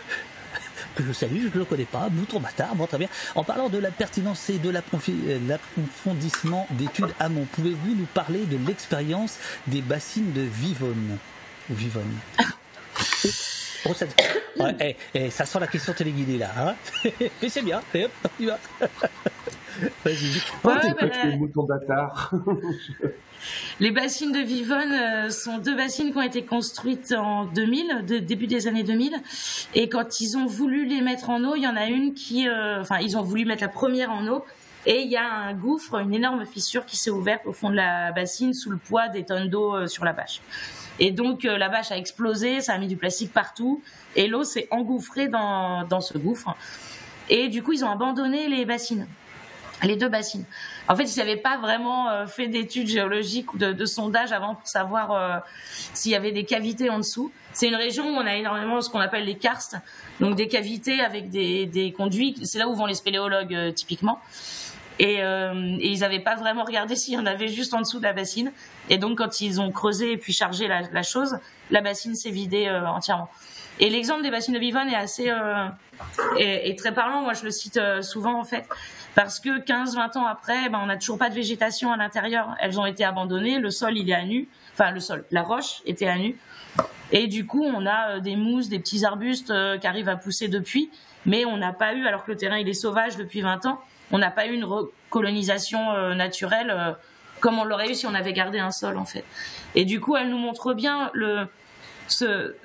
[0.94, 3.08] Que je salue, je ne le connais pas, Bouton Bâtard, bon très bien.
[3.34, 8.56] En parlant de la pertinence et de euh, l'approfondissement d'études amont, pouvez-vous nous parler de
[8.66, 11.18] l'expérience des bassines de Vivonne?
[11.70, 12.14] Ou Vivonne?
[13.94, 14.06] Ça...
[14.58, 16.74] Ouais, eh, eh, ça sent la question téléguidée là, hein
[17.42, 18.58] Mais c'est bien, et hop, on y va.
[20.04, 20.40] Vas-y.
[20.64, 22.32] Ouais, t'es bah, pas que les moutons bâtards.
[23.80, 28.18] Les bassines de Vivonne euh, sont deux bassines qui ont été construites en 2000, de-
[28.18, 29.14] début des années 2000.
[29.74, 32.48] Et quand ils ont voulu les mettre en eau, il y en a une qui,
[32.48, 34.44] euh, enfin, ils ont voulu mettre la première en eau.
[34.86, 37.76] Et il y a un gouffre, une énorme fissure qui s'est ouverte au fond de
[37.76, 40.40] la bassine sous le poids des tonnes d'eau euh, sur la bâche.
[40.98, 43.82] Et donc euh, la bâche a explosé, ça a mis du plastique partout,
[44.14, 46.54] et l'eau s'est engouffrée dans, dans ce gouffre.
[47.28, 49.06] Et du coup, ils ont abandonné les bassines,
[49.82, 50.44] les deux bassines.
[50.88, 54.54] En fait, ils n'avaient pas vraiment euh, fait d'études géologiques ou de, de sondage avant
[54.54, 55.38] pour savoir euh,
[55.92, 57.32] s'il y avait des cavités en dessous.
[57.52, 59.76] C'est une région où on a énormément ce qu'on appelle les karstes,
[60.20, 62.36] donc des cavités avec des, des conduits.
[62.44, 64.20] C'est là où vont les spéléologues typiquement.
[64.98, 67.98] Et, euh, et ils n'avaient pas vraiment regardé s'il y en avait juste en dessous
[67.98, 68.52] de la bassine.
[68.88, 71.38] Et donc, quand ils ont creusé et puis chargé la, chose,
[71.70, 73.28] la bassine s'est vidée euh, entièrement.
[73.78, 75.68] Et l'exemple des bassines de Bivonne est assez euh,
[76.38, 77.20] est, très parlant.
[77.22, 78.66] Moi, je le cite souvent en fait,
[79.14, 82.56] parce que 15-20 ans après, ben, on n'a toujours pas de végétation à l'intérieur.
[82.60, 83.58] Elles ont été abandonnées.
[83.58, 84.48] Le sol, il est à nu.
[84.72, 86.38] Enfin, le sol, la roche était à nu.
[87.12, 90.90] Et du coup, on a des mousses, des petits arbustes qui arrivent à pousser depuis,
[91.26, 93.80] mais on n'a pas eu, alors que le terrain il est sauvage depuis 20 ans,
[94.12, 96.92] on n'a pas eu une recolonisation euh, naturelle euh,
[97.40, 99.24] comme on l'aurait eu si on avait gardé un sol en fait.
[99.74, 101.46] Et du coup, elle nous montre bien le,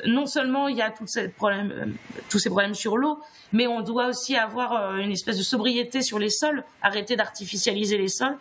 [0.05, 1.85] non seulement il y a euh,
[2.29, 3.19] tous ces problèmes sur l'eau,
[3.51, 8.07] mais on doit aussi avoir une espèce de sobriété sur les sols, arrêter d'artificialiser les
[8.07, 8.37] sols.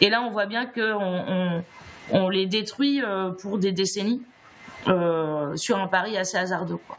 [0.00, 1.62] Et là, on voit bien qu'on
[2.10, 3.02] on, les détruit
[3.40, 4.22] pour des décennies
[5.56, 6.78] sur un pari assez hasardeux.
[6.86, 6.96] Quoi.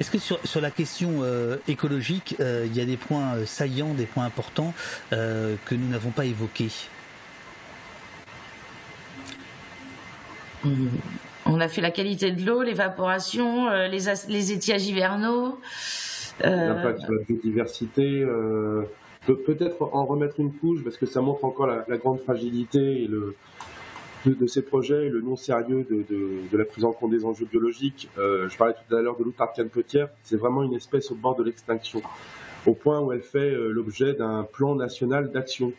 [0.00, 3.44] Est-ce que sur, sur la question euh, écologique, euh, il y a des points euh,
[3.46, 4.72] saillants, des points importants
[5.12, 6.70] euh, que nous n'avons pas évoqués
[11.46, 15.58] On a fait la qualité de l'eau, l'évaporation, euh, les, étiages hivernaux.
[16.44, 18.20] euh, L'impact sur la biodiversité.
[18.22, 18.82] euh,
[19.26, 23.02] peut- Peut-être en remettre une couche, parce que ça montre encore la, la grande fragilité
[23.02, 23.36] et le,
[24.26, 28.08] de, ces projets et le non-sérieux de, la prise en compte des enjeux biologiques.
[28.18, 31.36] Euh, je parlais tout à l'heure de l'outarde petière c'est vraiment une espèce au bord
[31.36, 32.02] de l'extinction,
[32.66, 35.72] au point où elle fait euh, l'objet d'un plan national d'action.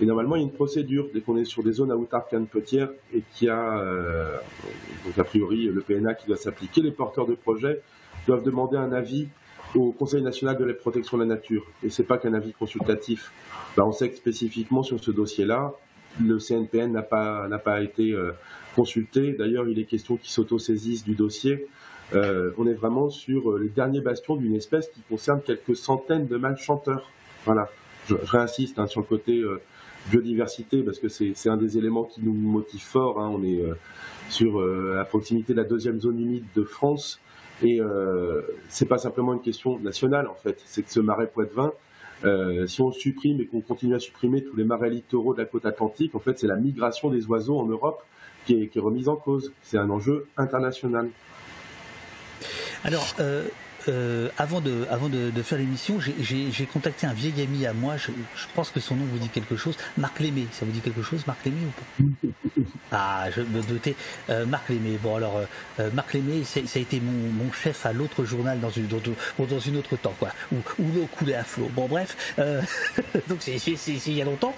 [0.00, 2.26] Et normalement, il y a une procédure dès qu'on est sur des zones à outarde
[2.46, 4.36] petière et qu'il y a, euh,
[5.04, 6.80] donc a priori, le PNA qui doit s'appliquer.
[6.80, 7.82] Les porteurs de projets
[8.26, 9.28] doivent demander un avis
[9.74, 11.64] au Conseil national de la protection de la nature.
[11.82, 13.32] Et c'est pas qu'un avis consultatif.
[13.76, 15.74] Ben, on sait que spécifiquement sur ce dossier-là,
[16.20, 18.32] le CNPN n'a pas, n'a pas été euh,
[18.74, 19.32] consulté.
[19.32, 21.66] D'ailleurs, il est question qu'ils s'autosaisissent du dossier.
[22.14, 26.26] Euh, on est vraiment sur euh, les derniers bastions d'une espèce qui concerne quelques centaines
[26.26, 27.10] de mâles chanteurs.
[27.44, 27.68] Voilà.
[28.08, 29.42] Je, réinsiste hein, sur le côté
[30.10, 33.20] biodiversité parce que c'est c'est un des éléments qui nous motive fort.
[33.20, 33.30] hein.
[33.34, 33.74] On est euh,
[34.28, 34.62] sur
[34.98, 37.20] à proximité de la deuxième zone humide de France
[37.62, 40.60] et euh, c'est pas simplement une question nationale en fait.
[40.64, 41.72] C'est que ce marais poitevin,
[42.24, 45.44] euh, si on supprime et qu'on continue à supprimer tous les marais littoraux de la
[45.44, 48.02] côte atlantique, en fait, c'est la migration des oiseaux en Europe
[48.46, 49.52] qui est, remise en cause.
[49.62, 51.08] C'est un enjeu international.
[52.84, 53.48] Alors, euh,
[53.88, 57.96] euh, avant de, avant de, de faire l'émission, j'ai- contacté un vieil ami à moi,
[57.96, 60.46] je, je pense que son nom vous dit quelque chose, Marc Lémé.
[60.52, 62.60] Ça vous dit quelque chose, Marc Lémé ou pas?
[62.92, 63.94] Ah, je me doutais.
[64.30, 64.98] Euh, Marc Lémé.
[65.02, 65.44] Bon, alors, euh,
[65.80, 68.98] euh, Marc Lémé, ça a été mon, mon chef à l'autre journal dans une, dans,
[69.38, 71.70] dans- dans une autre temps, quoi, où, où l'eau coulait à flot.
[71.74, 72.16] Bon, bref,
[73.28, 74.54] donc c'est il y a longtemps.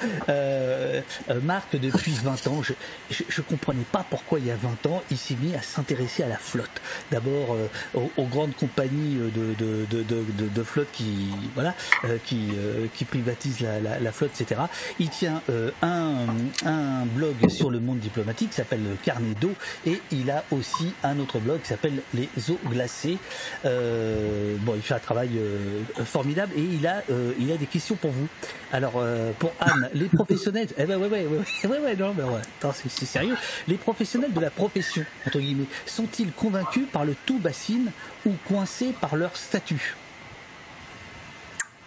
[1.43, 2.73] Marc, depuis 20 ans, je,
[3.11, 6.23] je, je comprenais pas pourquoi il y a 20 ans, il s'est mis à s'intéresser
[6.23, 6.81] à la flotte.
[7.11, 7.57] D'abord
[7.95, 11.75] aux, aux grandes compagnies de, de, flotte qui, voilà,
[12.05, 14.63] euh, qui, euh, qui privatisent la, flotte, etc.
[14.99, 16.27] Il tient euh, un,
[16.65, 19.53] un blog sur le monde diplomatique qui s'appelle Carnet d'eau
[19.87, 23.19] et il a aussi un autre blog qui s'appelle Les eaux glacées.
[23.65, 27.67] Euh, bon, il fait un travail euh, formidable et il a, euh, il a des
[27.67, 28.29] questions pour vous.
[28.73, 32.25] Alors, euh, pour Anne, les professionnels, eh ben ouais, ouais, ouais, ouais, ouais, non, mais
[32.25, 33.37] ouais, attends, c'est sérieux.
[33.69, 37.91] Les professionnels de la profession, entre guillemets, sont-ils convaincus par le tout bassine
[38.27, 39.97] ou coincés par leur statut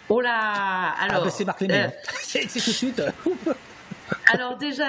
[0.08, 1.90] Oh là Alors, Ah, bah, c'est Marc Lémé, euh, hein.
[2.22, 3.02] c'est tout de suite.
[4.32, 4.88] Alors déjà,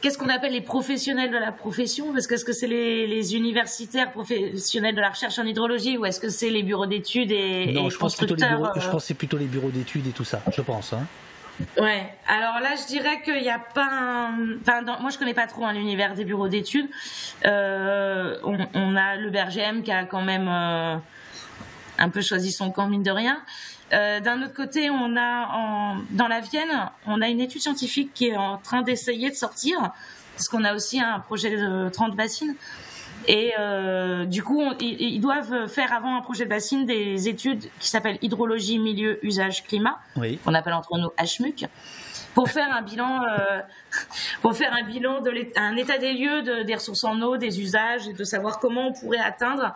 [0.00, 2.12] qu'est-ce qu'on appelle les professionnels de la profession?
[2.12, 6.04] Parce que est-ce que c'est les, les universitaires professionnels de la recherche en hydrologie ou
[6.04, 8.90] est-ce que c'est les bureaux d'études et, non, et je pense les bureaux, je euh,
[8.90, 10.92] pense que c'est plutôt les bureaux d'études et tout ça, je pense.
[10.92, 11.06] Hein.
[11.80, 12.12] Ouais.
[12.26, 14.58] Alors là, je dirais qu'il n'y a pas un...
[14.60, 16.88] Enfin, moi, je connais pas trop hein, l'univers des bureaux d'études.
[17.46, 20.96] Euh, on, on a le BRGM qui a quand même euh,
[21.98, 23.42] un peu choisi son camp, mine de rien.
[23.92, 28.12] Euh, D'un autre côté, on a en, dans la Vienne, on a une étude scientifique
[28.14, 29.92] qui est en train d'essayer de sortir,
[30.34, 32.54] parce qu'on a aussi un projet de 30 bassines.
[33.30, 37.28] Et euh, du coup, on- ils, ils doivent faire avant un projet de bassine des
[37.28, 40.38] études qui s'appellent hydrologie, milieu, usage, climat Oui.
[40.42, 41.66] qu'on appelle entre nous HMUC,
[42.34, 43.60] pour faire un bilan, euh,
[44.42, 47.60] pour faire un bilan de un état des lieux de- des ressources en eau, des
[47.60, 49.74] usages, et de savoir comment on pourrait atteindre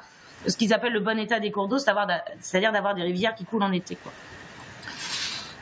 [0.49, 3.35] ce qu'ils appellent le bon état des cours d'eau, c'est-à-dire d'a- c'est-à-dire d'avoir des rivières
[3.35, 4.13] qui coulent en été, quoi.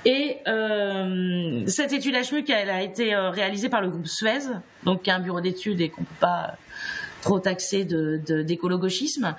[0.06, 4.38] Et euh, cette étude HMUC, elle a été réalisée par le groupe Suez,
[4.84, 6.54] donc qui est un bureau d'études et qu'on peut pas
[7.22, 9.34] trop taxé de d'écolo-gauchisme.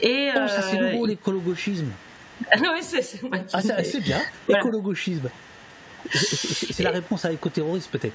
[0.00, 1.88] Et Oh, ça c'est euh, nouveau l'écolo-gauchisme.
[2.58, 4.60] oui, c'est c'est- ouais, Ah, c'est c'est bien, Voilà.
[4.62, 5.28] écolo-gauchisme.
[6.12, 8.14] C'est- C'est c'est la réponse à éco-terrorisme peut-être.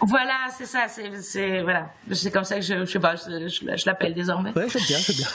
[0.00, 3.48] Voilà, c'est ça, c'est c'est voilà, c'est comme ça que je, je sais pas, je,
[3.48, 4.52] je- je l'appelle désormais.
[4.54, 5.28] Ouais, j'aime bien, j'aime bien.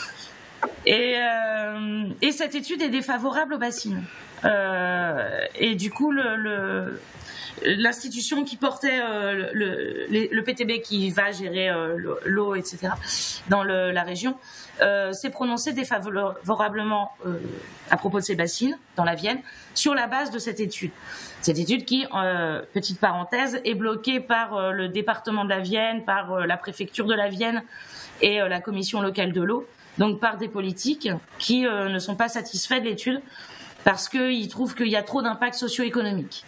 [0.85, 4.03] Et, euh, et cette étude est défavorable aux bassines.
[4.45, 7.01] Euh, et du coup, le, le-
[7.65, 12.89] l'institution qui portait euh, le, PTB qui va gérer euh, l'eau, etc.,
[13.49, 14.35] dans la région,
[14.81, 17.11] euh, s'est prononcé défavorablement
[17.89, 19.39] à propos de ces bassines dans la Vienne
[19.73, 20.91] sur la base de cette étude.
[21.41, 22.05] Cette étude qui,
[22.73, 27.29] petite parenthèse, est bloquée par le département de la Vienne, par la préfecture de la
[27.29, 27.63] Vienne
[28.21, 29.65] et la commission locale de l'eau,
[29.97, 33.21] donc par des politiques qui ne sont pas satisfaits de l'étude
[33.83, 36.45] parce qu'ils trouvent qu'il y a trop d'impact socio-économique.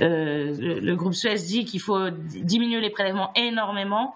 [0.00, 4.14] Euh, le, groupe Suez dit qu'il faut diminuer les prélèvements énormément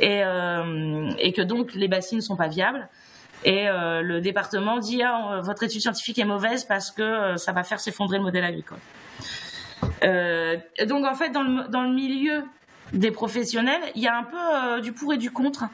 [0.00, 2.88] et, euh, que donc les bassines ne sont pas viables.
[3.44, 7.62] Et euh, le département dit ah, votre étude scientifique est mauvaise parce que ça va
[7.64, 8.78] faire s'effondrer le modèle agricole.
[10.86, 12.44] Donc en fait, dans le, dans le milieu
[12.92, 15.64] des professionnels, il y a un peu du pour et du contre.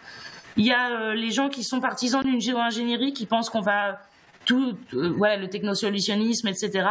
[0.56, 4.00] Il y a les gens qui sont partisans d'une géo-ingénierie, qui pensent qu'on va
[4.44, 6.88] tout, ouais, le technosolutionnisme, etc.,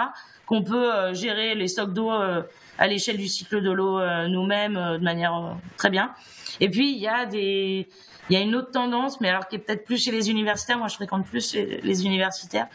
[0.48, 2.42] qu'on peut euh, gérer les stocks d'eau euh,
[2.80, 6.14] à l'échelle du cycle de l'eau euh, nous-mêmes de manière très bien.
[6.60, 7.88] Et puis il y a des,
[8.30, 10.78] il y a une autre tendance, mais alors qui est peut-être plus chez les universitaires.
[10.78, 12.68] Moi, je fréquente plus les universitaires,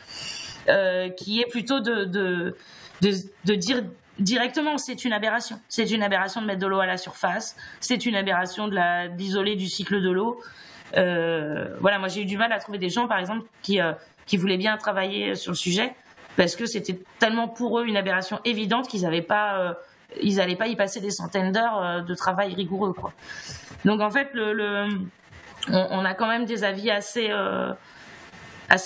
[0.69, 2.57] euh, qui est plutôt de, de,
[3.01, 3.13] de,
[3.45, 3.83] de dire
[4.19, 5.59] directement c'est une aberration.
[5.69, 7.57] C'est une aberration de mettre de l'eau à la surface.
[7.81, 10.41] C'est une aberration de la d'isoler du cycle de l'eau.
[10.97, 13.93] Euh, voilà, moi j'ai eu du mal à trouver des gens, par exemple, qui euh,
[14.27, 15.95] qui voulaient bien travailler sur le sujet
[16.37, 19.75] parce que c'était tellement pour eux une aberration évidente qu'ils n'avaient pas, euh,
[20.23, 22.95] ils n'allaient pas y passer des centaines d'heures euh, de travail rigoureux.
[23.85, 24.31] Donc en fait,
[25.69, 27.73] on, a quand même des avis assez euh,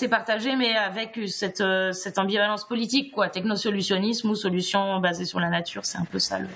[0.09, 1.63] partagés, mais avec cette
[1.93, 3.29] cette ambivalence politique, quoi.
[3.29, 6.47] Technosolutionnisme ou solution basée sur la nature, c'est un peu ça le.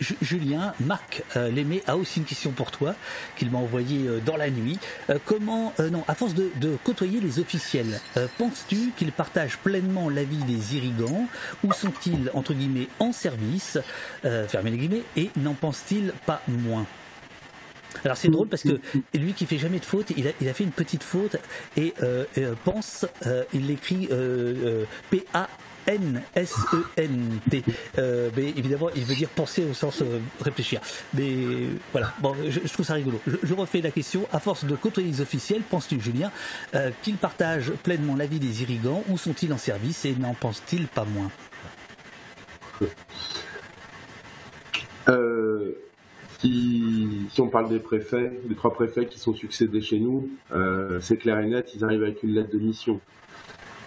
[0.00, 1.50] Ju- Julien, Marc euh,
[1.86, 2.94] a aussi une question pour toi
[3.36, 4.78] qu'il m'a envoyée euh, dans la nuit.
[5.10, 6.50] Euh, comment, euh, non, à force de,
[6.84, 8.00] côtoyer les officiels,
[8.38, 11.26] penses-tu qu'ils partagent pleinement l'avis des irrigants
[11.64, 13.78] ou sont-ils entre guillemets en service,
[14.22, 16.86] fermez les guillemets, et n'en pensent-ils pas moins?
[18.04, 18.80] Alors c'est drôle parce que
[19.14, 21.36] lui qui fait jamais de faute, il a, fait une petite faute
[21.76, 21.94] et
[22.64, 23.06] pense,
[23.52, 25.48] il l'écrit euh, euh, P A
[25.88, 27.64] N-S-E-N-T.
[27.98, 30.80] Euh, mais évidemment, il veut dire penser au sens euh, réfléchir.
[31.14, 31.34] Mais
[31.92, 33.20] voilà, bon, je, trouve ça rigolo.
[33.26, 34.28] Je, refais la question.
[34.30, 36.30] À force de côtoyer les officiels, penses-tu, Julien,
[36.74, 41.04] euh, qu'ils partagent pleinement l'avis des irrigants ou sont-ils en service et n'en pensent-ils pas
[41.04, 41.30] moins?
[46.40, 50.28] Si, si on parle des préfets, des trois préfets qui sont succédés chez nous,
[51.00, 53.00] c'est clair et net, ils arrivent avec une lettre de mission.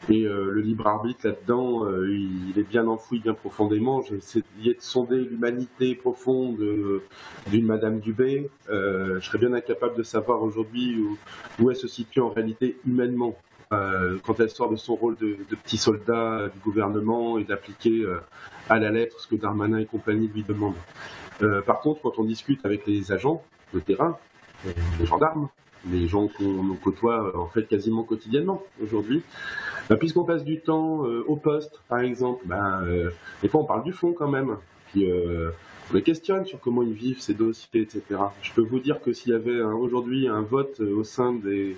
[0.09, 4.01] Et euh, le libre arbitre là-dedans, euh, il, est bien enfoui, bien profondément.
[4.01, 7.03] J'ai essayé de sonder l'humanité profonde euh,
[7.47, 8.49] d'une Madame Dubé.
[8.69, 11.17] Euh, je serais bien incapable de savoir aujourd'hui où,
[11.59, 13.35] où elle se situe en réalité humainement.
[13.73, 18.05] Euh, quand elle sort de son rôle de, de petit soldat du gouvernement et d'appliquer
[18.69, 20.75] à la lettre ce que Darmanin et compagnie lui demandent.
[21.65, 24.17] Par contre, quand on discute avec les agents de terrain,
[24.99, 25.47] les gendarmes,
[25.89, 29.23] les gens qu'on côtoie euh, en fait quasiment quotidiennement aujourd'hui,
[29.89, 33.09] bah, puisqu'on passe du temps euh, au poste, par exemple, bah, euh,
[33.41, 34.57] des fois on parle du fond quand même.
[34.91, 35.09] Puis
[35.89, 38.03] on les questionne sur comment ils vivent ces dossiers, etc.
[38.41, 41.77] Je peux vous dire que s'il y avait un- aujourd'hui un vote au sein des,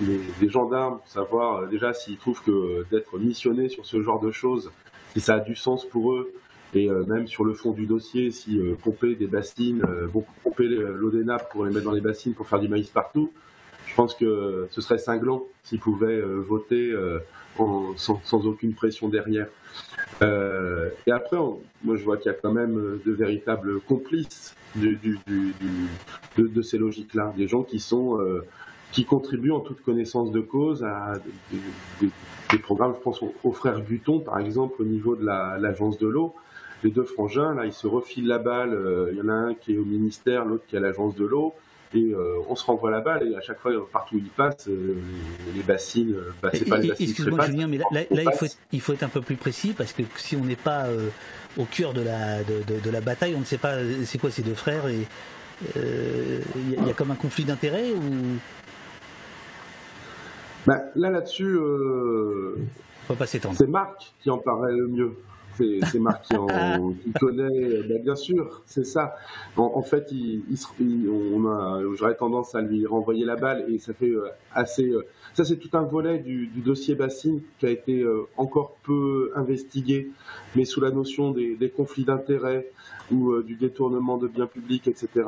[0.00, 4.30] des, des gendarmes pour savoir déjà s'ils trouvent que d'être missionnés sur ce genre de
[4.30, 4.70] choses,
[5.14, 6.32] si ça a du sens pour eux,
[6.74, 10.08] et euh, même sur le fond du dossier, si euh, pomper des bassines, euh,
[10.42, 13.30] pomper l'eau des nappes pour les mettre dans les bassines pour faire du maïs partout,
[13.86, 16.94] je pense que ce serait cinglant s'ils pouvaient voter
[17.96, 19.46] sans, aucune pression derrière.
[20.22, 21.36] Et après,
[21.84, 27.46] moi je vois qu'il y a quand même de véritables complices de, ces logiques-là, des
[27.46, 28.18] gens qui sont
[28.90, 31.12] qui contribuent en toute connaissance de cause à
[32.50, 32.94] des, programmes.
[32.96, 36.34] Je pense aux, frères Guton, par exemple, au niveau de la- l'agence de l'eau.
[36.84, 38.74] Les deux frangins, là, ils se refilent la balle.
[38.74, 41.16] euh, Il y en a un qui est au ministère, l'autre qui est à l'agence
[41.16, 41.54] de l'eau.
[41.94, 43.26] Et euh, on se renvoie la balle.
[43.26, 44.96] Et à chaque fois, partout où ils passent, euh,
[45.54, 48.38] les bassines, bah, c'est pas les bassines Excuse-moi Julien, mais là, là- il, passe.
[48.38, 50.86] faut être, il faut être un peu plus précis parce que si on n'est pas
[50.86, 51.08] euh,
[51.56, 54.30] au cœur de la, de, de- de la bataille, on ne sait pas c'est quoi
[54.30, 55.06] ces deux frères et
[55.76, 58.38] il y, a- il y a comme un conflit d'intérêts ou?
[60.66, 61.56] Bah, là, là-dessus,
[63.06, 63.54] faut pas s'étendre.
[63.56, 65.12] c'est Marc qui en paraît le mieux.
[65.56, 66.94] C'est marqué en.
[67.06, 69.16] il connaît, ben, bien sûr, c'est ça.
[69.56, 70.42] En, fait, il,
[71.08, 74.88] on a, j'aurais tendance à lui renvoyer la balle et ça fait euh, assez.
[74.88, 79.32] Euh, ça, c'est tout un volet du, dossier Bassine qui a été euh, encore peu
[79.34, 80.10] investigué,
[80.54, 82.70] mais sous la notion des, conflits d'intérêts
[83.10, 85.26] ou du détournement de biens publics, etc.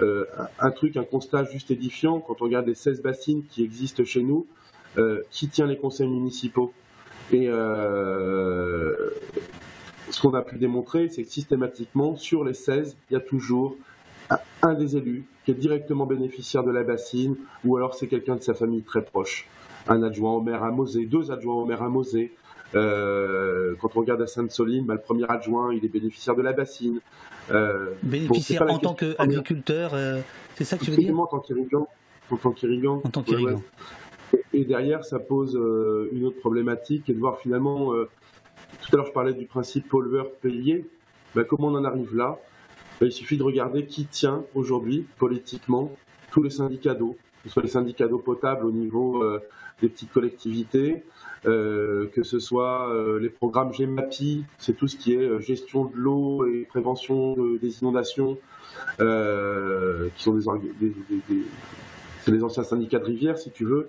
[0.00, 4.22] un truc, un constat juste édifiant, quand on regarde les 16 bassines qui existent chez
[4.22, 4.46] nous,
[5.30, 6.72] qui tient les conseils municipaux
[7.32, 9.10] et euh,
[10.12, 13.76] ce qu'on a pu démontrer, c'est que systématiquement, sur les 16, il y a toujours
[14.62, 18.42] un des élus qui est directement bénéficiaire de la bassine, ou alors c'est quelqu'un de
[18.42, 19.48] sa famille très proche.
[19.88, 22.32] Un adjoint au maire à Mosée, deux adjoints au maire à Mosée.
[22.74, 26.52] Euh, quand on regarde à Sainte-Soline, bah, le premier adjoint, il est bénéficiaire de la
[26.52, 27.00] bassine.
[27.50, 29.92] Euh, bénéficiaire en tant qu'agriculteur,
[30.54, 31.18] c'est ça que tu veux dire?
[31.18, 31.88] En tant qu'irrigant.
[32.30, 33.02] En tant qu'irrigant.
[33.04, 33.62] En tant qu'irrigant.
[34.52, 38.08] Et derrière, ça pose euh, une autre problématique, et de voir finalement, euh,
[38.82, 40.84] tout à l'heure je parlais du principe pollueur-payé,
[41.34, 42.38] ben, comment on en arrive là?
[43.00, 45.94] Ben, Il suffit de regarder qui tient aujourd'hui, politiquement,
[46.30, 49.40] tous les syndicats d'eau, que ce soit les syndicats d'eau potable au niveau euh,
[49.80, 51.02] des petites collectivités,
[51.44, 52.88] que ce soit
[53.20, 58.38] les programmes GEMAPI, c'est tout ce qui est gestion de l'eau et prévention des inondations,
[58.98, 60.94] qui sont des,
[62.24, 63.88] c'est les anciens syndicats de rivière, si tu veux.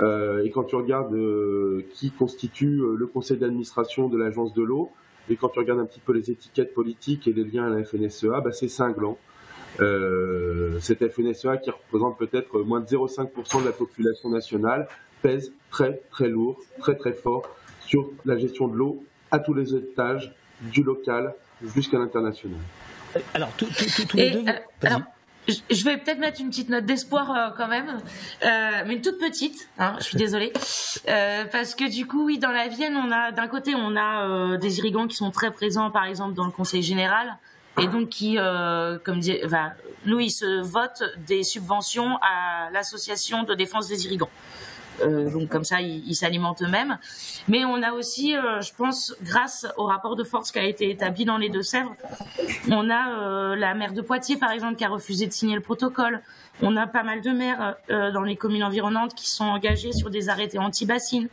[0.00, 4.62] Euh, et quand tu regardes euh, qui constitue euh, le conseil d'administration de l'agence de
[4.62, 4.90] l'eau,
[5.28, 7.84] et quand tu regardes un petit peu les étiquettes politiques et les liens à la
[7.84, 9.18] FNSEA, bah, c'est cinglant.
[10.80, 14.86] cette FNSEA qui représente peut-être moins de 0,5% de la population nationale
[15.22, 17.48] pèse très très lourd, très très fort
[17.80, 21.34] sur la gestion de l'eau à tous les étages, du local
[21.74, 22.58] jusqu'à l'international.
[23.34, 23.66] Alors, tous
[24.14, 24.44] les deux.
[25.46, 28.00] Je vais peut-être mettre une petite note d'espoir euh, quand même,
[28.44, 29.68] euh, mais une toute petite.
[29.78, 30.52] Hein, je suis désolée,
[31.08, 34.26] euh, parce que du coup, oui, dans la Vienne, on a d'un côté, on a
[34.26, 37.36] euh, des irrigants qui sont très présents, par exemple, dans le Conseil général,
[37.78, 39.38] et donc qui, euh, comme dit,
[40.06, 44.30] nous, ils se votent des subventions à l'association de défense des irrigants.
[45.02, 46.98] Euh, donc comme ça, ils s'alimentent eux-mêmes.
[47.48, 50.90] Mais on a aussi, euh, je pense, grâce au rapport de force qui a été
[50.90, 51.94] établi dans les Deux-Sèvres,
[52.70, 55.60] on a euh, la maire de Poitiers, par exemple, qui a refusé de signer le
[55.60, 56.20] protocole.
[56.62, 60.28] On a pas mal de maires dans les communes environnantes qui sont engagés sur des
[60.28, 61.28] arrêtés anti-bassines.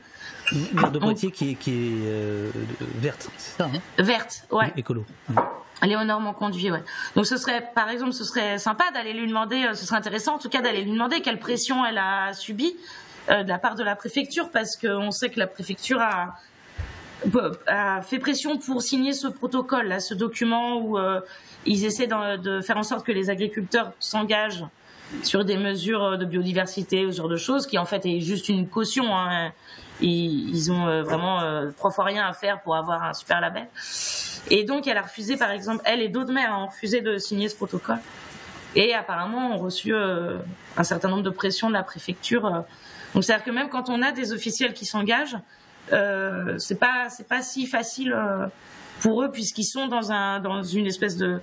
[0.74, 2.52] Maire de Poitiers qui est, qui est
[2.96, 3.80] verte, c'est ça hein?
[4.00, 4.74] Verte, ouais.
[4.76, 5.06] Écolo.
[5.84, 6.84] Léonore conduit, ouais.
[7.16, 10.40] Donc ce serait, par exemple, ce serait sympa d'aller lui demander, ce serait intéressant en
[10.40, 13.84] tout cas d'aller lui demander quelle pression elle a subi euh, de la part de
[13.84, 16.36] la préfecture parce qu'on sait que la préfecture a,
[18.02, 21.22] fait pression pour signer ce protocole, là, ce document où euh,
[21.66, 24.66] ils essaient de, faire en sorte que les agriculteurs s'engagent
[25.24, 28.68] sur des mesures de biodiversité, ce genre de choses, qui en fait est juste une
[28.68, 29.16] caution.
[29.16, 29.52] Hein.
[30.00, 31.42] Ils, ont euh, vraiment
[31.78, 33.68] trois fois rien à faire pour avoir un super label.
[34.50, 37.50] Et donc elle a refusé, par exemple, elle et d'autres maires ont refusé de signer
[37.50, 38.00] ce protocole.
[38.74, 42.64] Et apparemment ont reçu un certain nombre de pressions de la préfecture
[43.14, 45.38] donc c'est-à-dire que même quand on a des officiels qui s'engagent,
[45.92, 48.48] euh, c'est pas c'est pas si facile euh,
[49.02, 51.42] pour eux puisqu'ils sont dans un dans une espèce de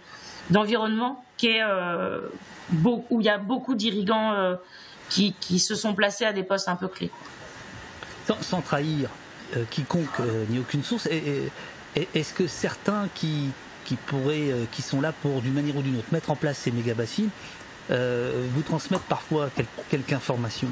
[0.51, 2.21] d'environnement qui est euh,
[2.85, 4.55] où il y a beaucoup d'irrigants euh,
[5.09, 7.11] qui, qui se sont placés à des postes un peu clés.
[8.43, 9.09] Sans, trahir
[9.71, 10.21] quiconque
[10.51, 11.09] ni aucune source,
[11.97, 13.49] est-ce que certains qui
[13.87, 16.71] qui pourraient qui sont là pour d'une manière ou d'une autre mettre en place ces
[16.71, 17.31] méga bassines
[17.89, 19.49] vous transmettent parfois
[19.89, 20.69] quelque information?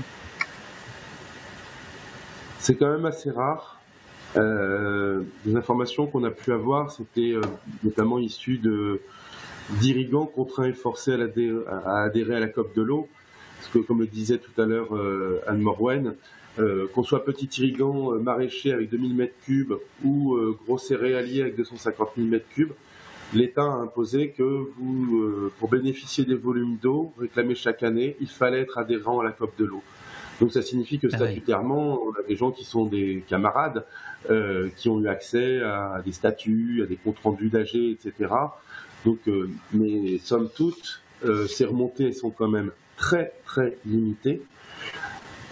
[2.67, 3.81] C'est quand même assez rare.
[4.35, 7.41] Euh, les informations qu'on a pu avoir, c'était euh,
[7.85, 9.01] notamment issues de
[9.81, 13.09] d'irrigants contraints et forcés à, adhérer à la COP de l'eau.
[13.59, 16.15] Parce que, comme le disait tout à l'heure euh, Anne Morwen,
[16.95, 22.69] qu'on soit petit irrigant maraîcher avec 2000 m3 ou gros céréalier avec 250 000 m3,
[23.35, 24.43] l'État a imposé que
[24.79, 29.33] vous, pour bénéficier des volumes d'eau réclamés chaque année, il fallait être adhérent à la
[29.33, 29.83] COP de l'eau.
[30.41, 33.85] Donc ça signifie que ah statutairement, on a des gens qui sont des camarades,
[34.31, 38.13] euh, qui ont eu accès à des statuts, à des comptes rendus d'AG, etc.
[39.05, 44.43] Donc, euh, mais somme toute, euh, ces remontées sont quand même très très limitées.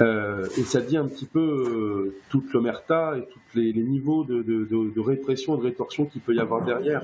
[0.01, 4.43] Euh, et ça dit un petit peu euh, toute l'omerta et tous les, niveaux de,
[4.43, 7.03] de, de, de, répression, rétorsion qu'il peut y avoir derrière.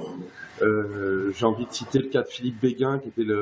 [0.62, 3.32] Euh, J'ai envie de citer le cas de Philippe Béguin, qui était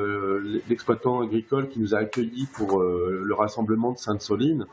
[0.69, 4.65] l'exploitant agricole qui nous a accueillis pour le rassemblement de Sainte-Soline,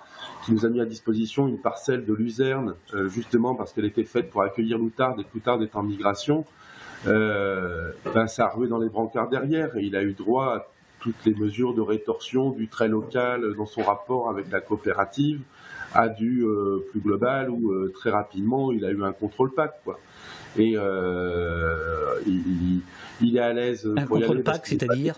[0.44, 2.74] qui nous a mis à disposition une parcelle de luzerne,
[3.06, 6.44] justement parce qu'elle était faite pour accueillir l'outarde et l'outarde est en migration.
[7.04, 10.66] ben, ça a rué dans les brancards derrière et il a eu droit à
[11.01, 15.40] toutes les mesures de rétorsion du trait local dans son rapport avec la coopérative,
[15.94, 16.44] à du
[16.90, 19.73] plus global où très rapidement il a eu un contrôle PAC.
[19.85, 19.98] Quoi.
[20.59, 20.77] Et
[22.27, 22.81] il,
[23.20, 23.90] il, est à l'aise.
[23.97, 25.14] Un contrôle PAC, c'est-à-dire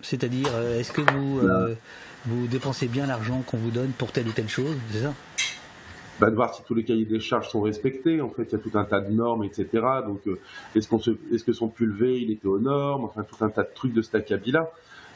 [0.00, 0.48] C'est-à-dire,
[0.78, 1.40] est-ce que vous,
[2.26, 5.14] vous dépensez bien l'argent qu'on vous donne pour telle ou telle chose C'est ça?
[6.20, 8.20] Bah, de voir si tous les cahiers des charges sont respectés.
[8.20, 9.66] En fait, il y a tout un tas de normes, etc.
[10.06, 10.20] Donc,
[10.74, 11.00] est-ce, qu'on
[11.32, 13.04] est-ce que son pulvé, il était aux normes?
[13.04, 14.70] Enfin, tout un tas de trucs de cet acabit-là.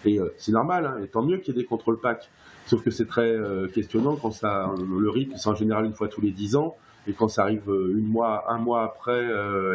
[0.06, 2.30] Et c'est normal, hein, et tant mieux qu'il y ait des contrôles PAC.
[2.66, 3.38] Sauf que c'est très
[3.74, 6.76] questionnant quand ça, le rythme, c'est en général une fois tous les dix ans.
[7.06, 9.22] Et quand ça arrive une mois, un mois après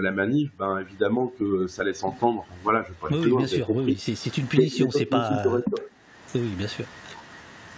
[0.01, 2.47] la manif, ben évidemment que ça laisse entendre.
[2.63, 3.69] Voilà, je oui, bien sûr.
[3.69, 5.43] Oui, c'est, une punition, c'est pas.
[6.33, 6.85] Oui, bien sûr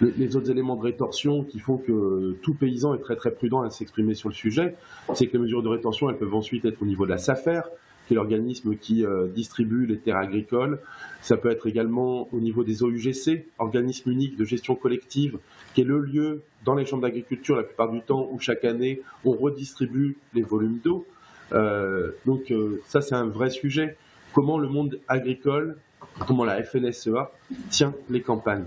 [0.02, 3.70] les, autres éléments de rétorsion qui font que tout paysan est très très prudent à
[3.70, 4.74] s'exprimer sur le sujet,
[5.14, 7.62] c'est que les mesures de rétorsion, elles peuvent ensuite être au niveau de la SAFER,
[8.06, 10.78] qui est l'organisme qui euh, distribue les terres agricoles.
[11.20, 15.38] Ça peut être également au niveau des OUGC, organisme unique de gestion collective,
[15.74, 19.00] qui est le lieu dans les chambres d'agriculture la plupart du temps où chaque année
[19.24, 21.06] on redistribue les volumes d'eau.
[21.52, 23.96] Euh, donc euh, ça c'est un vrai sujet.
[24.32, 25.76] Comment le monde agricole,
[26.26, 27.30] comment la FNSEA
[27.68, 28.66] tient les campagnes.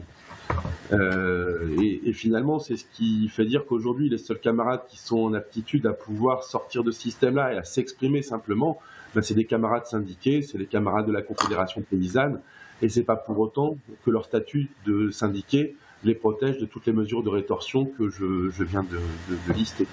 [0.92, 5.88] Et, finalement, c'est ce qui fait dire qu'aujourd'hui, les seuls camarades qui sont en aptitude
[5.88, 8.80] à pouvoir sortir de ce système-là et à s'exprimer simplement,
[9.16, 12.42] ben, c'est des camarades syndiqués, c'est les camarades de la Confédération paysanne,
[12.82, 16.94] et c'est pas pour autant que leur statut de syndiqué les protège de toutes les
[16.94, 19.88] mesures de rétorsion que je, viens de lister.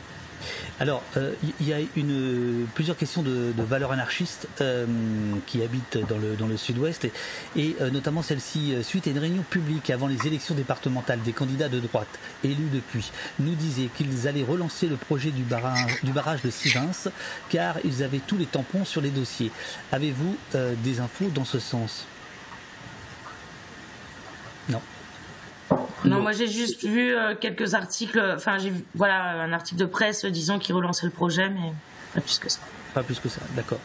[0.81, 1.79] Alors, euh, il y a
[2.75, 4.87] plusieurs questions de, valeurs anarchistes euh,
[5.47, 7.07] qui habitent dans le, dans le sud-ouest,
[7.57, 11.69] et, euh, notamment celle-ci, suite à une réunion publique avant les élections départementales des candidats
[11.69, 16.43] de droite, élus depuis, nous disaient qu'ils allaient relancer le projet du barrage, du barrage
[16.43, 16.91] de Sivins,
[17.49, 19.51] car ils avaient tous les tampons sur les dossiers.
[19.93, 20.37] Avez-vous
[20.83, 22.07] des infos dans ce sens?
[24.69, 24.81] Non.
[26.05, 29.87] Non, moi j'ai juste vu euh, quelques articles, enfin j'ai vu voilà, un article de
[29.87, 31.73] presse disant qu'il relançait le projet, mais
[32.15, 32.61] pas plus que ça.
[32.93, 33.79] Pas plus que ça, d'accord.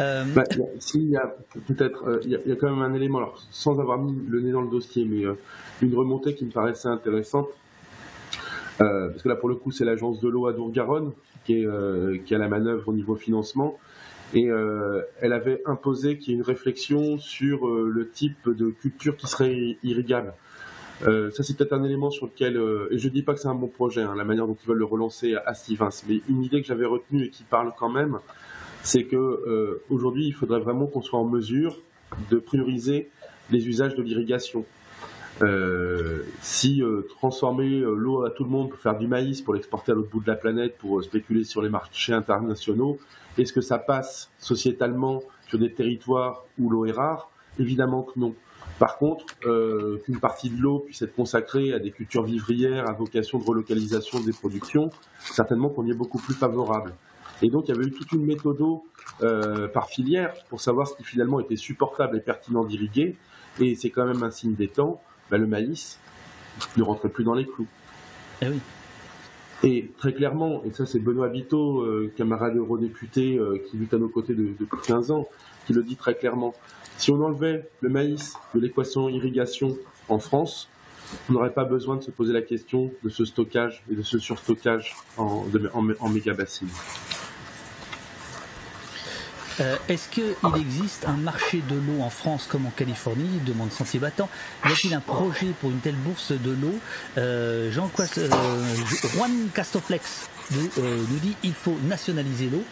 [0.00, 0.24] Euh...
[0.34, 0.44] Bah,
[0.78, 1.34] S'il y a
[1.66, 4.52] peut-être, euh, il y, a quand même un élément, alors sans avoir mis le nez
[4.52, 5.34] dans le dossier, mais euh,
[5.82, 7.48] une remontée qui me paraissait intéressante,
[8.78, 11.12] parce que là pour le coup c'est l'agence de l'eau à Dour-Garonne
[11.46, 13.78] qui est qui a la manœuvre au niveau financement.
[14.34, 14.48] Et
[15.20, 19.78] elle avait imposé qu'il y ait une réflexion sur le type de culture qui serait
[19.82, 20.34] irrigable.
[21.02, 23.48] Euh, ça, c'est peut-être un élément sur lequel, euh, et je dis pas que c'est
[23.48, 26.42] un bon projet, hein, la manière dont ils veulent le relancer à, Stevens, mais une
[26.42, 28.18] idée que j'avais retenue et qui parle quand même,
[28.82, 31.78] c'est que euh, aujourd'hui, il faudrait vraiment qu'on soit en mesure
[32.30, 33.10] de prioriser
[33.50, 34.64] les usages de l'irrigation.
[36.40, 36.82] si
[37.18, 40.20] transformer l'eau à tout le monde pour faire du maïs, pour l'exporter à l'autre bout
[40.20, 42.98] de la planète, pour spéculer sur les marchés internationaux,
[43.36, 47.30] est-ce que ça passe sociétalement sur des territoires où l'eau est rare?
[47.58, 48.34] Évidemment que non.
[48.78, 52.92] Par contre, euh, qu'une partie de l'eau puisse être consacrée à des cultures vivrières à
[52.92, 54.90] vocation de relocalisation des productions,
[55.20, 56.94] certainement qu'on y est beaucoup plus favorable.
[57.42, 58.58] Et donc, il y avait eu toute une méthode
[59.22, 63.16] euh, par filière pour savoir ce qui finalement était supportable et pertinent d'irriguer.
[63.60, 65.00] Et c'est quand même un signe des temps.
[65.30, 65.98] Bah, le maïs
[66.76, 67.66] ne rentrait plus dans les clous.
[68.42, 68.60] Eh oui.
[69.62, 73.98] Et très clairement, et ça c'est Benoît Biteau, euh, camarade eurodéputé euh, qui lutte à
[73.98, 75.26] nos côtés depuis 15 ans,
[75.66, 76.54] qui le dit très clairement,
[76.96, 79.76] si on enlevait le maïs de l'équation irrigation
[80.08, 80.68] en France,
[81.28, 84.18] on n'aurait pas besoin de se poser la question de ce stockage et de ce
[84.18, 85.86] surstockage en, en.
[89.58, 93.98] Euh, est-ce qu'il existe un marché de l'eau en France comme en Californie demande Sentier
[93.98, 94.28] Battant.
[94.64, 96.74] Y a-t-il un projet pour une telle bourse de l'eau?
[97.16, 98.28] Euh, Jean euh,
[99.14, 102.62] Juan Castoflex nous, nous dit il faut nationaliser l'eau.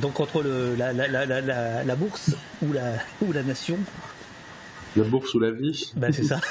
[0.00, 3.78] Donc entre le, la, la, la, la, bourse ou la, ou la nation
[4.96, 6.40] La bourse ou la vie Ben c'est ça.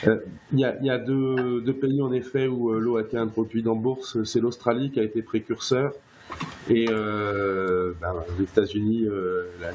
[0.06, 0.16] Euh,
[0.52, 3.18] il y, a, y a deux, deux, pays en effet où euh, l'eau a été
[3.18, 4.22] introduite en bourse.
[4.24, 5.92] C'est l'Australie qui a été précurseur
[6.70, 9.06] et euh, ben, les États-Unis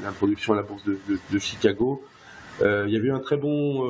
[0.02, 0.98] l'introduction à la bourse de,
[1.32, 2.04] de, Chicago.
[2.62, 3.88] il y avait eu un très bon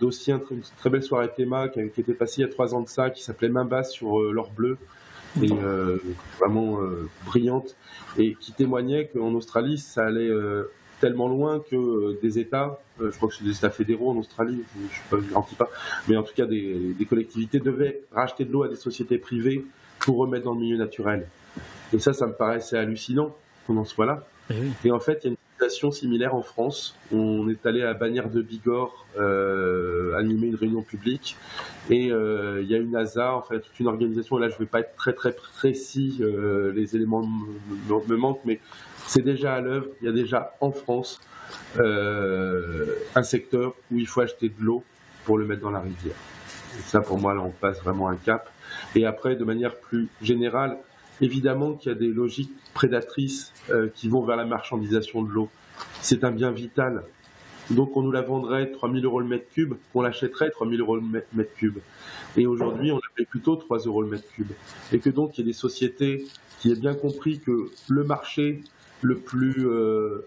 [0.00, 2.80] dossier, une très, belle soirée théma qui, qui, était passée il y a trois ans
[2.80, 4.76] de ça, qui s'appelait Main basse sur l'or bleu
[5.42, 5.98] et euh,
[6.38, 7.76] vraiment euh, brillante
[8.18, 10.70] et qui témoignait qu'en Australie ça allait euh,
[11.00, 14.62] tellement loin que des États, je crois que c'est des États fédéraux en Australie,
[15.10, 15.68] je ne garantis pas,
[16.08, 19.64] mais en tout cas des, des, collectivités devaient racheter de l'eau à des sociétés privées
[19.98, 21.26] pour remettre dans le milieu naturel.
[21.92, 23.36] Et ça, ça me paraissait hallucinant
[23.66, 24.24] qu'on en soit là.
[24.50, 24.72] Et, oui.
[24.84, 25.36] et en fait, il y a une
[25.92, 26.96] similaire en France.
[27.12, 31.36] On est allé à Bagnères de Bigorre euh, animer une réunion publique
[31.90, 34.38] et euh, il y a une NASA, en fait, toute une organisation.
[34.38, 38.60] Là, je ne vais pas être très très précis, euh, les éléments me, manquent, mais
[39.06, 39.86] c'est déjà à l'œuvre.
[40.00, 41.20] Il y a déjà en France
[41.76, 44.82] un secteur où il faut acheter de l'eau
[45.24, 46.16] pour le mettre dans la rivière.
[46.86, 48.50] Ça, pour moi, là, on passe vraiment un cap.
[48.94, 50.78] Et après, de manière plus générale,
[51.20, 55.48] évidemment qu'il y a des logiques prédatrices euh, qui vont vers la marchandisation de l'eau.
[56.00, 57.02] C'est un bien vital.
[57.70, 61.02] Donc on nous la vendrait 3000 euros le mètre cube, on l'achèterait 3000 euros le
[61.32, 61.78] mètre cube.
[62.36, 64.52] Et aujourd'hui, on la paye plutôt 3 euros le mètre cube.
[64.92, 66.26] Et que donc il y a des sociétés
[66.58, 68.62] qui aient bien compris que le marché
[69.00, 70.26] le plus, euh,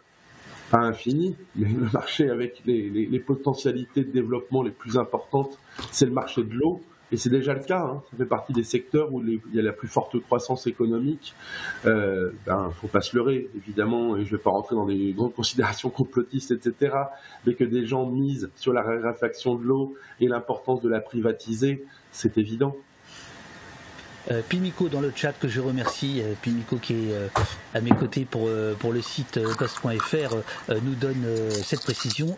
[0.71, 5.57] pas infini, mais le marché avec les, les potentialités de développement les plus importantes,
[5.91, 6.81] c'est le marché de l'eau.
[7.11, 8.03] Et c'est déjà le cas, hein.
[8.11, 11.33] ça fait partie des secteurs où il y a la plus forte croissance économique.
[11.85, 15.33] Euh, ben, faut pas se leurrer, évidemment, et je vais pas rentrer dans des grandes
[15.35, 16.95] considérations complotistes, etc.
[17.45, 21.85] Mais que des gens misent sur la raréfaction de l'eau et l'importance de la privatiser,
[22.11, 22.75] c'est évident.
[24.31, 27.27] Euh, Pimico dans le chat que je remercie, euh, Pimico qui est euh,
[27.73, 30.35] à mes côtés pour, le site post.fr
[30.81, 31.25] nous donne
[31.63, 32.37] cette précision.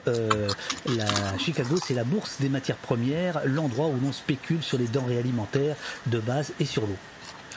[1.38, 5.76] Chicago, c'est la bourse des matières premières, l'endroit où l'on spécule sur les denrées alimentaires
[6.07, 6.98] de base et sur l'eau.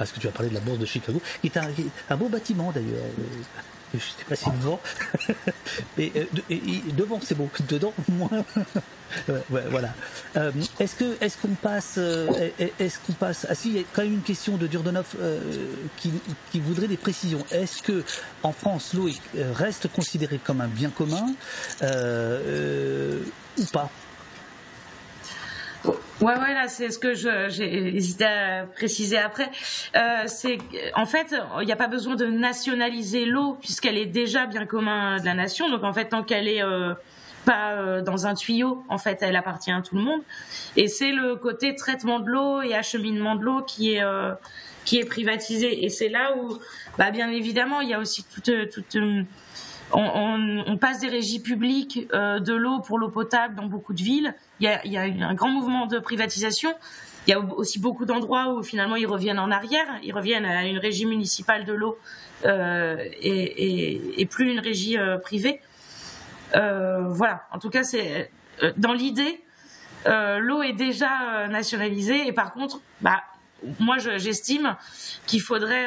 [0.00, 1.59] Est-ce que tu as parlé de la bourse de Chicago, qui est
[2.10, 3.02] un beau bâtiment d'ailleurs
[3.94, 4.81] je sais pas si devant.
[5.98, 6.12] et,
[6.97, 8.44] devant c'est beau, dedans moins.
[9.51, 9.94] voilà.
[10.36, 10.51] Euh,
[10.81, 14.02] est-ce que est-ce qu'on passe euh, est-ce qu'on passe Ah si, il y a quand
[14.02, 15.40] même une question de Durdonov euh,
[15.97, 16.12] qui,
[16.51, 17.44] qui, voudrait des précisions.
[17.51, 18.05] Est-ce que
[18.43, 19.09] en France l'eau
[19.55, 21.27] reste considérée comme un bien commun
[23.59, 23.90] ou pas?
[26.23, 29.51] Ouais, ouais, là, c'est ce que j'ai hésité à préciser après.
[29.97, 30.59] Euh, c'est
[30.94, 35.19] en fait, il n'y a pas besoin de nationaliser l'eau puisqu'elle est déjà bien commun
[35.19, 35.69] de la nation.
[35.69, 36.94] Donc en fait, tant qu'elle est euh,
[37.44, 40.20] pas euh, dans un tuyau, en fait, elle appartient à tout le monde.
[40.77, 44.32] Et c'est le côté traitement de l'eau et acheminement de l'eau qui est euh,
[44.85, 45.85] qui est privatisé.
[45.85, 46.57] Et c'est là où,
[46.99, 48.97] bah, bien évidemment, il y a aussi toute toute
[49.94, 54.35] on, passe des régies publiques euh, de l'eau pour l'eau potable dans beaucoup de villes.
[54.60, 56.74] Il y, a, un grand mouvement de privatisation.
[57.27, 59.86] Il y a aussi beaucoup d'endroits où finalement ils reviennent en arrière.
[60.02, 61.98] Ils reviennent à une régie municipale de l'eau
[62.44, 65.60] euh, et, plus une régie euh, privée.
[66.55, 67.43] Voilà.
[67.52, 68.31] En tout cas, c'est
[68.77, 69.40] dans l'idée,
[70.06, 73.23] l'eau est déjà nationalisée et par contre, bah,
[73.78, 74.77] moi j'estime
[75.27, 75.86] qu'il faudrait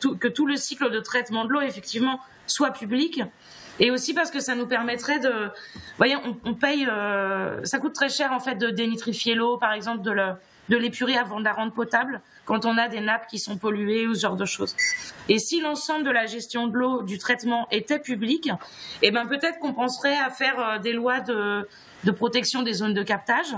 [0.00, 3.22] que tout le cycle de traitement de l'eau effectivement soit public.
[3.80, 7.94] Et aussi parce que ça nous permettrait de, vous voyez, on, paye, euh, ça coûte
[7.94, 10.12] très cher en fait de dénitrifier l'eau, par exemple, de,
[10.68, 14.06] de l'épurer avant de la rendre potable, quand on a des nappes qui sont polluées
[14.06, 14.74] ou ce genre de choses.
[15.28, 18.50] Et si l'ensemble de la gestion de l'eau, du traitement était public,
[19.02, 21.68] eh ben peut-être qu'on penserait à faire euh, des lois de,
[22.04, 23.54] de protection des zones de captage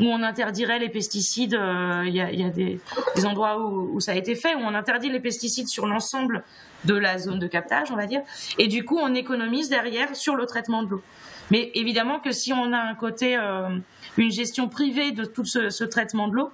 [0.00, 1.54] où on interdirait les pesticides.
[1.54, 2.80] Euh, il y, a, des,
[3.24, 6.42] endroits où, ça a été fait, où on interdit les pesticides sur l'ensemble
[6.84, 8.22] de la zone de captage, on va dire.
[8.58, 11.02] Et du coup, on économise derrière sur le traitement de l'eau.
[11.50, 13.68] Mais évidemment que si on a un côté, euh,
[14.16, 16.50] une gestion privée de tout ce, traitement de l'eau,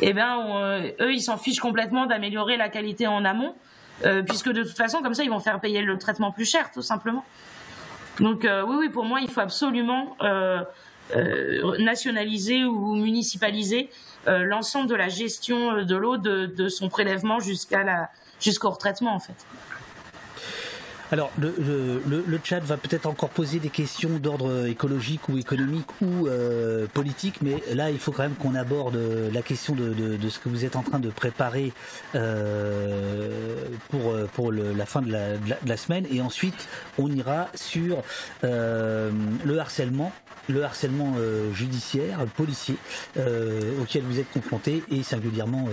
[0.00, 3.54] eh ben, euh, eux, ils s'en fichent complètement d'améliorer la qualité en amont,
[4.26, 6.82] puisque de toute façon, comme ça, ils vont faire payer le traitement plus cher, tout
[6.82, 7.24] simplement.
[8.20, 10.16] Donc, oui, oui, pour moi, il faut absolument
[11.78, 13.90] nationaliser ou municipaliser
[14.26, 18.10] l'ensemble de la gestion de l'eau, de, son prélèvement jusqu'à la
[18.40, 19.34] jusqu'au retraitement, en fait.
[21.12, 26.26] Alors, le, le, chat va peut-être encore poser des questions d'ordre écologique ou économique ou
[26.26, 28.98] euh, politique, mais là, il faut quand même qu'on aborde
[29.32, 31.72] la question de, de, ce que vous êtes en train de préparer
[32.14, 33.54] euh,
[33.90, 36.06] pour, pour la fin de la, semaine.
[36.10, 36.68] Et ensuite,
[36.98, 38.02] on ira sur
[38.42, 39.10] euh,
[39.44, 40.10] le harcèlement
[40.48, 41.14] le harcèlement
[41.52, 42.76] judiciaire, policier,
[43.80, 45.68] auquel vous êtes confronté, et singulièrement,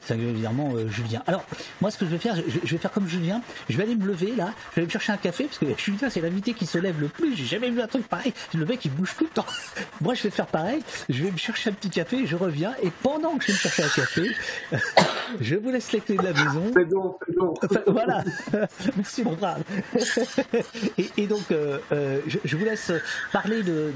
[0.00, 1.22] singulièrement Julien.
[1.26, 1.44] Alors,
[1.80, 3.96] moi, ce que je vais faire, je, je, vais faire comme Julien, je vais aller
[3.96, 6.54] me lever là, je vais me chercher un café parce que je là, c'est l'invité
[6.54, 7.34] qui se lève le plus.
[7.36, 8.32] J'ai jamais vu un truc pareil.
[8.54, 9.46] Le mec il bouge tout le temps.
[10.00, 10.80] Moi je vais faire pareil.
[11.08, 13.58] Je vais me chercher un petit café, je reviens et pendant que je vais me
[13.58, 14.30] chercher un café,
[15.40, 16.70] je vous laisse les clés de la maison.
[16.74, 17.54] C'est bon, c'est bon.
[17.62, 18.24] Enfin, voilà.
[18.96, 19.62] Merci mon brave.
[21.16, 22.92] et, donc euh, euh, je, vous laisse
[23.32, 23.92] parler de,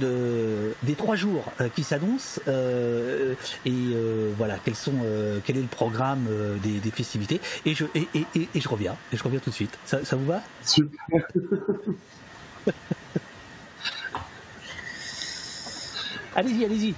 [0.83, 2.41] des trois jours euh, qui s'annoncent
[3.67, 3.73] et
[4.37, 4.93] voilà quels sont
[5.45, 6.27] quel est le programme
[6.63, 9.77] des, festivités et je et, et, je reviens et je reviens tout de suite.
[9.85, 10.43] Ça, ça vous va?
[16.37, 16.95] Allez-y, allez-y.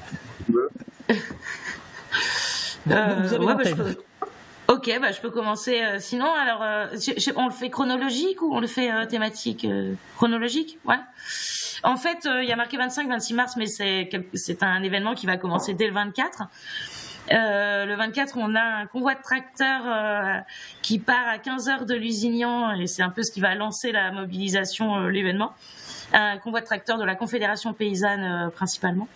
[2.91, 3.95] Euh,
[4.69, 5.81] ok, bah, je peux commencer.
[5.83, 6.87] Euh, sinon, alors, euh,
[7.37, 9.67] on le fait chronologique ou on le fait thématique
[10.17, 10.79] chronologique?
[10.85, 10.99] Ouais.
[11.83, 15.75] En fait, il y a marqué 25-26 mars, mais c'est un événement qui va commencer
[15.75, 16.49] dès le 24.
[17.33, 20.39] Euh, le 24, on a un convoi de tracteurs euh,
[20.83, 23.91] qui part à 15 heures de Lusignan et c'est un peu ce qui va lancer
[23.91, 25.53] la mobilisation, euh, l'événement.
[26.13, 29.09] un convoi de tracteurs de la Confédération paysanne principalement.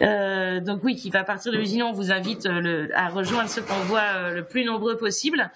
[0.00, 1.88] donc oui, qui va partir de Lusignan.
[1.88, 2.48] On vous invite
[2.94, 5.50] à rejoindre ce convoi le plus nombreux possible.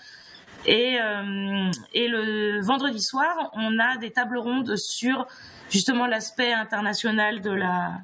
[0.67, 5.27] Et le vendredi soir, on a des tables rondes sur
[5.71, 8.01] justement l'aspect international de la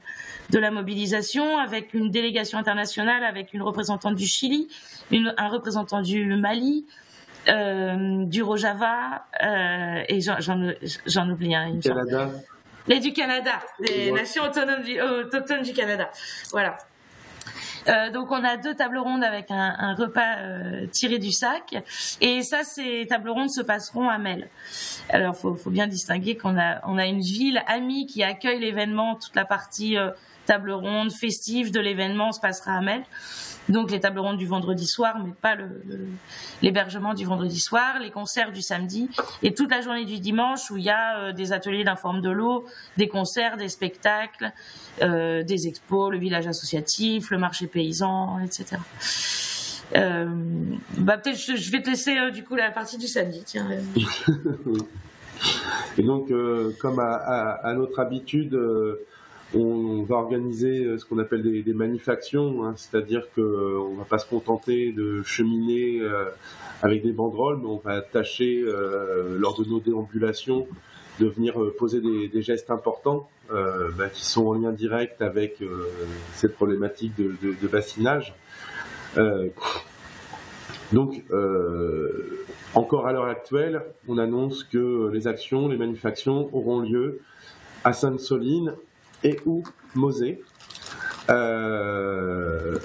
[0.50, 4.68] de la mobilisation, avec une délégation internationale, avec une représentante du Chili,
[5.10, 6.86] un représentant du Mali,
[7.48, 11.78] euh, du Rojava, euh, et j'en oublie un.
[11.80, 12.30] Canada.
[12.86, 16.10] Les du Canada, les nations autonomes du, autochtones du Canada.
[16.50, 16.76] Voilà.
[17.88, 21.76] Euh, donc on a deux tables rondes avec un, repas euh, tiré du sac.
[22.20, 24.48] Et ça, ces tables rondes se passeront à Mel.
[25.10, 29.16] Alors faut, faut bien distinguer qu'on a, on a une ville amie qui accueille l'événement,
[29.16, 29.96] toute la partie
[30.46, 33.02] table ronde festive de l'événement se passera à Mel.
[33.68, 35.56] Donc les tables rondes du vendredi soir, mais pas
[36.60, 39.08] l'hébergement du vendredi soir, les concerts du samedi
[39.42, 42.30] et toute la journée du dimanche où il y a euh, des ateliers d'informe de
[42.30, 42.66] l'eau,
[42.96, 44.52] des concerts, des spectacles,
[45.02, 48.76] euh, des expos, le village associatif, le marché paysan, etc.
[49.96, 50.26] Euh,
[50.98, 53.44] bah peut-être je, vais te laisser du coup la partie du samedi.
[55.98, 56.30] Et donc
[56.80, 58.58] comme à, notre habitude
[59.54, 63.98] on va organiser euh, ce qu'on appelle des, des manufactions, hein, c'est-à-dire qu'on euh, ne
[63.98, 66.24] va pas se contenter de cheminer euh,
[66.82, 68.62] avec des banderoles, mais on va tâcher,
[69.38, 70.66] lors de nos déambulations,
[71.20, 75.62] de venir poser des, gestes importants bah, qui sont en lien direct avec
[76.34, 78.34] cette problématique de, de bassinage.
[80.92, 81.24] donc,
[82.74, 87.20] encore à l'heure actuelle, on annonce que les actions, les manufactions auront lieu
[87.84, 88.74] à Sainte-Soline
[89.24, 89.64] et ou
[89.94, 90.42] Mosée.
[91.30, 92.76] Euh,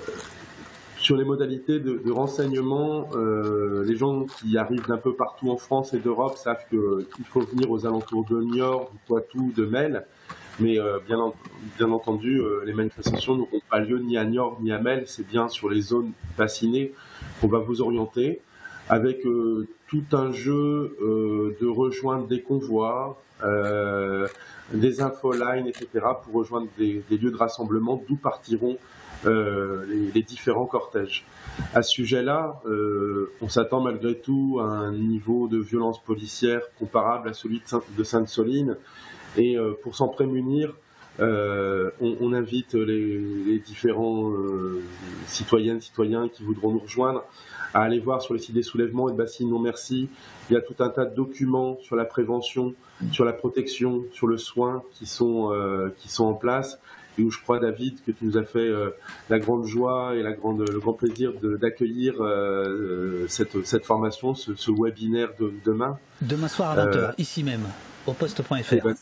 [0.97, 5.93] sur les modalités de, renseignement, euh, les gens qui arrivent d'un peu partout en France
[5.93, 10.05] et d'Europe savent qu'il faut venir aux alentours de Niort, du Poitou, de Mel.
[10.59, 15.03] Mais euh, bien, entendu, les manifestations n'auront pas lieu ni à Niort ni à Mel.
[15.07, 16.93] C'est bien sur les zones bassinées
[17.41, 18.41] qu'on va vous orienter
[18.89, 19.21] avec
[19.87, 20.97] tout un jeu
[21.61, 23.21] de rejoindre des convois,
[24.73, 25.87] des infolines, etc.,
[26.23, 28.77] pour rejoindre des, lieux de rassemblement d'où partiront
[29.25, 31.25] euh, les, différents cortèges.
[31.73, 37.29] À ce sujet-là, euh, on s'attend malgré tout à un niveau de violence policière comparable
[37.29, 37.61] à celui
[37.97, 38.77] de Sainte-Soline.
[39.37, 40.75] Et euh, pour s'en prémunir,
[41.19, 44.31] on, invite les, différents
[45.27, 47.25] citoyennes, citoyens qui voudront nous rejoindre
[47.73, 50.09] à aller voir sur le site des soulèvements et de Bassine Non Merci.
[50.49, 52.73] Il y a tout un tas de documents sur la prévention,
[53.11, 56.79] sur la protection, sur le soin qui sont, euh, qui sont en place
[57.17, 58.91] et où je crois, David, que tu nous as fait euh,
[59.29, 64.71] la grande joie et la grande, le grand plaisir d'accueillir euh, cette, cette, formation, ce,
[64.71, 65.97] webinaire de demain.
[66.21, 67.63] Demain soir à 20h, ici même,
[68.07, 68.53] au poste.fr.
[68.71, 68.95] Eh ben,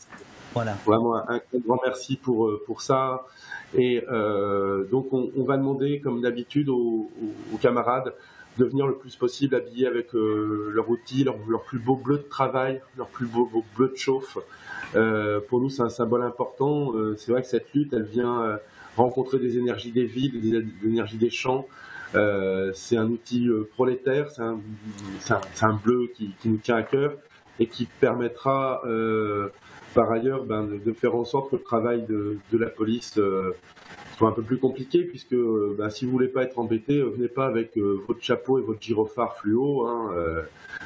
[0.52, 0.76] voilà.
[0.84, 3.24] Vraiment un, grand merci pour, pour ça.
[3.74, 4.02] Et
[4.90, 7.10] donc, on, on, va demander, comme d'habitude, aux,
[7.52, 8.14] aux, camarades
[8.58, 12.22] de venir le plus possible habillés avec euh, leur outil, leur, plus beau bleu de
[12.22, 14.38] travail, leur plus beau, bleu de chauffe.
[14.96, 16.94] Euh, pour nous, c'est un symbole important.
[16.94, 18.58] Euh, c'est vrai que cette lutte, elle vient
[18.96, 21.66] rencontrer des énergies des villes, des, énergies des champs.
[22.12, 27.12] c'est un outil prolétaire, c'est un, bleu qui, nous tient à cœur
[27.60, 28.82] et qui permettra
[29.94, 33.20] par ailleurs ben, de, faire en sorte que le travail de la police
[34.26, 37.28] un peu plus compliqué puisque euh, bah, si vous voulez pas être embêté, euh, venez
[37.28, 39.86] pas avec euh, votre chapeau et votre gyrophare fluo.
[39.86, 40.12] Hein,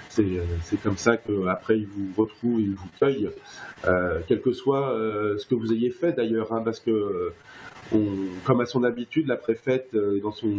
[0.09, 3.31] c'est comme ça qu'après ils vous retrouvent, ils vous cueillent,
[4.29, 4.95] quel que soit
[5.39, 7.33] ce que vous ayez fait d'ailleurs, hein, parce que
[8.45, 10.51] comme à son habitude, la préfète, dans son,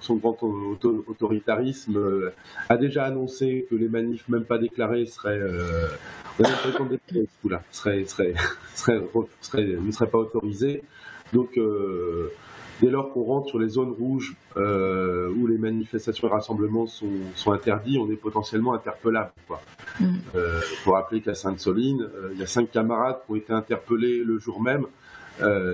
[0.00, 2.32] son grand autoritarisme,
[2.68, 5.40] a déjà annoncé que les manifs même pas déclarés seraient,
[7.70, 8.04] seraient,
[8.74, 9.02] seraient,
[9.40, 10.82] seraient, ne seraient pas autorisés.
[11.32, 12.32] Donc, euh,
[12.80, 17.52] dès lors qu'on rentre sur les zones rouges euh, où les manifestations et rassemblements sont,
[17.52, 19.32] interdits, on est potentiellement interpellable.
[20.00, 20.20] Il mm.
[20.34, 24.38] euh, faut rappeler qu'à Sainte-Soline, il y a cinq camarades qui ont été interpellés le
[24.38, 24.86] jour même,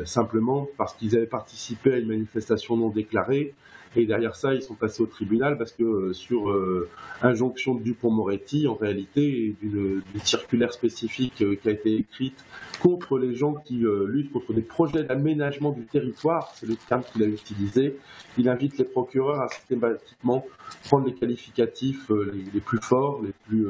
[0.05, 3.55] simplement parce qu'ils avaient participé à une manifestation non déclarée
[3.97, 6.89] et derrière ça, ils sont passés au tribunal parce que euh, sur euh,
[7.23, 12.45] injonction de Dupont-Moretti, en réalité, d'une circulaire spécifique euh, qui a été écrite
[12.83, 17.23] contre les gens qui luttent contre des projets d'aménagement du territoire, c'est le terme qu'il
[17.23, 17.97] a utilisé,
[18.37, 20.45] il invite les procureurs à systématiquement
[20.85, 22.11] prendre les qualificatifs
[22.53, 23.67] les, plus forts, les plus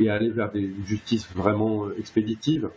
[0.00, 2.70] et aller vers des justices vraiment expéditives.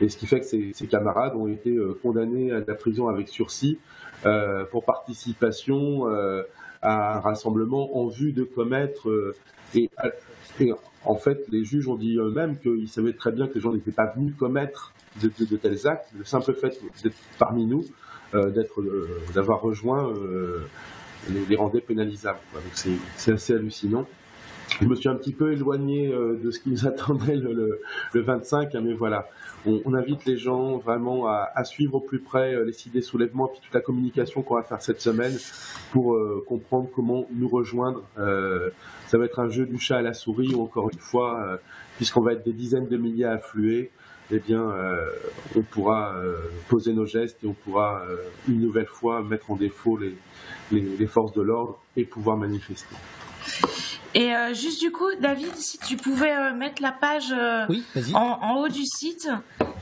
[0.00, 3.78] Et ce qui fait que ces camarades ont été condamnés à la prison avec sursis
[4.24, 6.42] euh, pour participation euh,
[6.80, 9.34] à un rassemblement en vue de commettre euh,
[9.74, 10.72] et,
[11.04, 13.90] en fait, les juges ont dit eux-mêmes qu'ils savaient très bien que les gens n'étaient
[13.90, 16.08] pas venus commettre de, tels actes.
[16.16, 17.84] Le simple fait d'être parmi nous,
[18.34, 20.66] euh, euh, d'avoir rejoint, euh,
[21.48, 22.38] les, rendait pénalisables.
[22.74, 24.06] c'est assez hallucinant.
[24.80, 27.80] Je me suis un petit peu éloigné euh, de ce qui nous attendait le, le,
[28.12, 29.28] le 25, hein, mais voilà.
[29.64, 33.46] On, invite les gens vraiment à, suivre au plus près euh, les six des soulèvements
[33.46, 35.32] et puis toute la communication qu'on va faire cette semaine
[35.92, 38.02] pour euh, comprendre comment nous rejoindre.
[38.16, 41.60] Ça va être un jeu du chat à la souris, ou encore une fois,
[41.96, 43.90] puisqu'on va être des dizaines de milliers à affluer,
[44.30, 44.74] eh bien,
[45.54, 46.14] on pourra
[46.68, 48.02] poser nos gestes et on pourra
[48.48, 49.98] une nouvelle fois mettre en défaut
[50.72, 52.96] les forces de l'ordre et pouvoir manifester.
[54.14, 57.66] Et euh, juste du coup, David, si tu pouvais euh, mettre la page euh,
[58.14, 59.28] en, en haut du site,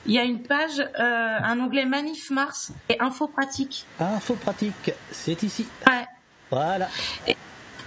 [0.07, 3.87] il y a une page, un onglet Manif Mars et Info Pratique.
[3.99, 5.67] Info Pratique, c'est ici.
[5.87, 6.07] Ouais.
[6.51, 6.89] Voilà.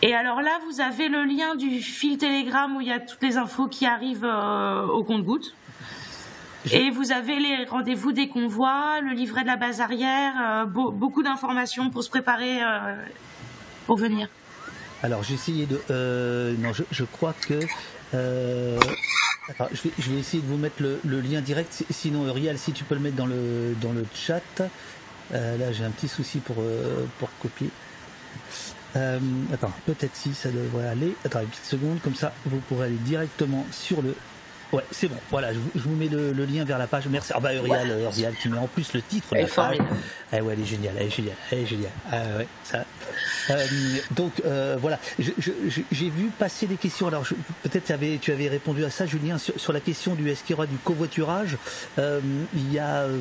[0.02, 3.22] Et alors là, vous avez le lien du fil Telegram où il y a toutes
[3.24, 4.28] les infos qui arrivent
[4.90, 5.56] au compte-gouttes.
[6.72, 11.24] Et vous avez les rendez-vous des convois, le livret de la base arrière, beau- beaucoup
[11.24, 12.60] d'informations pour se préparer
[13.86, 14.28] pour venir.
[15.04, 15.80] Alors j'ai essayé de...
[15.92, 17.60] euh, non, je, je crois que...
[18.16, 18.80] euh,
[19.74, 21.72] je, vais, je vais essayer de vous mettre le, le lien direct.
[21.74, 24.42] Si- Sinon, Uriel, si tu peux le mettre dans le, dans le chat.
[25.34, 27.70] Euh, là, j'ai un petit souci pour, euh, pour copier.
[28.96, 29.20] Euh,
[29.54, 31.16] attends, peut-être si ça devrait aller.
[31.26, 34.16] Attends une petite seconde, comme ça vous pourrez aller directement sur le.
[34.72, 35.18] Ouais, c'est bon.
[35.32, 37.06] Voilà, je vous, je vous mets le, le lien vers la page.
[37.08, 37.32] Merci.
[37.36, 39.56] Ah bah Uriel, euh, Uriel qui met en plus le titre de Elle la est
[39.56, 39.78] page.
[40.32, 41.92] Ah ouais, elle est géniale, elle est géniale, elle est géniale.
[42.12, 42.86] Ah ouais, ça.
[44.12, 47.08] Donc euh, voilà, j'ai vu passer des questions.
[47.08, 47.26] Alors
[47.64, 47.86] peut-être
[48.22, 51.58] tu avais, répondu à ça, Julien, sur, la question du est-ce du covoiturage?
[52.00, 52.20] Euh,
[52.54, 53.20] il y a euh,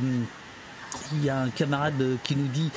[1.12, 2.70] il y a un camarade qui nous dit,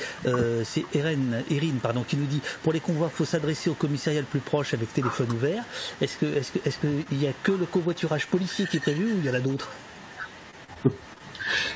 [0.64, 4.26] c'est Erin, Erin, pardon, qui nous dit, pour les convois, faut s'adresser au commissariat le
[4.26, 5.62] plus proche avec téléphone ouvert.
[6.00, 9.12] Est-ce que, est-ce que, est-ce qu'il y a que le covoiturage policier qui est prévu
[9.12, 9.68] ou il y en a d'autres?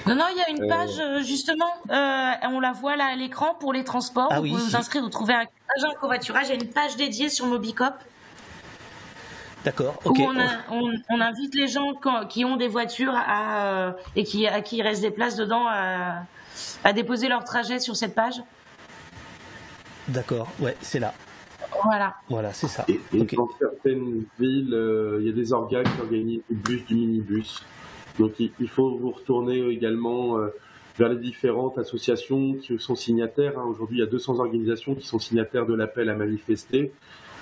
[0.07, 0.69] Non, non, il y a une Euh.
[0.69, 4.29] page euh, justement, euh, on la voit là à l'écran pour les transports.
[4.31, 5.45] Ah vous oui, pouvez vous inscrire, vous trouvez un
[5.77, 6.47] agent covoiturage.
[6.47, 7.95] Il y a une page dédiée sur Mobicop
[9.63, 13.93] D'accord, on, a- on- on invite les gens quand- qui ont des voitures à, euh,
[14.17, 16.23] et qui, à qui il reste des places dedans à,
[16.83, 18.43] à déposer leur trajet sur cette page.
[20.09, 21.13] D'accord, ouais, c'est là.
[21.85, 22.15] Voilà.
[22.31, 22.85] Voilà, c'est ça.
[22.89, 26.85] Et, et dans certaines villes, euh, il y a des organes qui organisent du bus,
[26.87, 27.63] du minibus.
[28.21, 30.49] Donc il, faut vous retourner également euh,
[30.99, 33.59] vers les différentes associations qui sont signataires.
[33.59, 33.65] hein.
[33.67, 36.93] Aujourd'hui, il y a 200 organisations qui sont signataires de l'appel à manifester,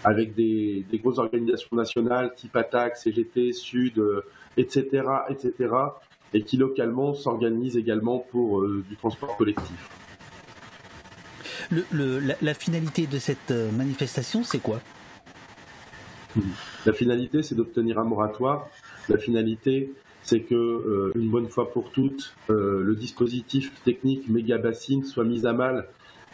[0.05, 4.23] avec des, des grosses organisations nationales type Attaque, CGT, Sud, euh,
[4.57, 5.53] etc., etc.,
[6.33, 9.91] et qui localement s'organisent également pour euh, du transport collectif.
[11.71, 14.81] Le, le- la, la finalité de cette euh, manifestation, c'est quoi?
[16.87, 18.69] La finalité, c'est d'obtenir un moratoire.
[19.09, 19.91] La finalité,
[20.29, 25.25] c'est que, euh, une bonne fois pour toutes, euh, le dispositif technique méga bassine soit
[25.25, 25.89] mis à mal.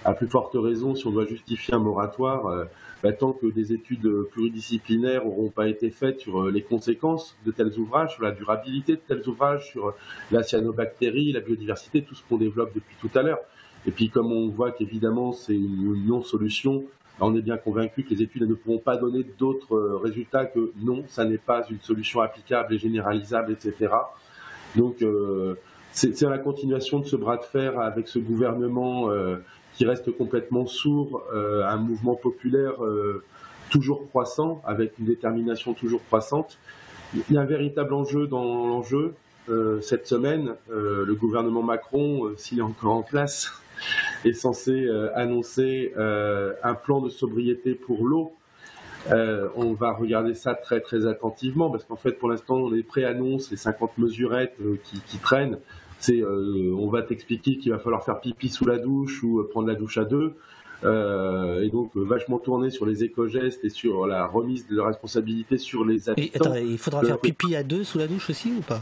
[0.05, 2.65] À plus forte raison, si on doit justifier un moratoire, euh,
[3.05, 7.79] bah, tant que des études pluridisciplinaires n'auront pas été faites sur les conséquences de tels
[7.79, 9.95] ouvrages, sur la durabilité de tels ouvrages, sur
[10.33, 13.39] la cyanobactérie, la biodiversité, tout ce qu'on développe depuis tout à l'heure.
[13.87, 16.83] Et puis, comme on voit qu'évidemment, c'est une non-solution,
[17.21, 20.73] on est bien convaincu que les études ne pourront pas donner d'autres euh, résultats que
[20.81, 23.93] non, ça n'est pas une solution applicable et généralisable, etc.
[24.77, 25.55] Donc, euh,
[25.93, 29.37] c'est la continuation de ce bras de fer avec ce gouvernement euh,
[29.75, 32.75] qui reste complètement sourd à un mouvement populaire
[33.71, 36.59] toujours croissant, avec une détermination toujours croissante.
[37.15, 39.15] Il y a un véritable enjeu dans l'enjeu.
[39.83, 43.53] Cette semaine, le gouvernement Macron, s'il est encore en place,
[44.25, 48.33] est censé euh, annoncer euh, un plan de sobriété pour l'eau.
[49.11, 53.51] Euh, on va regarder ça très très attentivement parce qu'en fait pour l'instant les pré-annonces,
[53.51, 55.59] les 50 mesurettes euh, qui, qui traînent,
[55.99, 59.69] c'est euh, on va t'expliquer qu'il va falloir faire pipi sous la douche ou prendre
[59.69, 60.35] la douche à deux.
[60.83, 65.83] Et donc vachement tourné sur les éco-gestes et sur la remise de la responsabilité sur
[65.83, 66.45] les Et habitants.
[66.51, 68.81] attends, il faudra faire pipi à deux sous la douche aussi ou pas?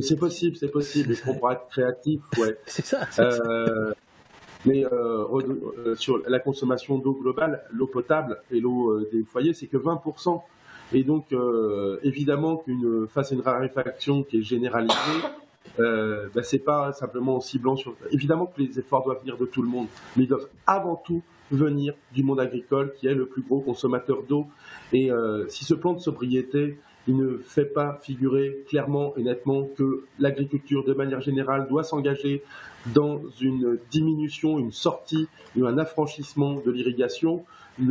[0.00, 1.14] C'est possible, c'est possible.
[1.26, 2.56] On pourra être créatif, ouais.
[2.66, 3.00] C'est ça.
[4.64, 9.54] Mais euh, euh, sur la consommation d'eau globale, l'eau potable et l'eau euh, des foyers,
[9.54, 10.40] c'est que 20%.
[10.94, 11.34] Et donc,
[12.02, 14.94] évidemment, qu'une face à une raréfaction qui est généralisée,
[15.80, 17.94] euh, bah, c'est pas simplement en ciblant sur.
[18.10, 19.86] Évidemment que les efforts doivent venir de tout le monde,
[20.16, 24.22] mais ils doivent avant tout venir du monde agricole qui est le plus gros consommateur
[24.28, 24.46] d'eau.
[24.92, 25.08] Et
[25.48, 30.84] si ce plan de sobriété il ne fait pas figurer clairement et nettement que l'agriculture,
[30.84, 32.42] de manière générale, doit s'engager
[32.94, 37.44] dans une diminution, une sortie ou un affranchissement de l'irrigation.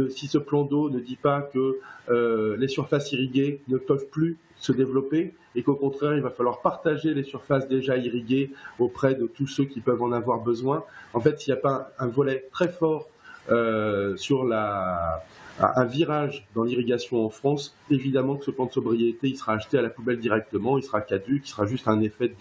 [0.10, 1.80] Si ce plan d'eau ne dit pas que
[2.10, 6.62] euh, les surfaces irriguées ne peuvent plus se développer et qu'au contraire, il va falloir
[6.62, 10.84] partager les surfaces déjà irriguées auprès de tous ceux qui peuvent en avoir besoin.
[11.14, 13.08] En fait, s'il n'y a pas un volet très fort
[13.50, 15.24] euh, sur la,
[15.62, 19.78] un virage dans l'irrigation en France, évidemment que ce plan de sobriété, il sera acheté
[19.78, 22.34] à la poubelle directement, il sera caduque, il sera juste un effet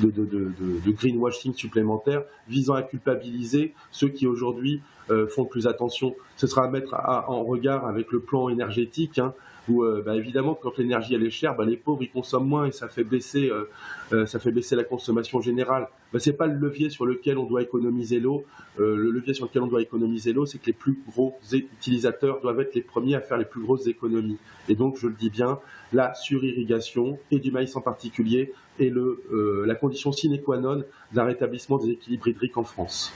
[0.00, 4.80] de, greenwashing supplémentaire visant à culpabiliser ceux qui aujourd'hui
[5.10, 6.14] euh, font plus attention.
[6.36, 9.18] Ce sera à mettre en regard avec le plan énergétique.
[9.18, 9.34] Hein,
[9.68, 12.66] où euh, bah, évidemment quand l'énergie elle est chère, bah, les pauvres ils consomment moins
[12.66, 13.68] et ça fait baisser, euh,
[14.12, 15.88] euh, ça fait baisser la consommation générale.
[16.12, 18.44] Bah, c'est pas le levier sur lequel on doit économiser l'eau.
[18.78, 22.60] le levier sur lequel on doit économiser l'eau, c'est que les plus gros utilisateurs doivent
[22.60, 24.38] être les premiers à faire les plus grosses économies.
[24.68, 25.58] Et donc je le dis bien,
[25.92, 30.82] la surirrigation et du maïs en particulier est la condition sine qua non
[31.12, 33.12] d'un rétablissement des équilibres hydriques en France.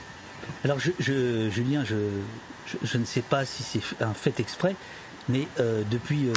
[0.63, 4.75] Alors Julien, je, ne sais pas si c'est un fait exprès,
[5.29, 6.33] mais euh, depuis euh,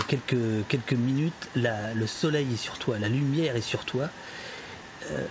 [0.67, 4.09] quelques, minutes, le soleil est sur toi, la lumière est sur toi.
[5.11, 5.25] Euh,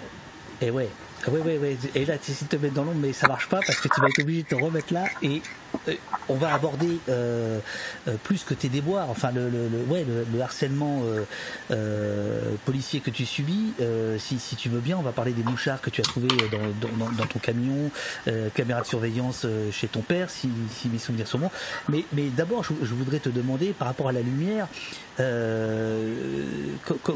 [0.62, 0.90] et ouais,
[1.28, 1.78] ah ouais, ouais, ouais.
[1.96, 3.90] Et là, tu essaies de te mettre dans l'ombre, mais ça marche pas parce que
[3.94, 5.06] tu vas être obligé de te remettre là.
[5.22, 5.42] Et
[5.88, 5.96] euh,
[6.30, 7.60] on va aborder euh,
[8.08, 11.04] euh, plus que tes déboires, enfin le, le, ouais, le, harcèlement
[12.66, 13.74] policier que tu subis.
[14.18, 16.30] Si, si, tu veux bien, on va parler des mouchards que tu as trouvés
[16.82, 17.92] dans, ton camion,
[18.54, 21.52] caméra de surveillance chez ton père, si, si mes souvenirs sont bons.
[21.90, 24.68] Mais, mais d'abord, je, voudrais te demander, par rapport à la lumière,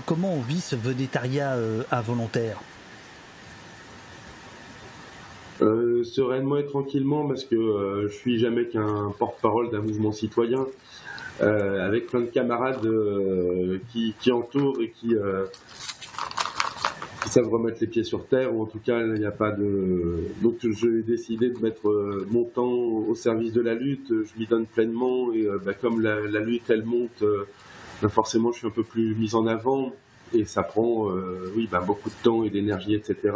[0.06, 1.56] comment on vit ce vedettariat
[1.92, 2.58] involontaire?
[5.62, 10.66] Euh, sereinement et tranquillement parce que euh, je suis jamais qu'un porte-parole d'un mouvement citoyen
[11.42, 12.88] euh, avec plein de camarades
[13.92, 15.16] qui, entourent et qui,
[17.28, 20.24] savent remettre les pieds sur terre ou en tout cas il n'y a pas de
[20.42, 24.66] donc j'ai décidé de mettre mon temps au service de la lutte je m'y donne
[24.66, 27.24] pleinement et bah, comme la, lutte elle monte
[28.02, 29.94] bah, forcément je suis un peu plus mis en avant
[30.34, 31.08] et ça prend
[31.56, 33.32] oui bah, beaucoup de temps et d'énergie etc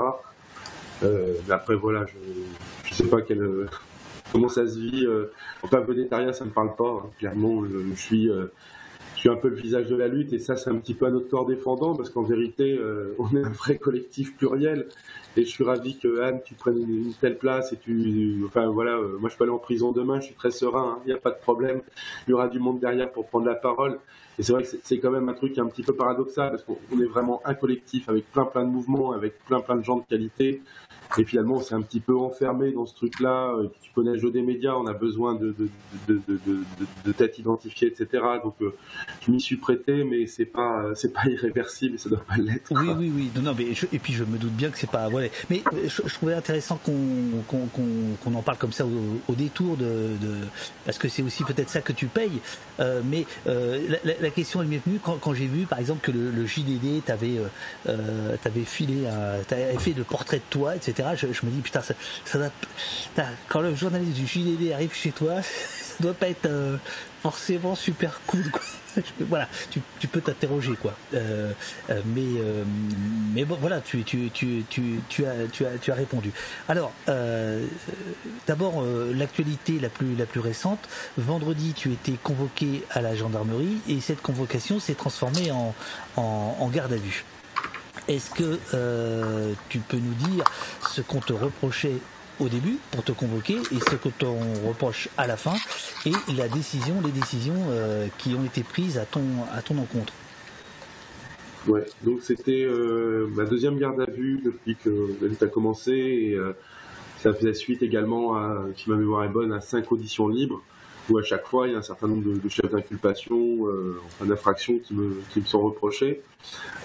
[1.02, 3.68] mais après, voilà, je, je sais pas quel, euh,
[4.32, 5.06] comment ça se vit.
[5.06, 5.32] Euh,
[5.64, 7.04] enfin, végétarien, ça me parle pas.
[7.04, 7.10] Hein.
[7.20, 10.70] Clairement, je, suis, je suis un peu le visage de la lutte et ça, c'est
[10.70, 12.80] un petit peu à notre corps défendant parce qu'en vérité,
[13.20, 14.88] on est un vrai collectif pluriel.
[15.38, 19.00] Et je suis ravi que Anne, tu prennes une, telle place et tu, enfin voilà,
[19.20, 21.02] moi je peux aller en prison demain, je suis très serein, hein.
[21.06, 21.82] il n'y a pas de problème.
[22.28, 24.00] Il y aura du monde derrière pour prendre la parole.
[24.40, 27.00] Et c'est vrai que c'est quand même un truc un petit peu paradoxal parce qu'on
[27.00, 30.06] est vraiment un collectif avec plein plein de mouvements, avec plein plein de gens de
[30.06, 30.62] qualité.
[31.18, 33.56] Et finalement, on s'est un petit peu enfermé dans ce truc-là.
[33.72, 35.70] Puis, tu connais le jeu des médias, on a besoin de, de,
[36.08, 36.60] de, de,
[37.06, 38.24] de têtes identifiées, etc.
[38.44, 38.74] Donc, euh,
[39.26, 42.72] je m'y suis prêté, mais c'est pas, c'est pas irréversible, ça doit pas l'être.
[42.76, 43.42] Oui, oui, oui.
[43.42, 45.08] Non, mais et puis je me doute bien que c'est pas.
[45.50, 50.16] Mais euh, je, trouvais intéressant qu'on en parle comme ça au, détour de,
[50.86, 52.40] parce que c'est aussi peut-être ça que tu payes.
[52.80, 57.04] Euh, mais la, question elle m'est venue quand, j'ai vu, par exemple, que le, JDD
[57.06, 57.38] t'avait
[58.44, 59.08] t'avait filé,
[59.80, 61.10] fait le portrait de toi, etc.
[61.16, 61.96] Je, me dis, putain, ça,
[63.48, 66.78] quand le journaliste du JDD arrive chez toi, ça doit pas être euh,
[67.22, 68.52] forcément super cool.
[69.22, 70.94] voilà, tu, peux t'interroger, quoi.
[71.14, 71.52] Euh,
[71.90, 72.42] euh, mais,
[73.34, 76.32] mais bon, voilà, tu, as, tu, as, tu as répondu.
[76.68, 76.92] Alors,
[78.48, 78.84] d'abord,
[79.14, 80.88] l'actualité la plus, récente.
[81.18, 86.98] Vendredi, tu étais convoqué à la gendarmerie et cette convocation s'est transformée en, garde à
[86.98, 87.26] vue.
[88.08, 90.46] Est-ce que euh, tu peux nous dire
[90.90, 91.98] ce qu'on te reprochait
[92.40, 94.38] au début pour te convoquer et ce que t'on
[94.68, 95.56] reproche à la fin
[96.06, 99.24] et la décision, les décisions euh, qui ont été prises à ton,
[99.54, 100.14] à ton encontre.
[101.68, 105.92] Ouais, donc c'était euh, ma deuxième garde à vue depuis que la lutte a commencé
[105.92, 106.38] et
[107.20, 110.62] ça faisait suite également, à, si ma mémoire est bonne, à cinq auditions libres
[111.10, 114.26] où à chaque fois il y a un certain nombre de, chefs d'inculpation, euh, enfin
[114.26, 116.22] d'infractions qui me, sont reprochés.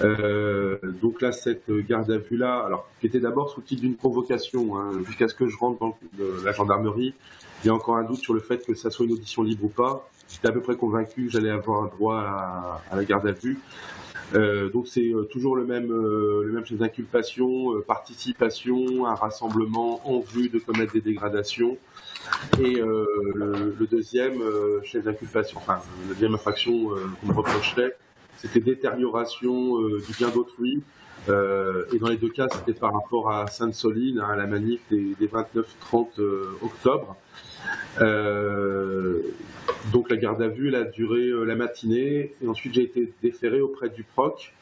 [0.03, 3.83] Euh, donc là, cette garde à vue là, alors qui était d'abord sous le titre
[3.83, 5.99] d'une convocation, hein, jusqu'à ce que je rentre dans
[6.45, 7.15] la gendarmerie,
[7.63, 9.65] il y a encore un doute sur le fait que ça soit une audition libre
[9.65, 10.09] ou pas.
[10.29, 13.59] J'étais à peu près convaincu que j'allais avoir un droit à, la garde à vue.
[14.35, 19.15] Euh, donc c'est euh, toujours le même, euh, le même chef d'inculpation, euh, participation, un
[19.15, 21.77] rassemblement en vue de commettre des dégradations.
[22.61, 27.97] Et euh, le, deuxième euh, chef d'inculpation, enfin la deuxième infraction euh, qu'on me reprochait,
[28.37, 30.83] c'était détérioration du bien d'autrui.
[31.29, 35.15] et dans les deux cas, c'était par rapport à Sainte-Soline, hein, à la manif des,
[35.21, 36.21] des 29-30
[36.61, 37.17] octobre.
[39.93, 42.33] Donc la garde à vue elle a duré euh, la matinée.
[42.43, 44.53] Et ensuite j'ai été déféré auprès du proc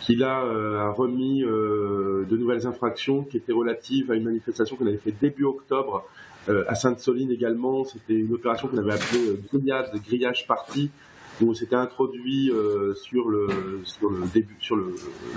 [0.00, 4.76] qui là euh, a remis euh, de nouvelles infractions qui étaient relatives à une manifestation
[4.76, 6.04] qu'on avait fait début octobre
[6.48, 7.84] euh, à Sainte-Soline également.
[7.84, 10.90] C'était une opération qu'on avait appelée euh, grillade, grillage party
[11.40, 13.48] où on s'était introduit euh, sur le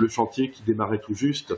[0.10, 1.56] chantier qui démarrait tout juste.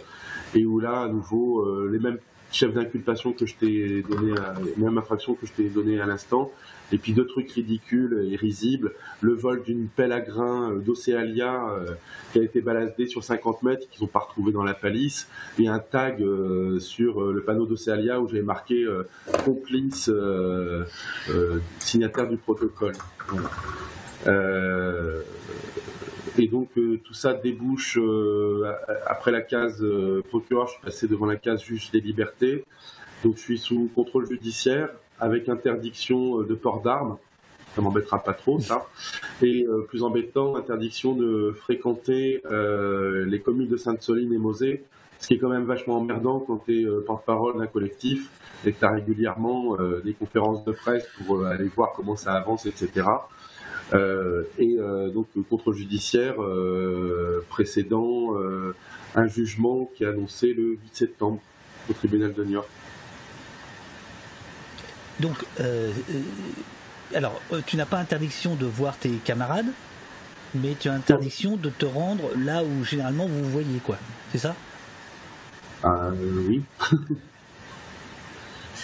[0.54, 2.20] Et où là à nouveau euh, les mêmes
[2.52, 6.06] chefs d'inculpation que je t'ai donné à, les mêmes infractions que je t'ai donné à
[6.06, 6.52] l'instant
[6.92, 11.70] et puis deux trucs ridicules et risibles le vol d'une pelle à grains euh, d'Océalia
[11.70, 11.94] euh,
[12.32, 15.28] qui a été baladée sur 50 mètres qu'ils n'ont pas retrouvé dans la palisse
[15.60, 18.86] et un tag euh, sur le panneau d'Océalia où j'avais marqué
[19.44, 20.10] complice
[21.80, 22.94] signataire du protocole
[23.28, 23.50] Voilà.
[26.38, 28.72] Et donc euh, tout ça débouche euh,
[29.08, 32.64] après la case euh, procureur, je suis passé devant la case juge des libertés.
[33.24, 34.90] Donc je suis sous contrôle judiciaire
[35.20, 37.18] avec interdiction de port d'armes.
[37.76, 38.86] Ça m'embêtera pas trop ça.
[39.42, 44.84] Et plus embêtant, interdiction de fréquenter les communes de Sainte-Soline et Mosée,
[45.20, 48.30] ce qui est quand même vachement emmerdant quand tu es porte-parole d'un collectif
[48.66, 52.68] et que tu as régulièrement des conférences de presse pour aller voir comment ça avance,
[52.68, 53.06] etc.
[53.94, 58.76] Euh, et euh, donc le contrôle judiciaire euh, précédent euh,
[59.16, 61.40] un jugement qui est annoncé le 8 septembre
[61.90, 62.68] au tribunal de New York.
[65.20, 65.92] Donc, euh,
[67.16, 69.72] alors, tu n'as pas interdiction de voir tes camarades,
[70.54, 73.98] mais tu as interdiction de te rendre là où généralement vous vous voyez, quoi.
[74.32, 74.56] C'est ça?
[75.84, 76.64] Ah, euh, oui,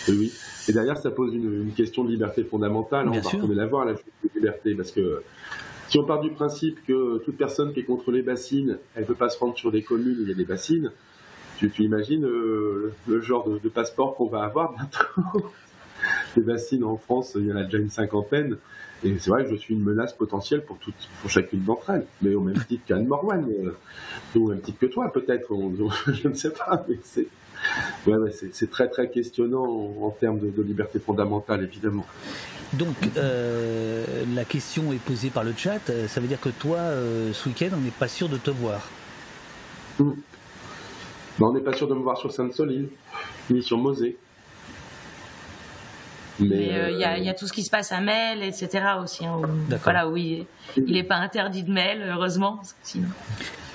[0.07, 0.33] oui.
[0.67, 3.09] Et derrière, ça pose une, une question de liberté fondamentale.
[3.09, 5.21] Bien on va retourner la voir, la justice de liberté, parce que
[5.89, 9.07] si on part du principe que toute personne qui est contre les bassines, elle ne
[9.07, 10.91] peut pas se rendre sur des communes où il y a des bassines,
[11.57, 15.51] tu, tu imagines euh, le genre de, de passeport qu'on va avoir bientôt
[16.35, 18.57] Les bassines en France, il y en a déjà une cinquantaine.
[19.03, 22.05] Et c'est vrai que je suis une menace potentielle pour, toutes, pour chacune d'entre elles.
[22.21, 23.71] Mais au même titre qu'Anne Morwan, euh,
[24.35, 25.49] ou au même titre que toi, peut-être.
[26.13, 27.27] je ne sais pas, mais c'est.
[28.05, 28.31] Ouais, ouais,
[28.69, 32.05] très très questionnant en, en termes de, de liberté fondamentale, évidemment.
[32.73, 34.03] Donc, euh,
[34.33, 35.79] la question est posée par le chat.
[35.89, 38.49] euh, Ça veut dire que toi, euh, ce week-end, on n'est pas sûr de te
[38.49, 38.81] voir.
[39.99, 40.13] Ben,
[41.39, 42.89] on n'est pas sûr de me voir sur Sainte-Soline,
[43.49, 44.17] ni sur Mosée.
[46.39, 48.41] Mais euh, il y, a, il y a tout ce qui se passe à Mel,
[48.43, 48.69] etc.
[49.03, 49.25] aussi.
[49.25, 50.45] hein, où- voilà, oui.
[50.77, 52.61] Il n'est pas interdit de Mel, heureusement.
[52.81, 53.07] Sinon...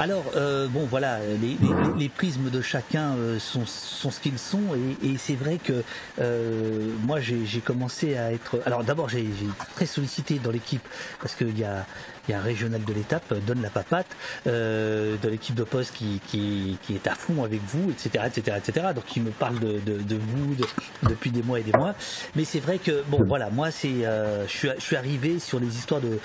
[0.00, 4.38] Alors, euh, bon, voilà, les, les- les prismes de chacun euh, sont, sont ce qu'ils
[4.38, 4.60] sont,
[5.02, 5.82] et, et c'est vrai que
[6.20, 8.60] euh, moi, j'ai commencé à être.
[8.66, 9.26] Alors, d'abord, j'ai
[9.74, 10.86] très sollicité dans l'équipe
[11.20, 11.84] parce qu'il y a,
[12.28, 14.06] y a un régional de l'étape, euh, donne la papate,
[14.46, 18.56] euh, de l'équipe de poste qui, qui, qui est à fond avec vous, etc., etc.,
[18.64, 18.86] etc.
[18.94, 21.94] Donc, il me parle de, de, de vous de- depuis des mois et des mois.
[22.36, 25.60] Mais c'est vrai que, bon, voilà, moi, c'est, euh, je suis, je suis arrivé sur
[25.60, 26.18] les histoires de,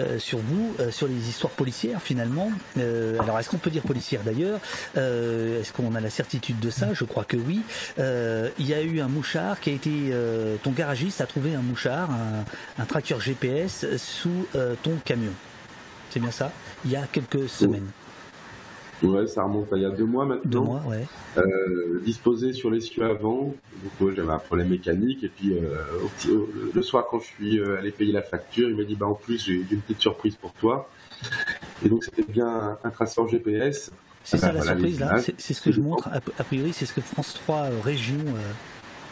[0.00, 2.50] euh, sur vous, euh, sur les histoires policières finalement.
[2.76, 4.60] Alors, est-ce qu'on peut dire policière d'ailleurs?
[4.94, 6.92] Est-ce qu'on a la certitude de ça?
[6.92, 7.62] Je crois que oui.
[7.98, 10.12] Il y a eu un mouchard qui a été.
[10.62, 14.46] ton garagiste a trouvé un mouchard, un, un tracker GPS sous
[14.82, 15.32] ton camion.
[16.10, 16.50] C'est bien ça?
[16.84, 17.88] Il y a quelques semaines.
[19.02, 20.50] Ouais, ça remonte à il y a deux mois maintenant.
[20.50, 21.06] Deux mois, ouais.
[21.38, 23.54] Euh, disposé sur l'essieu avant,
[24.00, 27.26] donc j'avais un problème mécanique et puis euh, au petit- au- le soir quand je
[27.26, 30.00] suis euh, allé payer la facture, il m'a dit bah en plus j'ai une petite
[30.00, 30.88] surprise pour toi.
[31.84, 33.90] Et donc c'était bien un, un traceur GPS.
[34.24, 35.18] C'est ça Ah, la voilà, surprise là.
[35.38, 36.08] C'est ce que je montre.
[36.38, 38.18] A, priori, c'est ce que France 3 euh, Région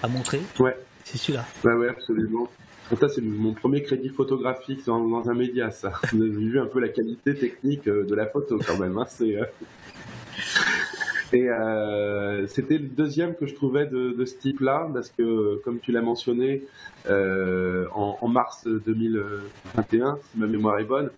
[0.04, 0.40] a montré.
[0.60, 0.76] Ouais.
[1.04, 1.44] C'est celui-là.
[1.64, 2.46] Ouais, ouais, absolument.
[2.90, 5.92] Donc ça, c'est mon premier crédit photographique dans, un média, ça.
[6.12, 8.98] Vous avez vu un peu la qualité technique euh, de la photo, quand même.
[8.98, 9.44] hein, euh,
[11.32, 15.92] Et euh, c'était le deuxième que je trouvais de, ce type-là, parce que, comme tu
[15.92, 16.64] l'as mentionné,
[17.08, 21.10] euh, en, mars 2021, si ma mémoire est bonne,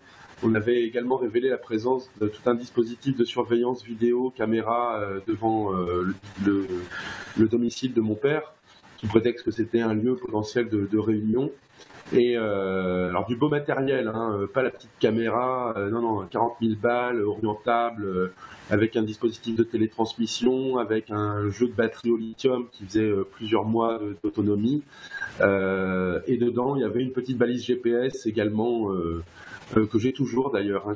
[0.43, 5.19] on avait également révélé la présence de tout un dispositif de surveillance vidéo, caméra euh,
[5.25, 6.13] devant euh,
[6.45, 6.67] le-
[7.37, 8.53] le domicile de mon père,
[9.03, 11.51] sous prétexte que c'était un lieu potentiel de, de réunion.
[12.11, 16.27] Et euh, alors du beau matériel, hein, euh, pas la petite caméra, euh, non non,
[16.27, 18.31] 40 000 balles, orientable,
[18.69, 23.65] avec un dispositif de télétransmission, avec un jeu de batterie au lithium qui faisait plusieurs
[23.65, 24.83] mois de- d'autonomie.
[25.39, 28.89] Et dedans, il y avait une petite balise GPS également
[29.73, 30.95] que j'ai toujours d'ailleurs, hein,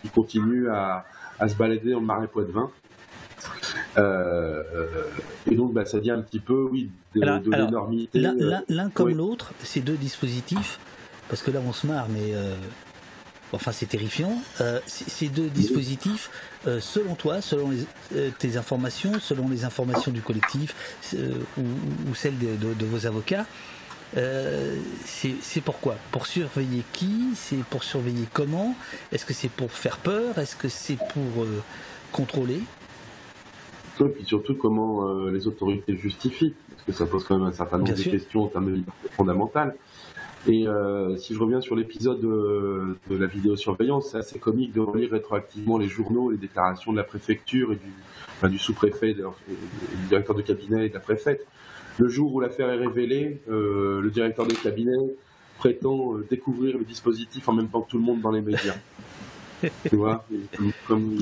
[0.00, 1.04] qui continue à,
[1.38, 2.70] à se balader le marais Poitevin.
[2.70, 2.89] Euh,
[3.98, 4.62] euh,
[5.50, 8.18] et donc, bah, ça dit un petit peu, oui, de, Alors, de alors, l'énormité.
[8.20, 9.14] L'un euh, comme oui.
[9.14, 10.78] l'autre, ces deux dispositifs,
[11.28, 12.54] parce que là on se marre, mais euh,
[13.52, 14.40] enfin c'est terrifiant.
[14.60, 16.30] euh, ces deux dispositifs,
[16.66, 20.74] euh, selon toi, selon les- euh, tes informations, selon les informations du collectif
[21.14, 21.62] euh, ou,
[22.10, 23.46] ou celles de, de- de vos avocats,
[24.16, 27.28] Euh, c'est pourquoi Pour surveiller qui?
[27.36, 28.74] C'est pour surveiller comment?
[29.12, 30.36] Est-ce que c'est pour faire peur?
[30.38, 31.62] Est-ce que c'est pour euh,
[32.10, 32.60] contrôler?
[34.00, 37.52] Et puis surtout, comment euh, les autorités justifient Parce que ça pose quand même un
[37.52, 39.76] certain nombre de questions en termes de liberté fondamentale.
[40.46, 40.64] Et
[41.18, 45.86] si je reviens sur l'épisode de, la vidéosurveillance, c'est assez comique de relire rétroactivement les
[45.86, 50.88] journaux, les déclarations de la préfecture et du, du sous-préfet, du directeur de cabinet et
[50.88, 51.46] de la préfète.
[52.00, 55.14] Le jour où l'affaire est révélée, euh, le directeur des cabinets
[55.58, 58.76] prétend euh, découvrir le dispositif en même temps que tout le monde dans les médias.
[59.88, 60.24] Tu vois,
[60.86, 61.16] comme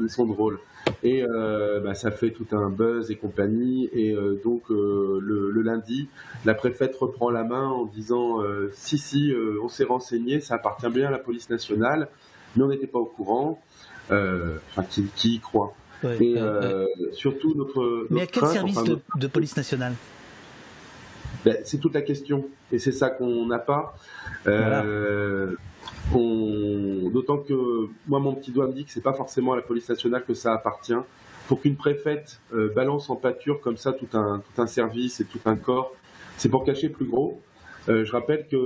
[0.00, 0.58] ils, sont, drôles.
[1.02, 3.88] Et euh, bah, ça fait tout un buzz et compagnie.
[3.92, 6.08] Et donc le, lundi,
[6.44, 8.38] la préfète reprend la main en disant
[8.72, 9.32] si si,
[9.62, 12.08] on s'est renseigné, ça appartient bien à la police nationale,
[12.56, 13.60] mais on n'était pas au courant.
[14.10, 15.74] Enfin, qui, qui y croit
[16.20, 16.36] Et
[17.12, 18.06] surtout notre.
[18.10, 18.82] mais à quel service
[19.16, 19.94] de police nationale?
[21.44, 22.46] Ben, c'est toute la question.
[22.72, 23.96] Et c'est ça qu'on n'a pas.
[24.46, 25.54] Euh,
[26.12, 29.88] d'autant que moi, mon petit doigt me dit que c'est pas forcément à la police
[29.88, 30.94] nationale que ça appartient.
[31.48, 35.56] Pour qu'une préfète euh, balance en pâture comme ça tout un, service et tout un
[35.56, 35.92] corps,
[36.38, 37.40] c'est pour cacher plus gros.
[37.90, 38.58] Euh, je rappelle qu'il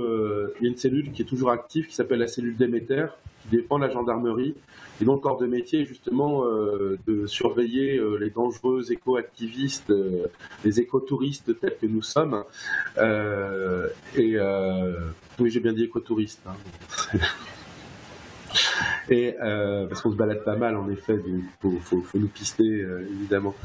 [0.61, 3.07] y a une cellule qui est toujours active qui s'appelle la cellule Déméter,
[3.41, 4.55] qui dépend la gendarmerie
[5.01, 10.27] et dont le corps de métier justement euh, de surveiller euh, les dangereux éco-activistes, euh,
[10.65, 12.43] les écotouristes tels que nous sommes.
[14.17, 14.37] et
[15.39, 16.45] oui, j'ai bien dit écotouristes.
[16.45, 16.55] Hein.
[19.89, 21.43] Parce qu'on se balade pas mal, en effet, il
[21.81, 23.55] faut, nous pister, évidemment.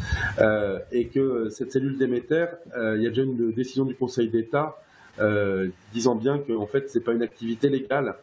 [0.92, 2.46] et que cette cellule Déméter,
[2.76, 4.78] il y a déjà une décision du Conseil d'État
[5.92, 8.16] disant bien que en fait, c'est pas une activité légale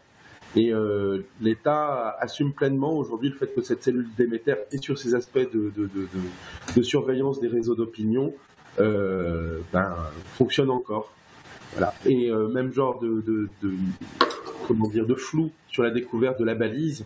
[0.56, 5.16] et euh, l'État assume pleinement aujourd'hui le fait que cette cellule Déméter est sur ces
[5.16, 6.08] aspects de, de, de,
[6.76, 8.34] de surveillance des réseaux d'opinion
[8.80, 9.96] euh, ben,
[10.36, 11.12] fonctionne encore.
[11.74, 11.94] Voilà.
[12.06, 13.48] Et euh, même genre de,
[14.68, 17.06] comment dire, de flou sur la découverte de la balise,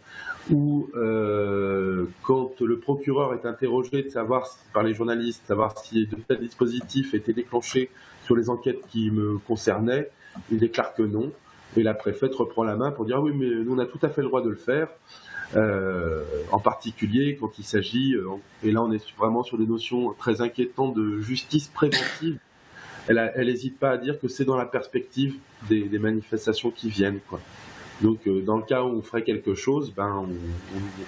[0.51, 6.15] où euh, quand le procureur est interrogé de savoir par les journalistes, savoir si de
[6.27, 7.89] tels dispositifs étaient déclenchés
[8.23, 10.09] sur les enquêtes qui me concernaient,
[10.51, 11.31] il déclare que non.
[11.77, 13.99] Et la préfète reprend la main pour dire ah oui, mais nous on a tout
[14.01, 14.87] à fait le droit de le faire.
[15.55, 18.25] Euh, en particulier quand il s'agit, euh,
[18.63, 22.39] et là on est vraiment sur des notions très inquiétantes de justice préventive.
[23.07, 25.35] Elle n'hésite pas à dire que c'est dans la perspective
[25.69, 27.19] des, manifestations qui viennent.
[27.29, 27.39] Quoi.
[28.01, 30.27] Donc euh, dans le cas où on ferait quelque chose, ben,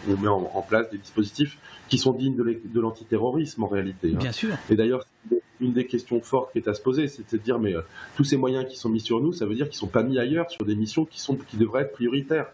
[0.08, 1.58] on, met en, place des dispositifs
[1.90, 4.12] qui sont dignes de l'antiterrorisme en réalité.
[4.14, 4.20] Hein.
[4.20, 4.56] Bien sûr.
[4.70, 5.08] Et d'ailleurs,
[5.60, 7.82] une des questions fortes qui est à se poser, c'est de dire mais euh,
[8.16, 10.20] tous ces moyens qui sont mis sur nous, ça veut dire qu'ils sont pas mis
[10.20, 12.48] ailleurs sur des missions qui sont qui devraient être prioritaires.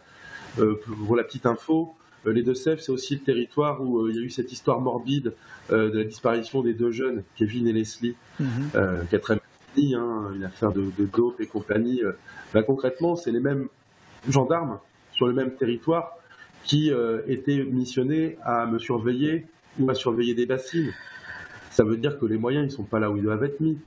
[0.59, 1.95] Euh, pour la petite info,
[2.27, 5.33] euh, les Deux-Sèvres, c'est aussi le territoire où il y a eu cette histoire morbide
[5.69, 8.45] de la disparition des deux jeunes, Kevin et Leslie, qui
[9.15, 9.43] a très mal
[9.95, 12.01] hein, une affaire de, dope et compagnie.
[12.53, 13.69] Ben, concrètement, c'est les mêmes
[14.29, 14.79] gendarmes
[15.13, 16.17] sur le même territoire
[16.65, 16.91] qui
[17.27, 19.47] étaient missionnés à me surveiller
[19.79, 20.93] ou à surveiller des bassines
[21.73, 23.79] ça veut dire que les moyens ne sont pas là où ils doivent être mis.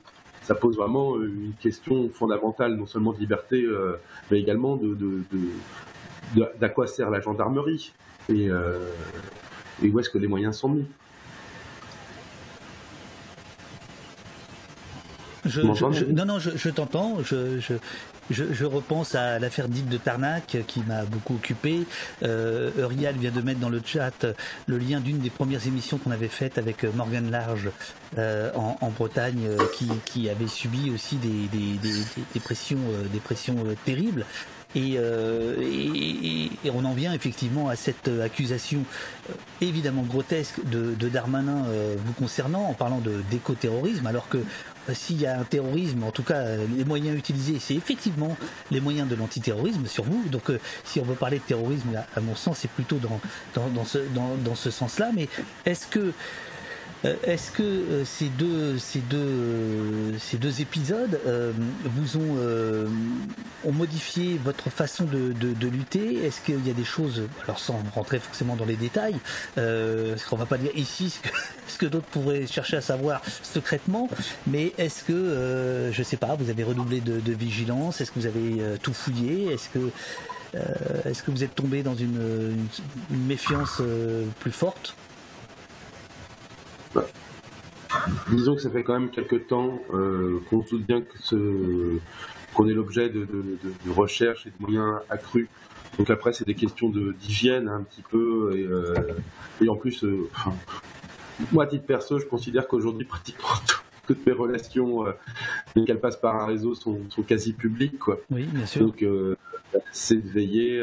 [0.43, 3.97] Ça pose vraiment euh, une question fondamentale, non seulement de liberté, euh,
[4.31, 5.23] mais également de,
[6.59, 7.93] d'à quoi sert la gendarmerie
[8.29, 8.91] et, euh,
[9.83, 10.85] et où est-ce que les moyens sont mis.
[15.63, 17.19] non, non, je, t'entends.
[17.23, 17.75] Je,
[18.31, 21.87] je, repense à l'affaire dite de Tarnac qui m'a beaucoup occupé.
[22.23, 24.27] Euh, Eurial vient de mettre dans le chat
[24.67, 27.71] le lien d'une des premières émissions qu'on avait faites avec Morgan Large
[28.19, 29.59] euh, en, Bretagne euh,
[30.05, 32.79] qui, avait subi aussi des, des, pressions,
[33.13, 34.25] des pressions terribles.
[34.77, 34.99] Et,
[36.75, 38.81] on en vient effectivement à cette accusation
[39.61, 41.65] évidemment grotesque de, Darmanin
[42.05, 44.39] vous concernant en parlant de d'écoterrorisme alors que
[44.89, 48.37] euh, s'il y a un terrorisme, en tout cas, euh, les moyens utilisés, c'est effectivement
[48.71, 50.23] les moyens de l'antiterrorisme sur vous.
[50.31, 53.21] Donc, euh, si on veut parler de terrorisme, à, mon sens, c'est plutôt dans,
[53.55, 55.11] dans, dans ce, dans, dans ce sens-là.
[55.15, 55.29] Mais
[55.65, 56.13] est-ce que euh,
[57.05, 61.53] est-ce que euh, ces deux, ces deux, ces deux épisodes euh,
[61.85, 62.37] vous ont,
[63.65, 66.25] ont modifié votre façon de, de, lutter?
[66.25, 69.17] Est-ce qu'il y a des choses, alors sans rentrer forcément dans les détails,
[69.55, 71.19] parce qu'on va pas dire ici
[71.69, 74.09] ce que, d'autres pourraient chercher à savoir secrètement,
[74.47, 78.01] mais est-ce que, je sais pas, vous avez redoublé de, vigilance?
[78.01, 79.53] Est-ce que vous avez tout fouillé?
[79.53, 79.91] Est-ce que
[81.05, 82.57] est-ce que vous êtes tombé dans une
[83.11, 83.83] méfiance
[84.41, 84.95] plus forte?
[88.31, 91.03] Disons que ça fait quand même quelques temps euh, qu'on se doute bien
[92.55, 93.27] qu'on est l'objet de,
[93.95, 95.49] recherches et de moyens accrus.
[95.99, 98.53] Donc après, c'est des questions d'hygiène un petit peu.
[98.57, 98.95] Et, euh,
[99.69, 100.29] en plus, euh,
[101.53, 103.49] moi, à titre perso, je considère qu'aujourd'hui, pratiquement
[104.07, 105.05] toutes mes relations,
[105.75, 107.99] dès qu'elles passent par un réseau, sont, sont quasi publiques.
[107.99, 108.21] Quoi.
[108.31, 108.83] Oui, bien sûr.
[108.83, 109.05] Donc,
[109.91, 110.81] c'est de veiller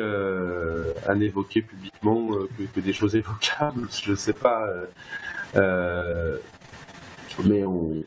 [1.08, 3.88] à n'évoquer publiquement que, que des choses évocables.
[4.04, 4.68] Je sais pas.
[5.56, 6.38] Euh,
[7.46, 8.04] mais on,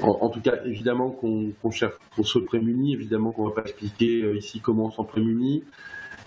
[0.00, 4.36] en, tout cas, évidemment qu'on cherche, qu'on se prémunit, évidemment qu'on va pas expliquer euh,
[4.36, 5.64] ici comment on s'en prémunit.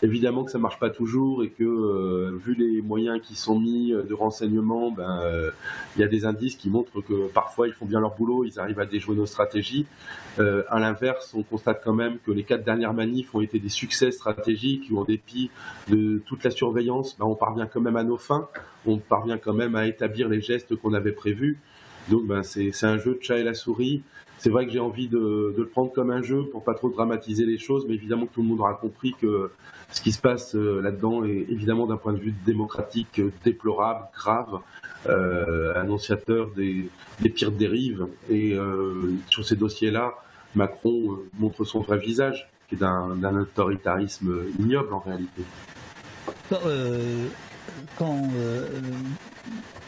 [0.04, 3.94] Évidemment que ça marche pas toujours et que euh, vu les moyens qui sont mis
[3.94, 5.52] euh, de renseignement, ben euh,
[5.96, 8.60] il y a des indices qui montrent que parfois ils font bien leur boulot, ils
[8.60, 9.86] arrivent à déjouer nos stratégies.
[10.40, 13.70] Euh, à l'inverse, on constate quand même que les quatre dernières manifs ont été des
[13.70, 15.52] succès stratégiques où en dépit
[15.88, 18.48] de toute la surveillance, ben, on parvient quand même à nos fins,
[18.88, 21.60] on parvient quand même à établir les gestes qu'on avait prévus.
[22.10, 24.02] Donc ben, c'est un jeu de chat et la souris.
[24.42, 27.45] C'est vrai que j'ai envie de, le prendre comme un jeu pour pas trop dramatiser
[27.45, 29.52] les choses, mais évidemment que tout le monde aura compris que
[29.92, 34.08] ce qui se passe euh, là-dedans est évidemment d'un point de vue démocratique euh, déplorable,
[34.16, 34.61] grave,
[35.08, 36.90] euh, annonciateur des,
[37.30, 38.08] pires dérives.
[38.32, 38.58] Et
[39.30, 40.16] sur ces dossiers-là,
[40.56, 45.44] Macron montre son vrai visage, qui est d'un autoritarisme ignoble en réalité.
[47.95, 48.28] Quand,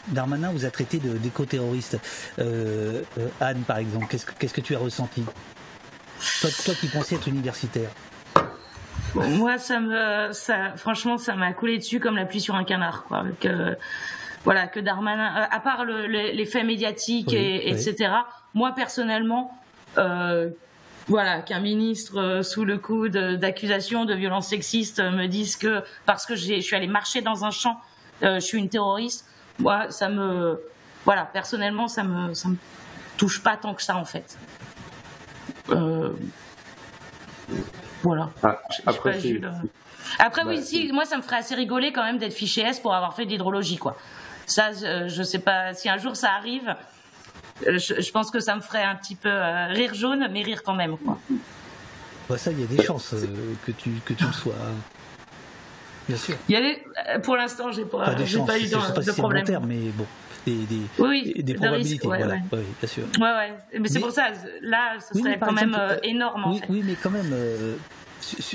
[0.08, 1.98] Darmanin vous a traité d'éco-terroriste,
[2.38, 5.24] euh, euh, Anne par exemple, qu'est-ce que, qu'est-ce que tu as ressenti?
[6.40, 7.90] Toi, toi qui pensais être universitaire.
[9.14, 13.04] Moi, ça me, ça, franchement, ça m'a coulé dessus comme la pluie sur un canard,
[13.04, 13.24] quoi.
[13.40, 13.76] Que,
[14.44, 17.88] voilà, que Darmanin, euh, à part le- le- les faits médiatiques, Oui, et, oui.
[17.88, 18.12] etc.
[18.54, 19.56] Moi, personnellement,
[19.98, 20.50] euh,
[21.06, 25.82] voilà, qu'un ministre euh, sous le coup d'accusations de violences sexistes euh, me dise que
[26.06, 27.80] parce que je suis allée marcher dans un champ,
[28.22, 29.26] euh, je suis une terroriste.
[29.58, 30.60] Moi, ça me,
[31.04, 32.56] voilà, personnellement, ça me, ça me
[33.16, 34.36] touche pas tant que ça, en fait.
[35.70, 36.10] Euh,
[38.02, 38.30] voilà.
[38.42, 39.50] Ah, après, Jules.
[40.18, 42.80] Après, oui, Bah, si, moi, ça me ferait assez rigoler quand même d'être fiché S
[42.80, 43.96] pour avoir fait de l'hydrologie, quoi.
[44.46, 46.74] Ça, je, je sais pas, si un jour ça arrive,
[47.66, 50.42] euh, je, je pense que ça me ferait un petit peu euh, rire jaune, mais
[50.42, 51.18] rire quand même, quoi.
[52.28, 53.26] Bah, ça, il y a des chances euh,
[53.64, 54.54] que, tu, que tu le sois.
[56.08, 56.36] Bien sûr.
[56.48, 58.76] Il y a les- euh, pour l'instant, j'ai pas, Pas chances, pas eu je sais
[58.76, 59.44] de, pas de si problème.
[59.44, 60.06] terme, mais bon,
[60.46, 61.92] des, des, Oui, des, des de probabilités.
[61.94, 62.34] risque, ouais, voilà.
[62.34, 62.40] ouais.
[62.52, 63.04] Oui, bien sûr.
[63.18, 63.78] Ouais, ouais.
[63.80, 64.28] Mais c'est pour ça,
[64.60, 66.66] là, ce Oui, serait quand même exemple, euh, euh, énorme, en oui, fait.
[66.68, 67.76] oui, mais quand même, euh,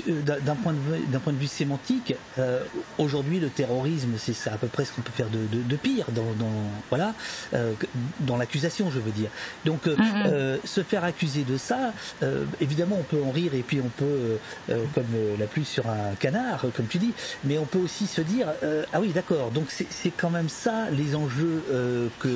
[0.08, 2.62] d'un d'un point, de vue- d'un point de vue sémantique, euh,
[2.98, 6.06] aujourd'hui, le terrorisme, c'est à peu près ce qu'on peut faire de, de- de pire
[6.10, 7.14] dans, dans- voilà,
[7.54, 7.72] euh,
[8.20, 9.30] dans l'accusation, je veux dire.
[9.64, 10.04] Donc, euh, Mhm.
[10.26, 11.92] euh, se faire accuser de ça,
[12.22, 14.36] euh, évidemment, on peut en rire et puis on peut, euh,
[14.70, 17.12] euh, comme euh, la pluie sur un canard, euh, comme tu dis,
[17.44, 20.48] mais on peut aussi se dire, euh, ah oui, d'accord, donc c'est c'est quand même
[20.48, 22.28] ça les enjeux euh, que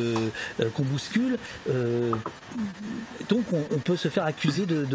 [0.60, 1.38] euh, qu'on bouscule.
[1.70, 2.12] euh,
[3.28, 4.86] donc on, on peut se faire accuser de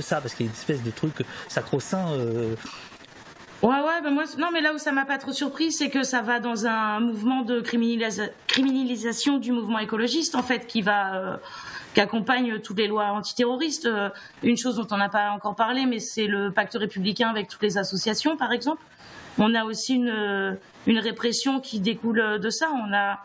[0.00, 1.13] ça parce qu'il y a une espèce de truc
[1.48, 2.08] sacro-saint.
[2.12, 2.54] euh,
[3.62, 6.02] Ouais, ouais, ben moi, non, mais là où ça m'a pas trop surpris, c'est que
[6.02, 11.14] ça va dans un mouvement de criminalisa- criminalisation du mouvement écologiste, en fait, qui va,
[11.14, 11.36] euh,
[11.94, 13.86] qui accompagne toutes les lois antiterroristes.
[13.86, 14.10] Euh,
[14.42, 17.62] une chose dont on n'a pas encore parlé, mais c'est le pacte républicain avec toutes
[17.62, 18.82] les associations, par exemple.
[19.38, 20.52] On a aussi une, euh,
[20.86, 22.66] une répression qui découle de ça.
[22.70, 23.20] On a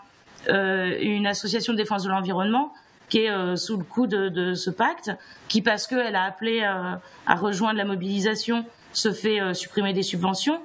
[0.48, 2.72] euh, une association de défense de l'environnement
[3.09, 5.11] qui est euh, sous le coup de, de ce pacte,
[5.47, 6.93] qui parce qu'elle a appelé euh,
[7.27, 10.61] à rejoindre la mobilisation, se fait euh, supprimer des subventions.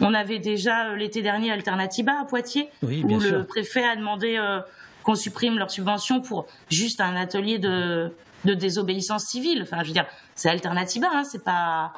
[0.00, 4.40] On avait déjà l'été dernier Alternativa à Poitiers, Oui, où le préfet a demandé
[5.04, 8.10] qu'on supprime leurs subventions pour juste un atelier de,
[8.44, 9.60] de désobéissance civile.
[9.62, 11.92] Enfin, je veux dire, c'est Alternativa, hein, c'est pas.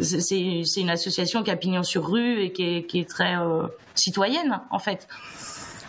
[0.00, 3.66] c'est- une association qui a pignon sur rue et qui est, qui est très euh,
[3.94, 5.08] citoyenne, en fait.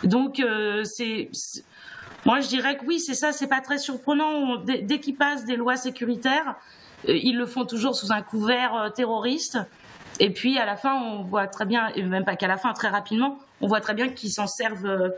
[0.02, 1.30] Donc, euh, c'est.
[2.26, 4.56] Moi, je dirais que oui, c'est ça, c'est pas très surprenant.
[4.56, 6.56] Dès dès qu'ils passent des lois sécuritaires,
[7.08, 9.58] euh, ils le font toujours sous un couvert euh, terroriste.
[10.18, 12.72] Et puis, à la fin, on voit très bien, et même pas qu'à la fin,
[12.74, 15.08] très rapidement, on voit très bien qu'ils s'en servent euh,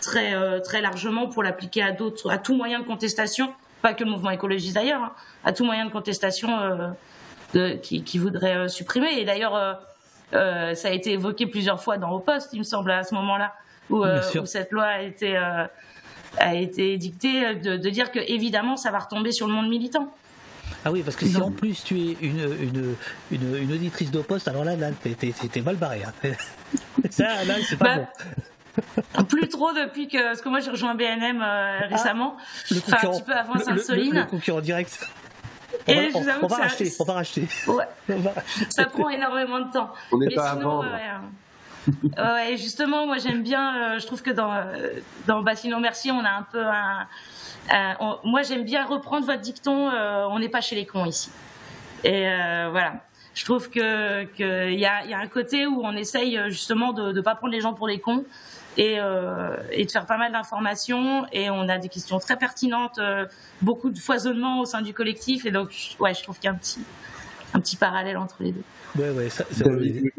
[0.00, 3.52] très, très largement pour l'appliquer à d'autres, à tout moyen de contestation,
[3.82, 5.12] pas que le mouvement écologiste d'ailleurs, hein,
[5.44, 6.88] à tout moyen de contestation euh,
[7.54, 9.18] de, qui, qui voudrait euh, supprimer.
[9.18, 9.54] Et d'ailleurs,
[10.34, 13.14] euh, ça a été évoqué plusieurs fois dans Au Poste, il me semble, à ce
[13.14, 13.54] moment-là,
[13.90, 14.04] où,
[14.44, 15.40] cette loi a été,
[16.40, 20.12] a été édictée, de, de dire que évidemment, ça va retomber sur le monde militant.
[20.84, 22.94] Ah oui, parce que si en plus tu es une, une,
[23.32, 26.02] une, une auditrice de poste, alors là, là t'es- mal barré.
[26.04, 26.12] hein.
[27.10, 28.02] ça, là, c'est pas Bah,
[29.16, 29.24] bon.
[29.24, 32.92] Plus trop depuis que, parce que moi j'ai rejoint BNM euh, récemment, Ah, Le enfin
[32.92, 34.14] un concurrent- petit peu avant le- le- Sainte-Soline.
[34.14, 35.08] Le, le concurrent direct.
[35.88, 37.48] On Et va, je on- vous avoue on va ça- racheter, on va racheter.
[37.66, 37.84] Ouais.
[38.10, 38.34] On va-
[38.70, 39.90] ça prend énormément de temps.
[40.12, 41.00] On n'est pas à sinon, euh, ouais,
[42.56, 43.94] justement, moi j'aime bien.
[43.94, 44.90] euh, je trouve que dans euh,
[45.26, 47.06] dans Bastillon Mercier, on a un peu un.
[47.70, 49.90] un- on- moi j'aime bien reprendre votre dicton.
[49.90, 51.30] euh, on n'est pas chez les cons ici.
[52.04, 52.94] Et euh, voilà.
[53.34, 57.12] Je trouve que qu'il y a, y a un côté où on essaye justement de
[57.12, 58.24] ne pas prendre les gens pour les cons
[58.76, 62.98] et, euh, et de faire pas mal d'informations et on a des questions très pertinentes,
[62.98, 63.26] euh,
[63.62, 66.52] beaucoup de foisonnement au sein du collectif et donc ouais, je trouve qu'il y a
[66.52, 66.80] un petit
[67.54, 68.62] un petit parallèle entre les deux.
[68.98, 70.10] Ouais, ouais, ça, ça David,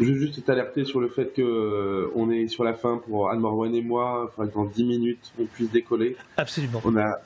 [0.00, 3.30] je veux juste t'alerter sur le fait que euh, on est sur la fin pour
[3.30, 4.28] Anne Morwan et moi.
[4.30, 6.16] Il faudra que dans 10 minutes, on puisse décoller.
[6.36, 6.80] Absolument.
[6.84, 7.18] On a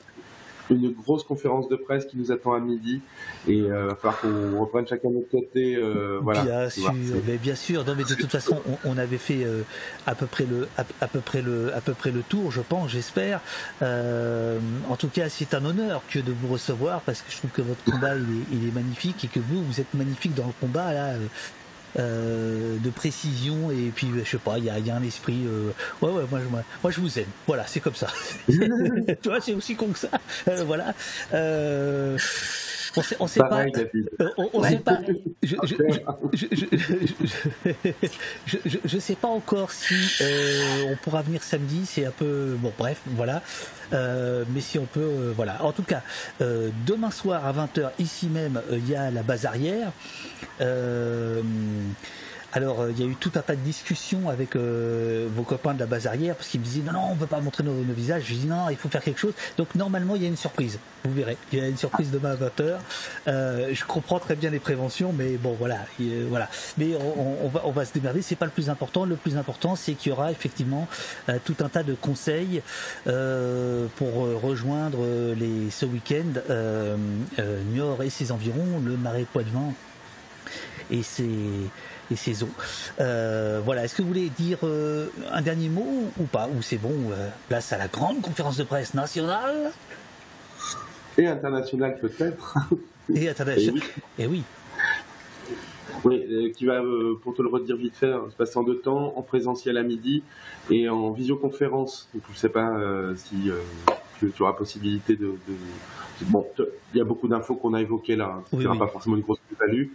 [0.69, 2.99] une grosse conférence de presse qui nous attend à midi
[3.47, 5.77] et euh, il va falloir qu'on reprenne chacun de notre côté.
[5.77, 6.41] euh, voilà.
[6.43, 6.93] Bien sûr,
[7.25, 7.85] mais bien sûr.
[7.85, 9.61] Non, mais de toute façon, on, on avait fait euh,
[10.05, 12.59] à peu près le à, à peu près le à peu près le tour, je
[12.59, 13.39] pense, j'espère.
[13.81, 17.51] Euh, en tout cas, c'est un honneur que de vous recevoir parce que je trouve
[17.51, 20.47] que votre combat il est, il est magnifique et que vous vous êtes magnifique dans
[20.47, 21.13] le combat là.
[21.99, 25.45] Euh, de précision et puis je sais pas il y a, y a un esprit
[25.45, 27.25] euh, ouais ouais moi je, moi, moi, je vous aime.
[27.47, 28.07] Voilà c'est comme ça.
[28.47, 30.09] Tu vois c'est aussi con que ça.
[30.47, 30.93] Euh, voilà.
[31.33, 32.17] Euh,
[32.97, 34.09] on sait, on sait pas Pareil, David.
[34.37, 34.69] on, on Ouais.
[34.71, 34.99] sait pas.
[38.85, 41.85] Je, sais pas encore si euh, on pourra venir samedi.
[41.85, 42.71] C'est un peu bon.
[42.77, 43.41] Bref, voilà.
[43.93, 45.63] Euh, mais si on peut, euh, voilà.
[45.63, 46.01] En tout cas,
[46.41, 49.91] euh, demain soir à 20h ici même, il y a la base arrière.
[50.61, 51.41] Euh,
[52.53, 55.73] alors, euh, il y a eu tout un tas de discussions avec euh, vos copains
[55.73, 57.63] de la base arrière parce qu'ils me disaient non, non, on ne peut pas montrer
[57.63, 58.23] nos, visages.
[58.25, 59.33] Je dis non, il faut faire quelque chose.
[59.57, 60.79] Donc, normalement, il y a une surprise.
[61.03, 61.37] Vous verrez.
[61.51, 62.77] Il y a une surprise demain à 20h.
[63.27, 65.79] Euh, je comprends très bien les préventions, mais bon, voilà.
[66.29, 66.49] voilà.
[66.77, 68.21] Mais on, va, on va se démerder.
[68.21, 69.05] C'est pas le plus important.
[69.05, 70.87] Le plus important, c'est qu'il y aura effectivement
[71.45, 72.61] tout un tas de conseils
[73.05, 74.99] pour rejoindre
[75.69, 76.41] ce week-end
[77.39, 79.73] euh, Niort et ses environs, le marais Poitevin
[80.89, 81.29] et ses,
[82.11, 82.45] et ses.
[82.99, 86.47] Euh, voilà, est-ce que vous voulez dire euh, un dernier mot ou pas?
[86.47, 89.71] Ou c'est bon, euh, place à la grande conférence de presse nationale?
[91.17, 92.55] Et international peut-être.
[93.13, 93.81] et internationale.
[94.19, 94.43] Et oui.
[96.03, 96.81] Oui, qui va,
[97.23, 100.21] pour te le redire vite fait, se passer en deux temps, en présentiel à midi
[100.69, 102.07] et en visioconférence.
[102.13, 102.69] Donc, je ne sais pas
[103.15, 103.49] si
[104.19, 105.25] tu, tu auras possibilité de...
[105.47, 105.57] de-
[106.29, 106.43] Bon,
[106.93, 108.43] il y a beaucoup d'infos qu'on a évoquées là, hein.
[108.49, 108.79] ce Oui, sera oui.
[108.79, 109.89] pas forcément une grosse plus-value.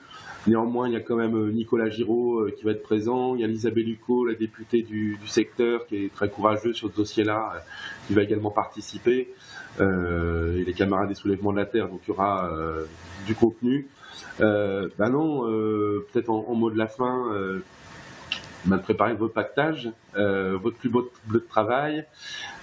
[0.47, 3.43] Néanmoins, il y a quand même euh, Nicolas Giraud euh, qui va être présent, il
[3.43, 7.53] y a Lisa Bellucco, la députée du, secteur, qui est très courageuse sur ce dossier-là,
[7.55, 7.59] euh,
[8.07, 9.33] qui va également participer,
[9.81, 12.51] et les camarades des soulèvements de la Terre, donc il y aura
[13.25, 13.89] du contenu.
[14.39, 15.45] Bah non,
[16.13, 17.61] peut-être en, mot de la fin, euh,
[18.67, 19.33] bah, de préparer votre
[20.77, 22.05] plus beau bleu de travail,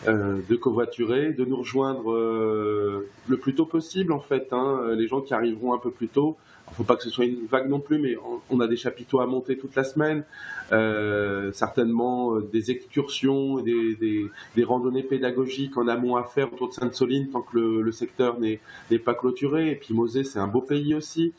[0.06, 4.50] de covoiturer, de nous rejoindre le plus tôt possible en fait.
[4.52, 4.94] hein.
[4.96, 6.38] Les gens qui arriveront un peu plus tôt,
[6.74, 8.16] faut pas que ce soit une vague non plus, mais
[8.50, 10.24] on, a des chapiteaux à monter toute la semaine,
[10.72, 14.30] euh, certainement euh, des excursions, des,
[14.64, 18.60] randonnées pédagogiques en amont à faire autour de Sainte-Soline tant que le, secteur n'est
[19.00, 19.72] pas clôturé.
[19.72, 21.34] Et puis Mosée, c'est un beau pays aussi.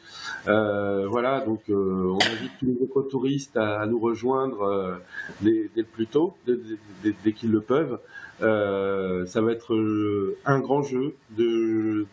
[0.48, 5.00] Euh, voilà, donc on invite tous les écotouristes à, à nous rejoindre
[5.42, 7.98] dès, le plus tôt, dès, qu'ils le peuvent.
[8.40, 12.06] Ça va être un grand jeu de,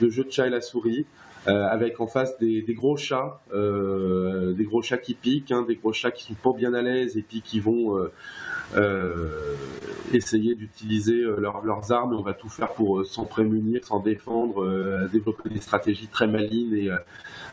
[0.00, 1.06] de jeu de chat et la souris.
[1.48, 5.64] Euh, avec en face des, des gros chats, euh, des gros chats qui piquent, hein,
[5.66, 7.96] des gros chats qui sont pas bien à l'aise et puis qui vont
[8.76, 9.54] euh,
[10.12, 12.14] essayer d'utiliser leurs- armes.
[12.14, 16.90] On va tout faire pour s'en prémunir, s'en défendre, développer des stratégies très malines et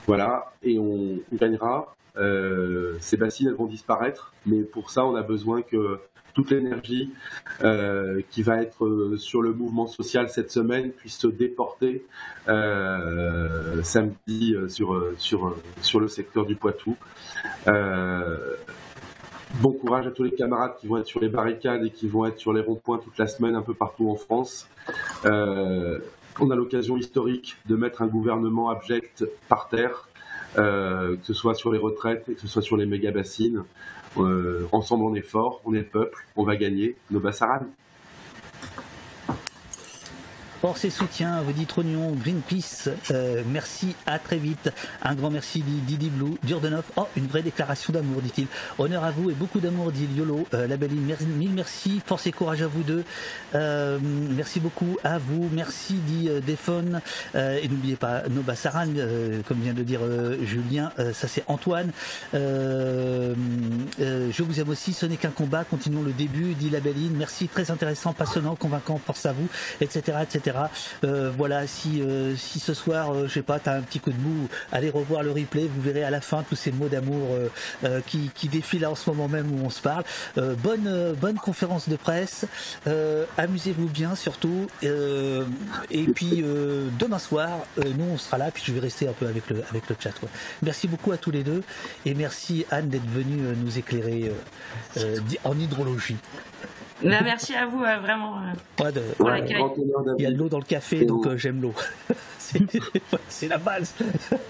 [0.08, 0.52] voilà.
[0.64, 1.96] Et on, on gagnera.
[2.18, 6.00] Euh, ces bassines elles vont disparaître, mais pour ça on a besoin que
[6.36, 7.10] toute l'énergie
[7.64, 12.06] euh, qui va être euh, sur le mouvement social cette semaine puisse se déporter
[12.50, 16.96] euh, samedi sur, sur, sur le secteur du Poitou.
[19.62, 22.26] Bon courage à tous les camarades qui vont être sur les barricades et qui vont
[22.26, 24.68] être sur les ronds-points toute la semaine un peu partout en France.
[25.24, 30.10] On a l'occasion historique de mettre un gouvernement abject par terre,
[30.56, 33.64] que ce soit sur les retraites et que ce soit sur les méga-bassines.
[34.18, 37.70] Euh, ensemble, on est fort, on est le peuple, on va gagner nos Bassaranes.
[40.66, 44.72] Force et soutien, vous dites Rognon, Greenpeace, euh, merci, à très vite.
[45.04, 46.82] Un grand merci, dit Didi Blue, Durdenov.
[46.96, 48.48] Oh, une vraie déclaration d'amour, dit-il.
[48.80, 50.48] Honneur à vous et beaucoup d'amour, dit Yolo.
[50.56, 52.02] Euh, la mille merci.
[52.04, 53.04] Force et courage à vous deux.
[53.54, 55.48] Euh, merci beaucoup à vous.
[55.54, 57.00] Merci, dit euh, Defon.
[57.36, 60.00] Et n'oubliez pas euh, comme vient de dire
[60.42, 61.92] Julien, ça c'est Antoine.
[62.34, 63.34] Je
[64.42, 65.64] vous aime aussi, ce n'est qu'un combat.
[65.64, 66.80] Continuons le début, dit la.
[67.12, 69.48] Merci, très intéressant, passionnant, convaincant, force à vous,
[69.80, 70.55] etc., etc.
[71.04, 74.12] Euh, voilà, si, euh, si ce soir, euh, je sais pas, t'as un petit coup
[74.12, 77.28] de mou, allez revoir le replay, vous verrez à la fin tous ces mots d'amour
[77.84, 80.04] euh, qui, qui défilent en ce moment même où on se parle.
[80.36, 82.46] Bonne, bonne conférence de presse,
[83.38, 86.44] amusez-vous bien surtout, et puis
[87.00, 89.90] demain soir, nous on sera là, puis je vais rester un peu avec le, avec
[89.90, 90.14] le chat.
[90.62, 91.64] Merci beaucoup à tous les deux,
[92.06, 94.32] et merci Anne d'être venue nous éclairer
[95.44, 96.18] en hydrologie.
[97.04, 98.38] Ben, merci à vous, euh, vraiment.
[98.38, 98.84] euh.
[98.84, 99.44] Ouais, de- ouais,
[100.18, 101.74] il y a de l'eau dans le café, donc euh, j'aime l'eau.
[103.28, 103.94] C'est la base.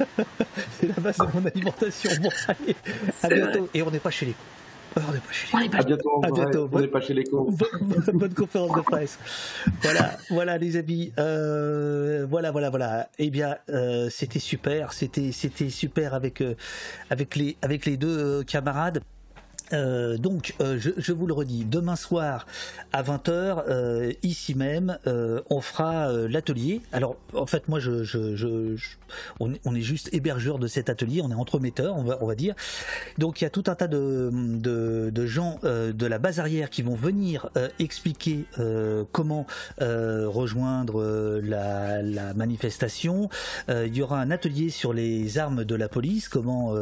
[0.80, 2.12] C'est la base de mon alimentation.
[2.22, 2.76] Bon, allez,
[3.24, 3.60] à bientôt.
[3.62, 3.70] vrai.
[3.74, 5.02] Et on n'est pas chez les cons.
[5.08, 5.78] On n'est pas chez les cons.
[5.78, 6.70] À bientôt, en À bientôt.
[6.72, 7.48] on n'est pas chez les cons.
[7.50, 9.18] Bonne, bonne- bonne conférence de presse.
[9.82, 11.12] Voilà, voilà les amis.
[11.20, 13.10] Euh, voilà, voilà, voilà.
[13.18, 14.94] Eh bien, euh, c'était super.
[14.94, 16.56] C'était, c'était super avec euh,
[17.10, 19.02] avec les avec les deux euh, camarades.
[19.74, 22.46] Euh, donc, euh, je, je vous le redis, demain soir
[22.94, 26.82] à 20h, euh, ici même, euh, on fera euh, l'atelier.
[26.92, 28.76] Alors, en fait, moi, je, je, je-
[29.40, 32.36] on, on est juste hébergeur de cet atelier, on est entremetteurs, on va, on va
[32.36, 32.56] dire.
[33.18, 36.40] Donc, il y a tout un tas de, de, de gens euh, de la base
[36.40, 38.46] arrière qui vont venir expliquer
[39.12, 39.46] comment
[39.88, 43.30] rejoindre la, la manifestation.
[43.70, 46.74] Il y aura un atelier sur les armes de la police, comment,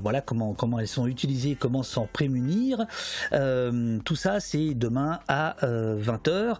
[0.00, 2.86] voilà, comment, comment elles sont utilisées, comment s'en prémunir.
[3.32, 6.56] Euh, tout ça, c'est demain à 20h.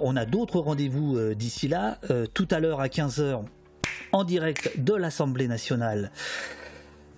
[0.00, 1.98] on a d'autres rendez-vous euh, d'ici là.
[2.10, 3.42] Euh, tout à l'heure à 15h,
[4.12, 6.10] en direct de l'Assemblée nationale.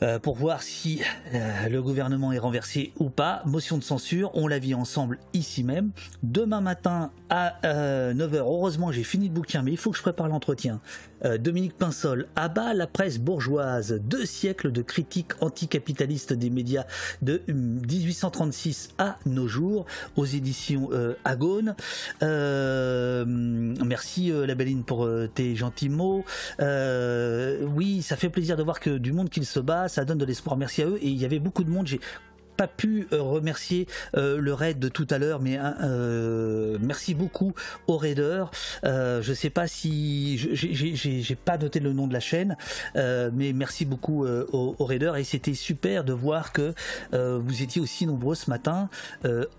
[0.01, 1.03] euh, pour voir si
[1.35, 3.43] euh, le gouvernement est renversé ou pas.
[3.47, 5.91] Motion de censure, on la vit ensemble ici même.
[6.23, 10.29] Demain matin à 9h, heureusement j'ai fini le bouquin, mais il faut que je prépare
[10.29, 10.81] l'entretien.
[11.25, 16.85] Euh, Dominique Pinsol, abat la presse bourgeoise, deux siècles de critique anticapitaliste des médias
[17.23, 21.75] de hum, 1836 à nos jours, aux éditions euh, Agone.
[22.23, 24.55] Euh, merci euh, la
[24.87, 26.25] pour tes gentils mots.
[26.59, 30.25] Oui, ça fait plaisir de voir que du monde qu'il se bat, ça donne de
[30.25, 30.57] l'espoir.
[30.57, 30.99] Merci à eux.
[31.01, 31.89] Et il y avait beaucoup de monde.
[32.59, 37.15] Pas pu euh, remercier euh, le raid de tout à l'heure, mais hein, euh, merci
[37.15, 37.55] beaucoup
[37.87, 38.51] aux raiders.
[38.83, 42.57] Je sais pas si j'ai- pas noté le nom de la chaîne,
[42.97, 46.75] mais merci beaucoup aux, aux raiders et c'était super de voir que
[47.13, 48.89] vous étiez aussi nombreux ce matin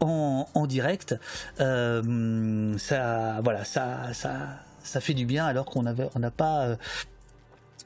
[0.02, 1.16] en, en direct.
[1.58, 4.32] Ça, voilà, ça, ça,
[4.84, 6.78] ça fait du bien alors qu'on avait, on n'a pas.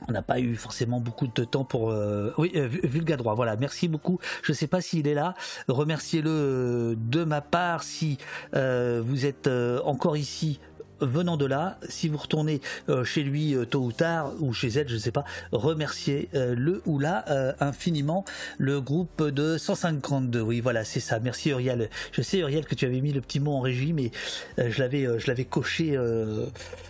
[0.07, 1.91] On n'a pas eu forcément beaucoup de temps pour.
[1.91, 3.35] euh, Oui, euh, Vulga droit.
[3.35, 4.19] Voilà, merci beaucoup.
[4.43, 5.33] Je ne sais pas s'il est là.
[5.67, 8.17] Remerciez-le euh, de ma part si
[8.56, 10.59] euh, vous êtes euh, encore ici.
[11.06, 14.69] Venant de là, si vous retournez euh, chez lui euh, tôt ou tard ou chez
[14.69, 17.23] elle, je ne sais pas, remerciez euh, le ou la
[17.59, 18.25] infiniment
[18.57, 20.41] le groupe de 152.
[20.41, 21.19] Oui, voilà, c'est ça.
[21.19, 21.90] Merci Uriel.
[22.11, 24.11] Je sais Uriel que tu avais mis le petit mot en régie, mais
[24.57, 25.98] je l'avais, je l'avais coché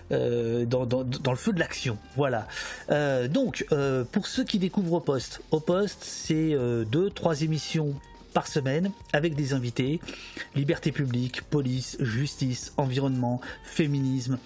[0.09, 1.97] dans, dans- le feu de l'action.
[2.15, 2.47] Voilà.
[3.29, 3.65] Donc,
[4.11, 6.55] pour ceux qui découvrent au poste, au poste, c'est
[6.89, 7.93] deux, trois émissions
[8.33, 9.99] par semaine avec des invités,
[10.55, 14.37] liberté publique, police, justice, environnement, féminisme.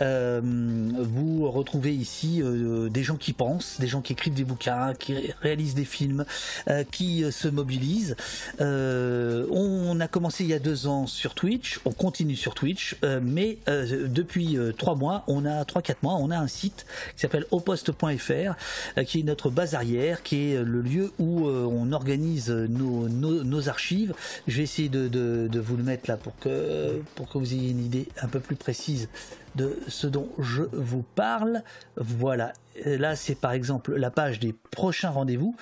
[0.00, 4.94] Euh, vous retrouvez ici euh, des gens qui pensent, des gens qui écrivent des bouquins,
[4.94, 6.24] qui ré- réalisent des films,
[6.68, 8.16] euh, qui se mobilisent.
[8.60, 13.58] On a commencé il y a deux ans sur Twitch, on continue sur Twitch, mais
[13.66, 19.02] depuis trois mois, on a trois quatre mois, on a un site qui s'appelle oposte.fr,
[19.06, 23.08] qui est notre base arrière, qui est le lieu où on organise nos-
[23.42, 24.14] nos archives.
[24.46, 27.84] Je vais essayer de, vous le mettre là pour que pour que vous ayez une
[27.84, 29.08] idée un peu plus précise
[29.56, 31.62] de ce dont je vous parle.
[31.96, 32.52] Voilà.
[32.84, 35.56] Là, c'est par exemple la page des prochains rendez-vous.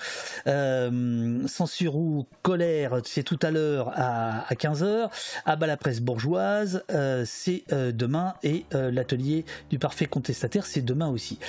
[0.47, 5.09] Euh, censure ou colère, c'est tout à l'heure à, 15h.
[5.45, 8.33] À la presse bourgeoise, euh, c'est euh, demain.
[8.43, 11.39] Et l'atelier du parfait contestataire, c'est demain aussi.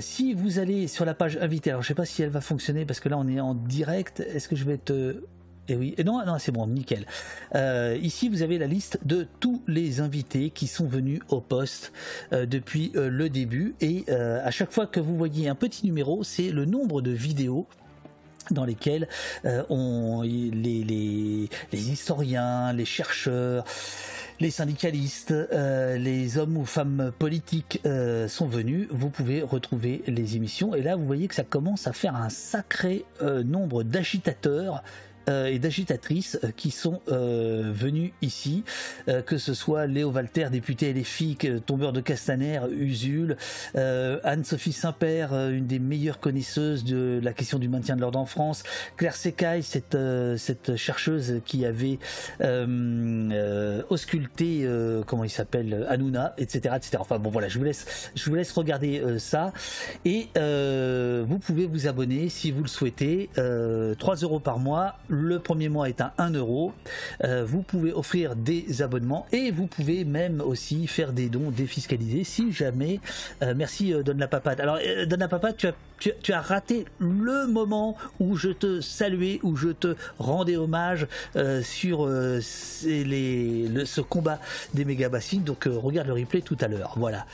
[0.00, 2.86] Si vous allez sur la page invité, alors je sais pas si elle va fonctionner
[2.86, 4.20] parce que là on est en direct.
[4.20, 5.22] Est-ce que je vais te
[5.68, 7.06] et oui, et non, non, c'est bon, nickel.
[7.54, 11.92] Euh, ici, vous avez la liste de tous les invités qui sont venus au poste
[12.32, 13.74] euh, depuis euh, le début.
[13.80, 17.66] Et à chaque fois que vous voyez un petit numéro, c'est le nombre de vidéos
[18.50, 19.08] dans lesquelles
[19.70, 20.84] on, les,
[21.72, 23.64] les, historiens, les chercheurs,
[24.40, 27.80] les syndicalistes, les hommes ou femmes politiques
[28.28, 28.86] sont venus.
[28.90, 30.74] Vous pouvez retrouver les émissions.
[30.74, 34.82] Et là, vous voyez que ça commence à faire un sacré nombre d'agitateurs
[35.28, 38.64] et d'agitatrices euh, qui sont euh, venues ici,
[39.08, 43.36] euh, que ce soit Léo Walter, député LFI, que- tombeur de Castaner, Usul,
[43.76, 48.18] euh, Anne-Sophie Saint-Père, euh, une des meilleures connaisseuses de la question du maintien de l'ordre
[48.18, 48.62] en France,
[48.96, 50.36] Claire Secaille, cette, euh,
[50.76, 51.98] chercheuse qui avait
[52.40, 52.66] euh,
[53.32, 56.96] euh, ausculté, euh, comment il s'appelle, Hanouna, etc., etc.
[57.00, 59.52] Enfin bon voilà, je vous laisse, je vous laisse regarder euh, ça
[60.04, 64.96] et euh, vous pouvez vous abonner si vous le souhaitez, euh, 3 euros par mois.
[65.14, 66.72] Le premier mois est à 1 euro.
[67.22, 72.24] Euh, vous pouvez offrir des abonnements et vous pouvez même aussi faire des dons défiscalisés
[72.24, 72.98] si jamais.
[73.42, 74.28] euh, merci euh, Donne la.
[74.58, 75.28] Alors Donne la
[76.20, 81.06] tu as, raté le moment où je te saluais, où je te rendais hommage
[81.62, 84.40] sur ce combat
[84.74, 85.44] des méga bassines.
[85.44, 86.94] Donc regarde le replay tout à l'heure.
[86.96, 87.26] Voilà.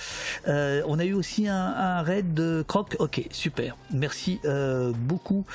[0.47, 2.97] On a eu aussi un, un raid de Croc.
[2.99, 3.77] Ok, super.
[3.93, 4.41] Merci
[4.95, 5.47] beaucoup.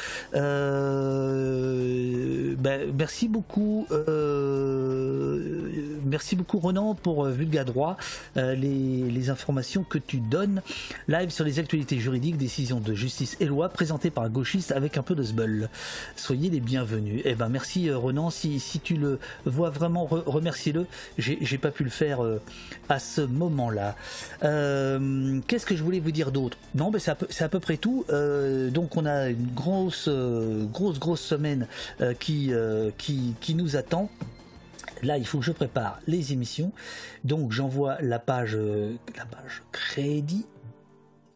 [2.94, 3.88] Merci beaucoup.
[3.92, 5.69] euh,
[6.06, 7.98] merci beaucoup Ronan pour euh, Vulga Droit,
[8.38, 10.61] euh, les, les informations que tu donnes.
[11.08, 14.98] Live sur les actualités juridiques, décisions de justice et loi présentées par un gauchiste avec
[14.98, 15.69] un peu de sbull.
[16.16, 17.22] Soyez les bienvenus.
[17.26, 18.30] Eh ben merci euh, Ronan.
[18.30, 20.85] Si, tu le vois vraiment, re- remercie-le.
[21.18, 22.42] J'ai pas pu le faire euh,
[22.90, 23.95] à ce moment-là.
[24.44, 26.58] Euh, Qu'est-ce que je voulais vous dire d'autre?
[26.76, 27.11] Non, ben c'est
[27.42, 28.06] à, peu- près tout.
[28.10, 31.68] Euh, donc on a une grosse, euh, grosse, grosse semaine
[32.02, 34.09] euh, qui, euh, qui, qui nous attend.
[35.03, 36.72] Là, il faut que je prépare les émissions.
[37.24, 40.45] Donc j'envoie la page, euh, la page crédit.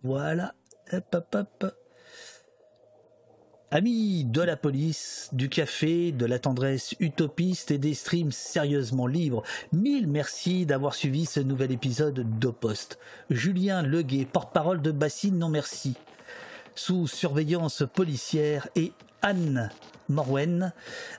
[0.03, 0.55] Voilà.
[0.91, 1.75] Hop, hop, hop.
[3.71, 9.43] Amis de la police, du café, de la tendresse utopiste et des streams sérieusement libres,
[9.71, 12.97] mille merci d'avoir suivi ce nouvel épisode d'Opost.
[13.29, 15.93] Julien Leguet, porte-parole de Bassine, non merci.
[16.73, 18.91] Sous surveillance policière et
[19.21, 19.69] Anne
[20.09, 20.73] Morwen,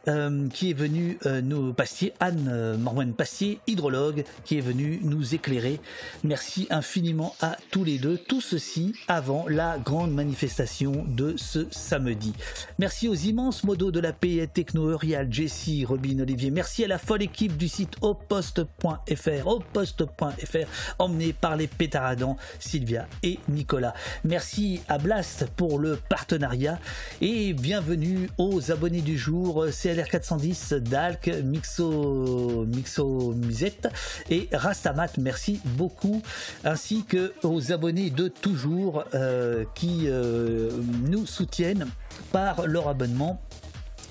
[0.08, 1.74] euh, qui est venue euh, nous
[2.18, 5.80] Anne euh, Morwen Pastier, hydrologue, qui est venue nous éclairer.
[6.24, 8.18] Merci infiniment à tous les deux.
[8.18, 12.34] Tout ceci avant la grande manifestation de ce samedi.
[12.78, 16.50] Merci aux immenses modos de la paix Techno Eurial, Jessie, Robin, Olivier.
[16.50, 20.66] Merci à la folle équipe du site oposte.fr, oposte.fr,
[20.98, 23.94] emmené par les pétaradans Sylvia et Nicolas.
[24.24, 26.78] Merci à Blast pour le partenariat
[27.20, 33.88] et bienvenue aux abonnés du jour CLR 410, Dalk, Mixo, Mixo Musette
[34.30, 35.08] et Rastamat.
[35.18, 36.22] Merci beaucoup,
[36.64, 40.70] ainsi que aux abonnés de toujours euh, qui euh,
[41.02, 41.88] nous soutiennent
[42.32, 43.42] par leur abonnement.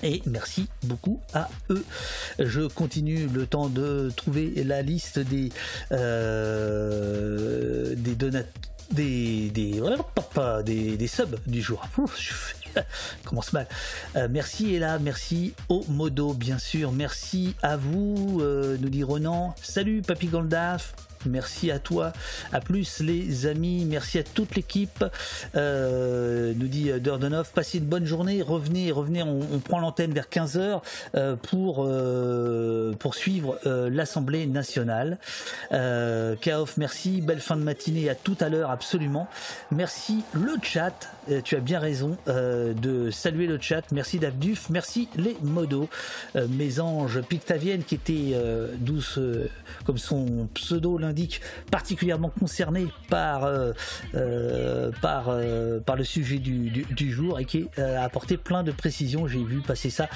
[0.04, 1.84] Et merci beaucoup à eux.
[2.38, 5.48] Je continue le temps de trouver la liste des
[5.90, 8.44] euh, des donat
[8.92, 9.82] des des,
[10.64, 11.84] des des subs du jour.
[13.24, 13.66] commence mal.
[14.16, 19.54] Euh, merci Ella, merci au Modo bien sûr, merci à vous, euh, nous dit Ronan.
[19.62, 20.94] Salut Papy Goldaf.
[21.26, 22.12] Merci à toi,
[22.52, 25.04] à plus les amis, merci à toute l'équipe.
[25.54, 30.80] Euh, nous dit Dordonov, passez une bonne journée, revenez, revenez, on, prend l'antenne vers 15h
[31.14, 35.18] euh, pour euh, poursuivre euh, l'Assemblée nationale.
[35.72, 39.28] Euh, Kaof, merci, belle fin de matinée, à tout à l'heure absolument.
[39.70, 43.82] Merci le chat, euh, tu as bien raison euh, de saluer le chat.
[43.92, 45.88] Merci Davduf, merci les modos,
[46.36, 49.50] euh, mes anges Pictavienne qui était euh, douce euh,
[49.84, 51.40] comme son pseudo l'indique,
[51.72, 53.72] particulièrement concerné par euh,
[54.14, 58.70] euh, par euh, par le sujet du, du, jour et qui a apporté plein de
[58.70, 59.26] précisions.
[59.26, 60.08] J'ai vu passer ça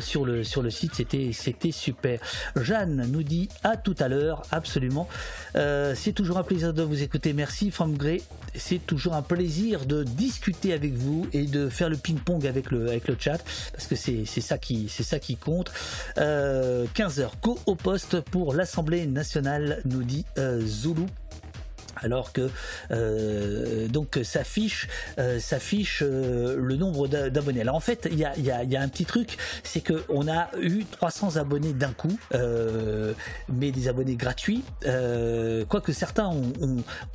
[0.00, 2.18] sur le sur le site, c'était c'était super.
[2.56, 5.08] Jeanne nous dit à tout à l'heure, absolument.
[5.54, 7.32] C'est toujours un plaisir de vous écouter.
[7.32, 8.22] Merci From Grey.
[8.56, 12.88] C'est toujours un plaisir de discuter avec vous et de faire le ping-pong avec le,
[12.88, 13.38] avec le chat
[13.72, 15.70] parce que c'est ça qui c'est ça qui compte.
[16.18, 20.24] Euh, 15h, go au poste pour l'Assemblée nationale, nous dit
[20.60, 21.06] Zulu
[21.96, 22.48] alors que
[22.90, 24.88] euh, donc s'affiche
[25.18, 27.60] euh, s'affiche euh, le nombre d'a- d'abonnés.
[27.62, 31.36] Alors en fait, il y a, un petit truc, c'est que on a eu 300
[31.36, 33.12] abonnés d'un coup, euh,
[33.52, 34.62] mais des abonnés gratuits.
[34.86, 36.52] Euh, quoique certains ont,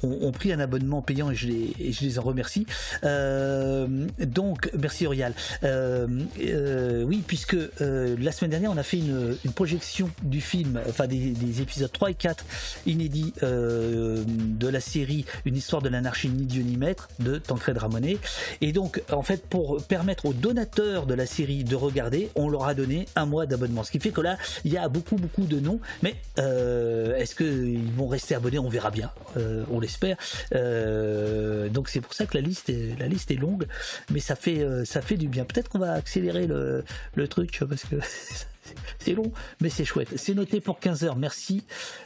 [0.04, 2.66] ont- pris un abonnement payant et je les, je les en remercie.
[3.04, 3.88] Euh,
[4.20, 5.34] donc merci Orial.
[5.64, 11.62] Oui, puisque la semaine dernière on a fait une, projection du film, enfin des, des
[11.62, 12.44] épisodes 3 et 4
[12.86, 18.18] inédits de la série Une histoire de l'anarchie ni Dieu ni maître de Tancred Ramonet.
[18.62, 22.66] Et donc, en fait, pour permettre aux donateurs de la série de regarder, on leur
[22.66, 23.84] a donné un mois d'abonnement.
[23.84, 25.80] Ce qui fait que là, il y a beaucoup, beaucoup de noms.
[26.02, 28.60] Mais euh, est-ce qu'ils vont rester abonnés?
[28.60, 29.12] On verra bien.
[29.38, 30.18] Euh, on l'espère.
[30.54, 33.68] Euh, donc c'est pour ça que la liste est, la liste est longue,
[34.12, 35.46] mais ça fait, ça fait du bien.
[35.46, 36.84] Peut-être qu'on va accélérer le,
[37.16, 37.96] le truc parce que
[39.00, 39.32] c'est long,
[39.62, 40.10] mais c'est chouette.
[40.18, 41.16] C'est noté pour 15 heures.
[41.16, 41.64] Merci,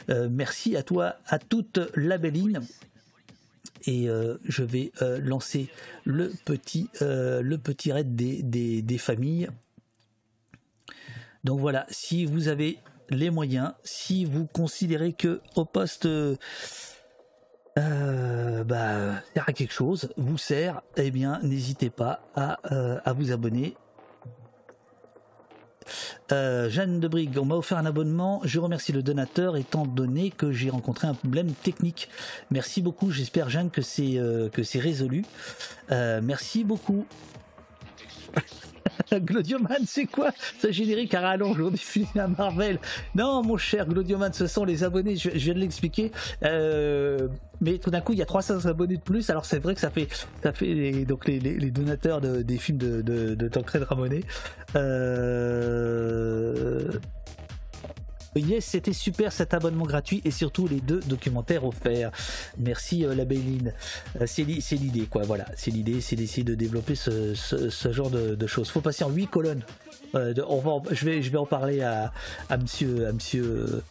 [0.08, 2.60] Euh, merci à toi, à toute la belline.
[3.86, 5.68] Et euh, je vais euh, lancer
[6.04, 9.48] le petit, le petit raid des, familles.
[11.44, 16.06] Donc voilà, si vous avez les moyens, si vous considérez que au poste
[17.76, 23.76] bah, sert à quelque chose, vous sert, eh bien n'hésitez pas à vous abonner.
[26.32, 28.40] Euh, Jeanne de Brigue, on m'a offert un abonnement.
[28.44, 32.08] Je remercie le donateur étant donné que j'ai rencontré un problème technique.
[32.50, 33.10] Merci beaucoup.
[33.10, 35.24] J'espère Jeanne que c'est euh, résolu.
[35.90, 37.06] Euh, merci beaucoup.
[39.12, 42.78] Glodioman, c'est quoi ce générique à rallonge on diffuse à Marvel?
[43.14, 46.12] Non, mon cher Glodioman, ce sont les abonnés, je, viens de l'expliquer.
[46.44, 47.28] Euh,
[47.60, 49.30] mais tout d'un coup, il y a 300 abonnés de plus.
[49.30, 50.08] Alors c'est vrai que ça fait,
[50.42, 54.22] ça fait les, donc les, donateurs de- des films de, de, de Tancred Ramonet.
[54.76, 56.10] Euh,
[58.36, 62.12] Yes, c'était super cet abonnement gratuit et surtout les deux documentaires offerts.
[62.58, 63.72] Merci euh, la Béline.
[64.20, 65.46] Euh, c'est li- c'est l'idée quoi, voilà.
[65.56, 67.34] C'est l'idée, c'est d'essayer de développer ce,
[67.90, 68.70] genre de, choses.
[68.70, 69.62] Faut passer en huit colonnes.
[70.14, 72.12] Euh, on va je, vais, je vais en parler à,
[72.48, 73.82] à monsieur, à monsieur,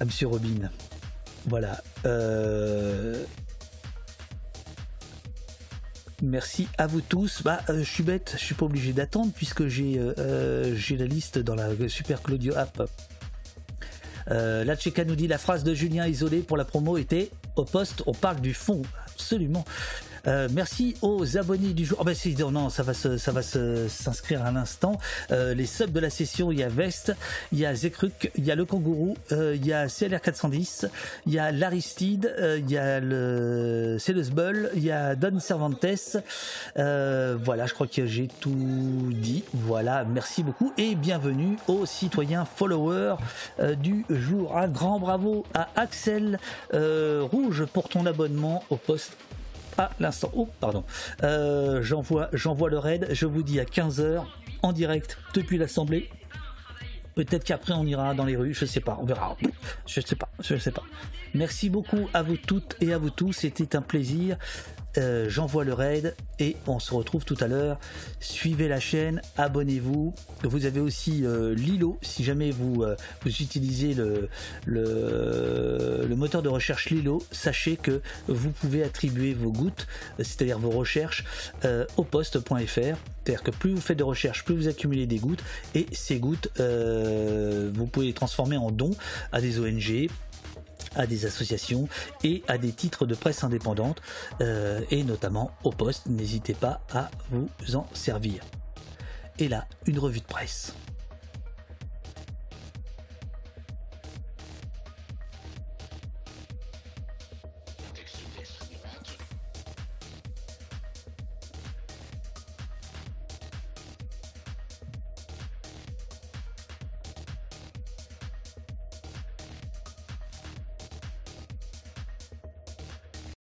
[0.00, 0.70] à monsieur Robin.
[1.46, 1.82] Voilà.
[6.22, 7.42] Merci à vous tous.
[7.44, 11.06] Bah, euh, je suis bête, je suis pas obligé d'attendre puisque j'ai euh, euh, la
[11.06, 12.88] liste dans la Super Claudio app.
[14.26, 18.02] La Tcheka nous dit la phrase de Julien isolé pour la promo était au poste,
[18.06, 18.82] on parle du fond.
[19.06, 19.64] Absolument.
[20.28, 21.98] Euh, merci aux abonnés du jour.
[22.00, 24.98] Oh, bah, c'est- non, non, ça va se, ça va s'inscrire à l'instant.
[25.30, 27.14] Euh, les subs de la session, il y a Vest,
[27.50, 30.86] il y a Zekruk, il y a le Kangourou, euh, il y a CLR 410,
[31.26, 35.86] il y a l'Aristide, il y a le Célus Bull, il y a Don Cervantes.
[36.76, 39.44] Voilà, je crois que j'ai tout dit.
[39.54, 43.16] Voilà, merci beaucoup et bienvenue aux citoyens followers
[43.80, 44.56] du jour.
[44.58, 46.38] Un grand bravo à Axel
[46.72, 49.12] Rouge pour ton abonnement au poste
[49.78, 50.30] à l'instant.
[50.34, 50.84] Oh, pardon.
[51.22, 53.08] Euh, j'envoie, le raid.
[53.10, 54.24] Je vous dis à 15h
[54.62, 56.10] en direct depuis l'Assemblée.
[57.14, 59.36] Peut-être qu'après on ira dans les rues, je sais pas, on verra.
[59.86, 60.84] Je sais pas, je sais pas.
[61.34, 64.36] Merci beaucoup à vous toutes et à vous tous, c'était un plaisir.
[64.98, 67.78] Euh, J'envoie le raid et on se retrouve tout à l'heure.
[68.20, 70.14] Suivez la chaîne, abonnez-vous.
[70.42, 74.28] Vous avez aussi euh, Lilo si jamais vous, euh, utilisez le,
[76.16, 77.22] moteur de recherche Lilo.
[77.30, 79.86] Sachez que vous pouvez attribuer vos gouttes,
[80.18, 81.24] c'est-à-dire vos recherches,
[81.96, 82.56] au poste.fr.
[82.58, 85.44] C'est-à-dire que plus vous faites de recherches, plus vous accumulez des gouttes
[85.74, 88.96] et ces gouttes, vous pouvez les transformer en dons
[89.30, 90.08] à des ONG,
[90.94, 91.88] à des associations
[92.24, 94.00] et à des titres de presse indépendante
[94.40, 96.06] euh, et notamment au poste.
[96.06, 98.42] N'hésitez pas à vous en servir.
[99.38, 100.74] Et là, une revue de presse.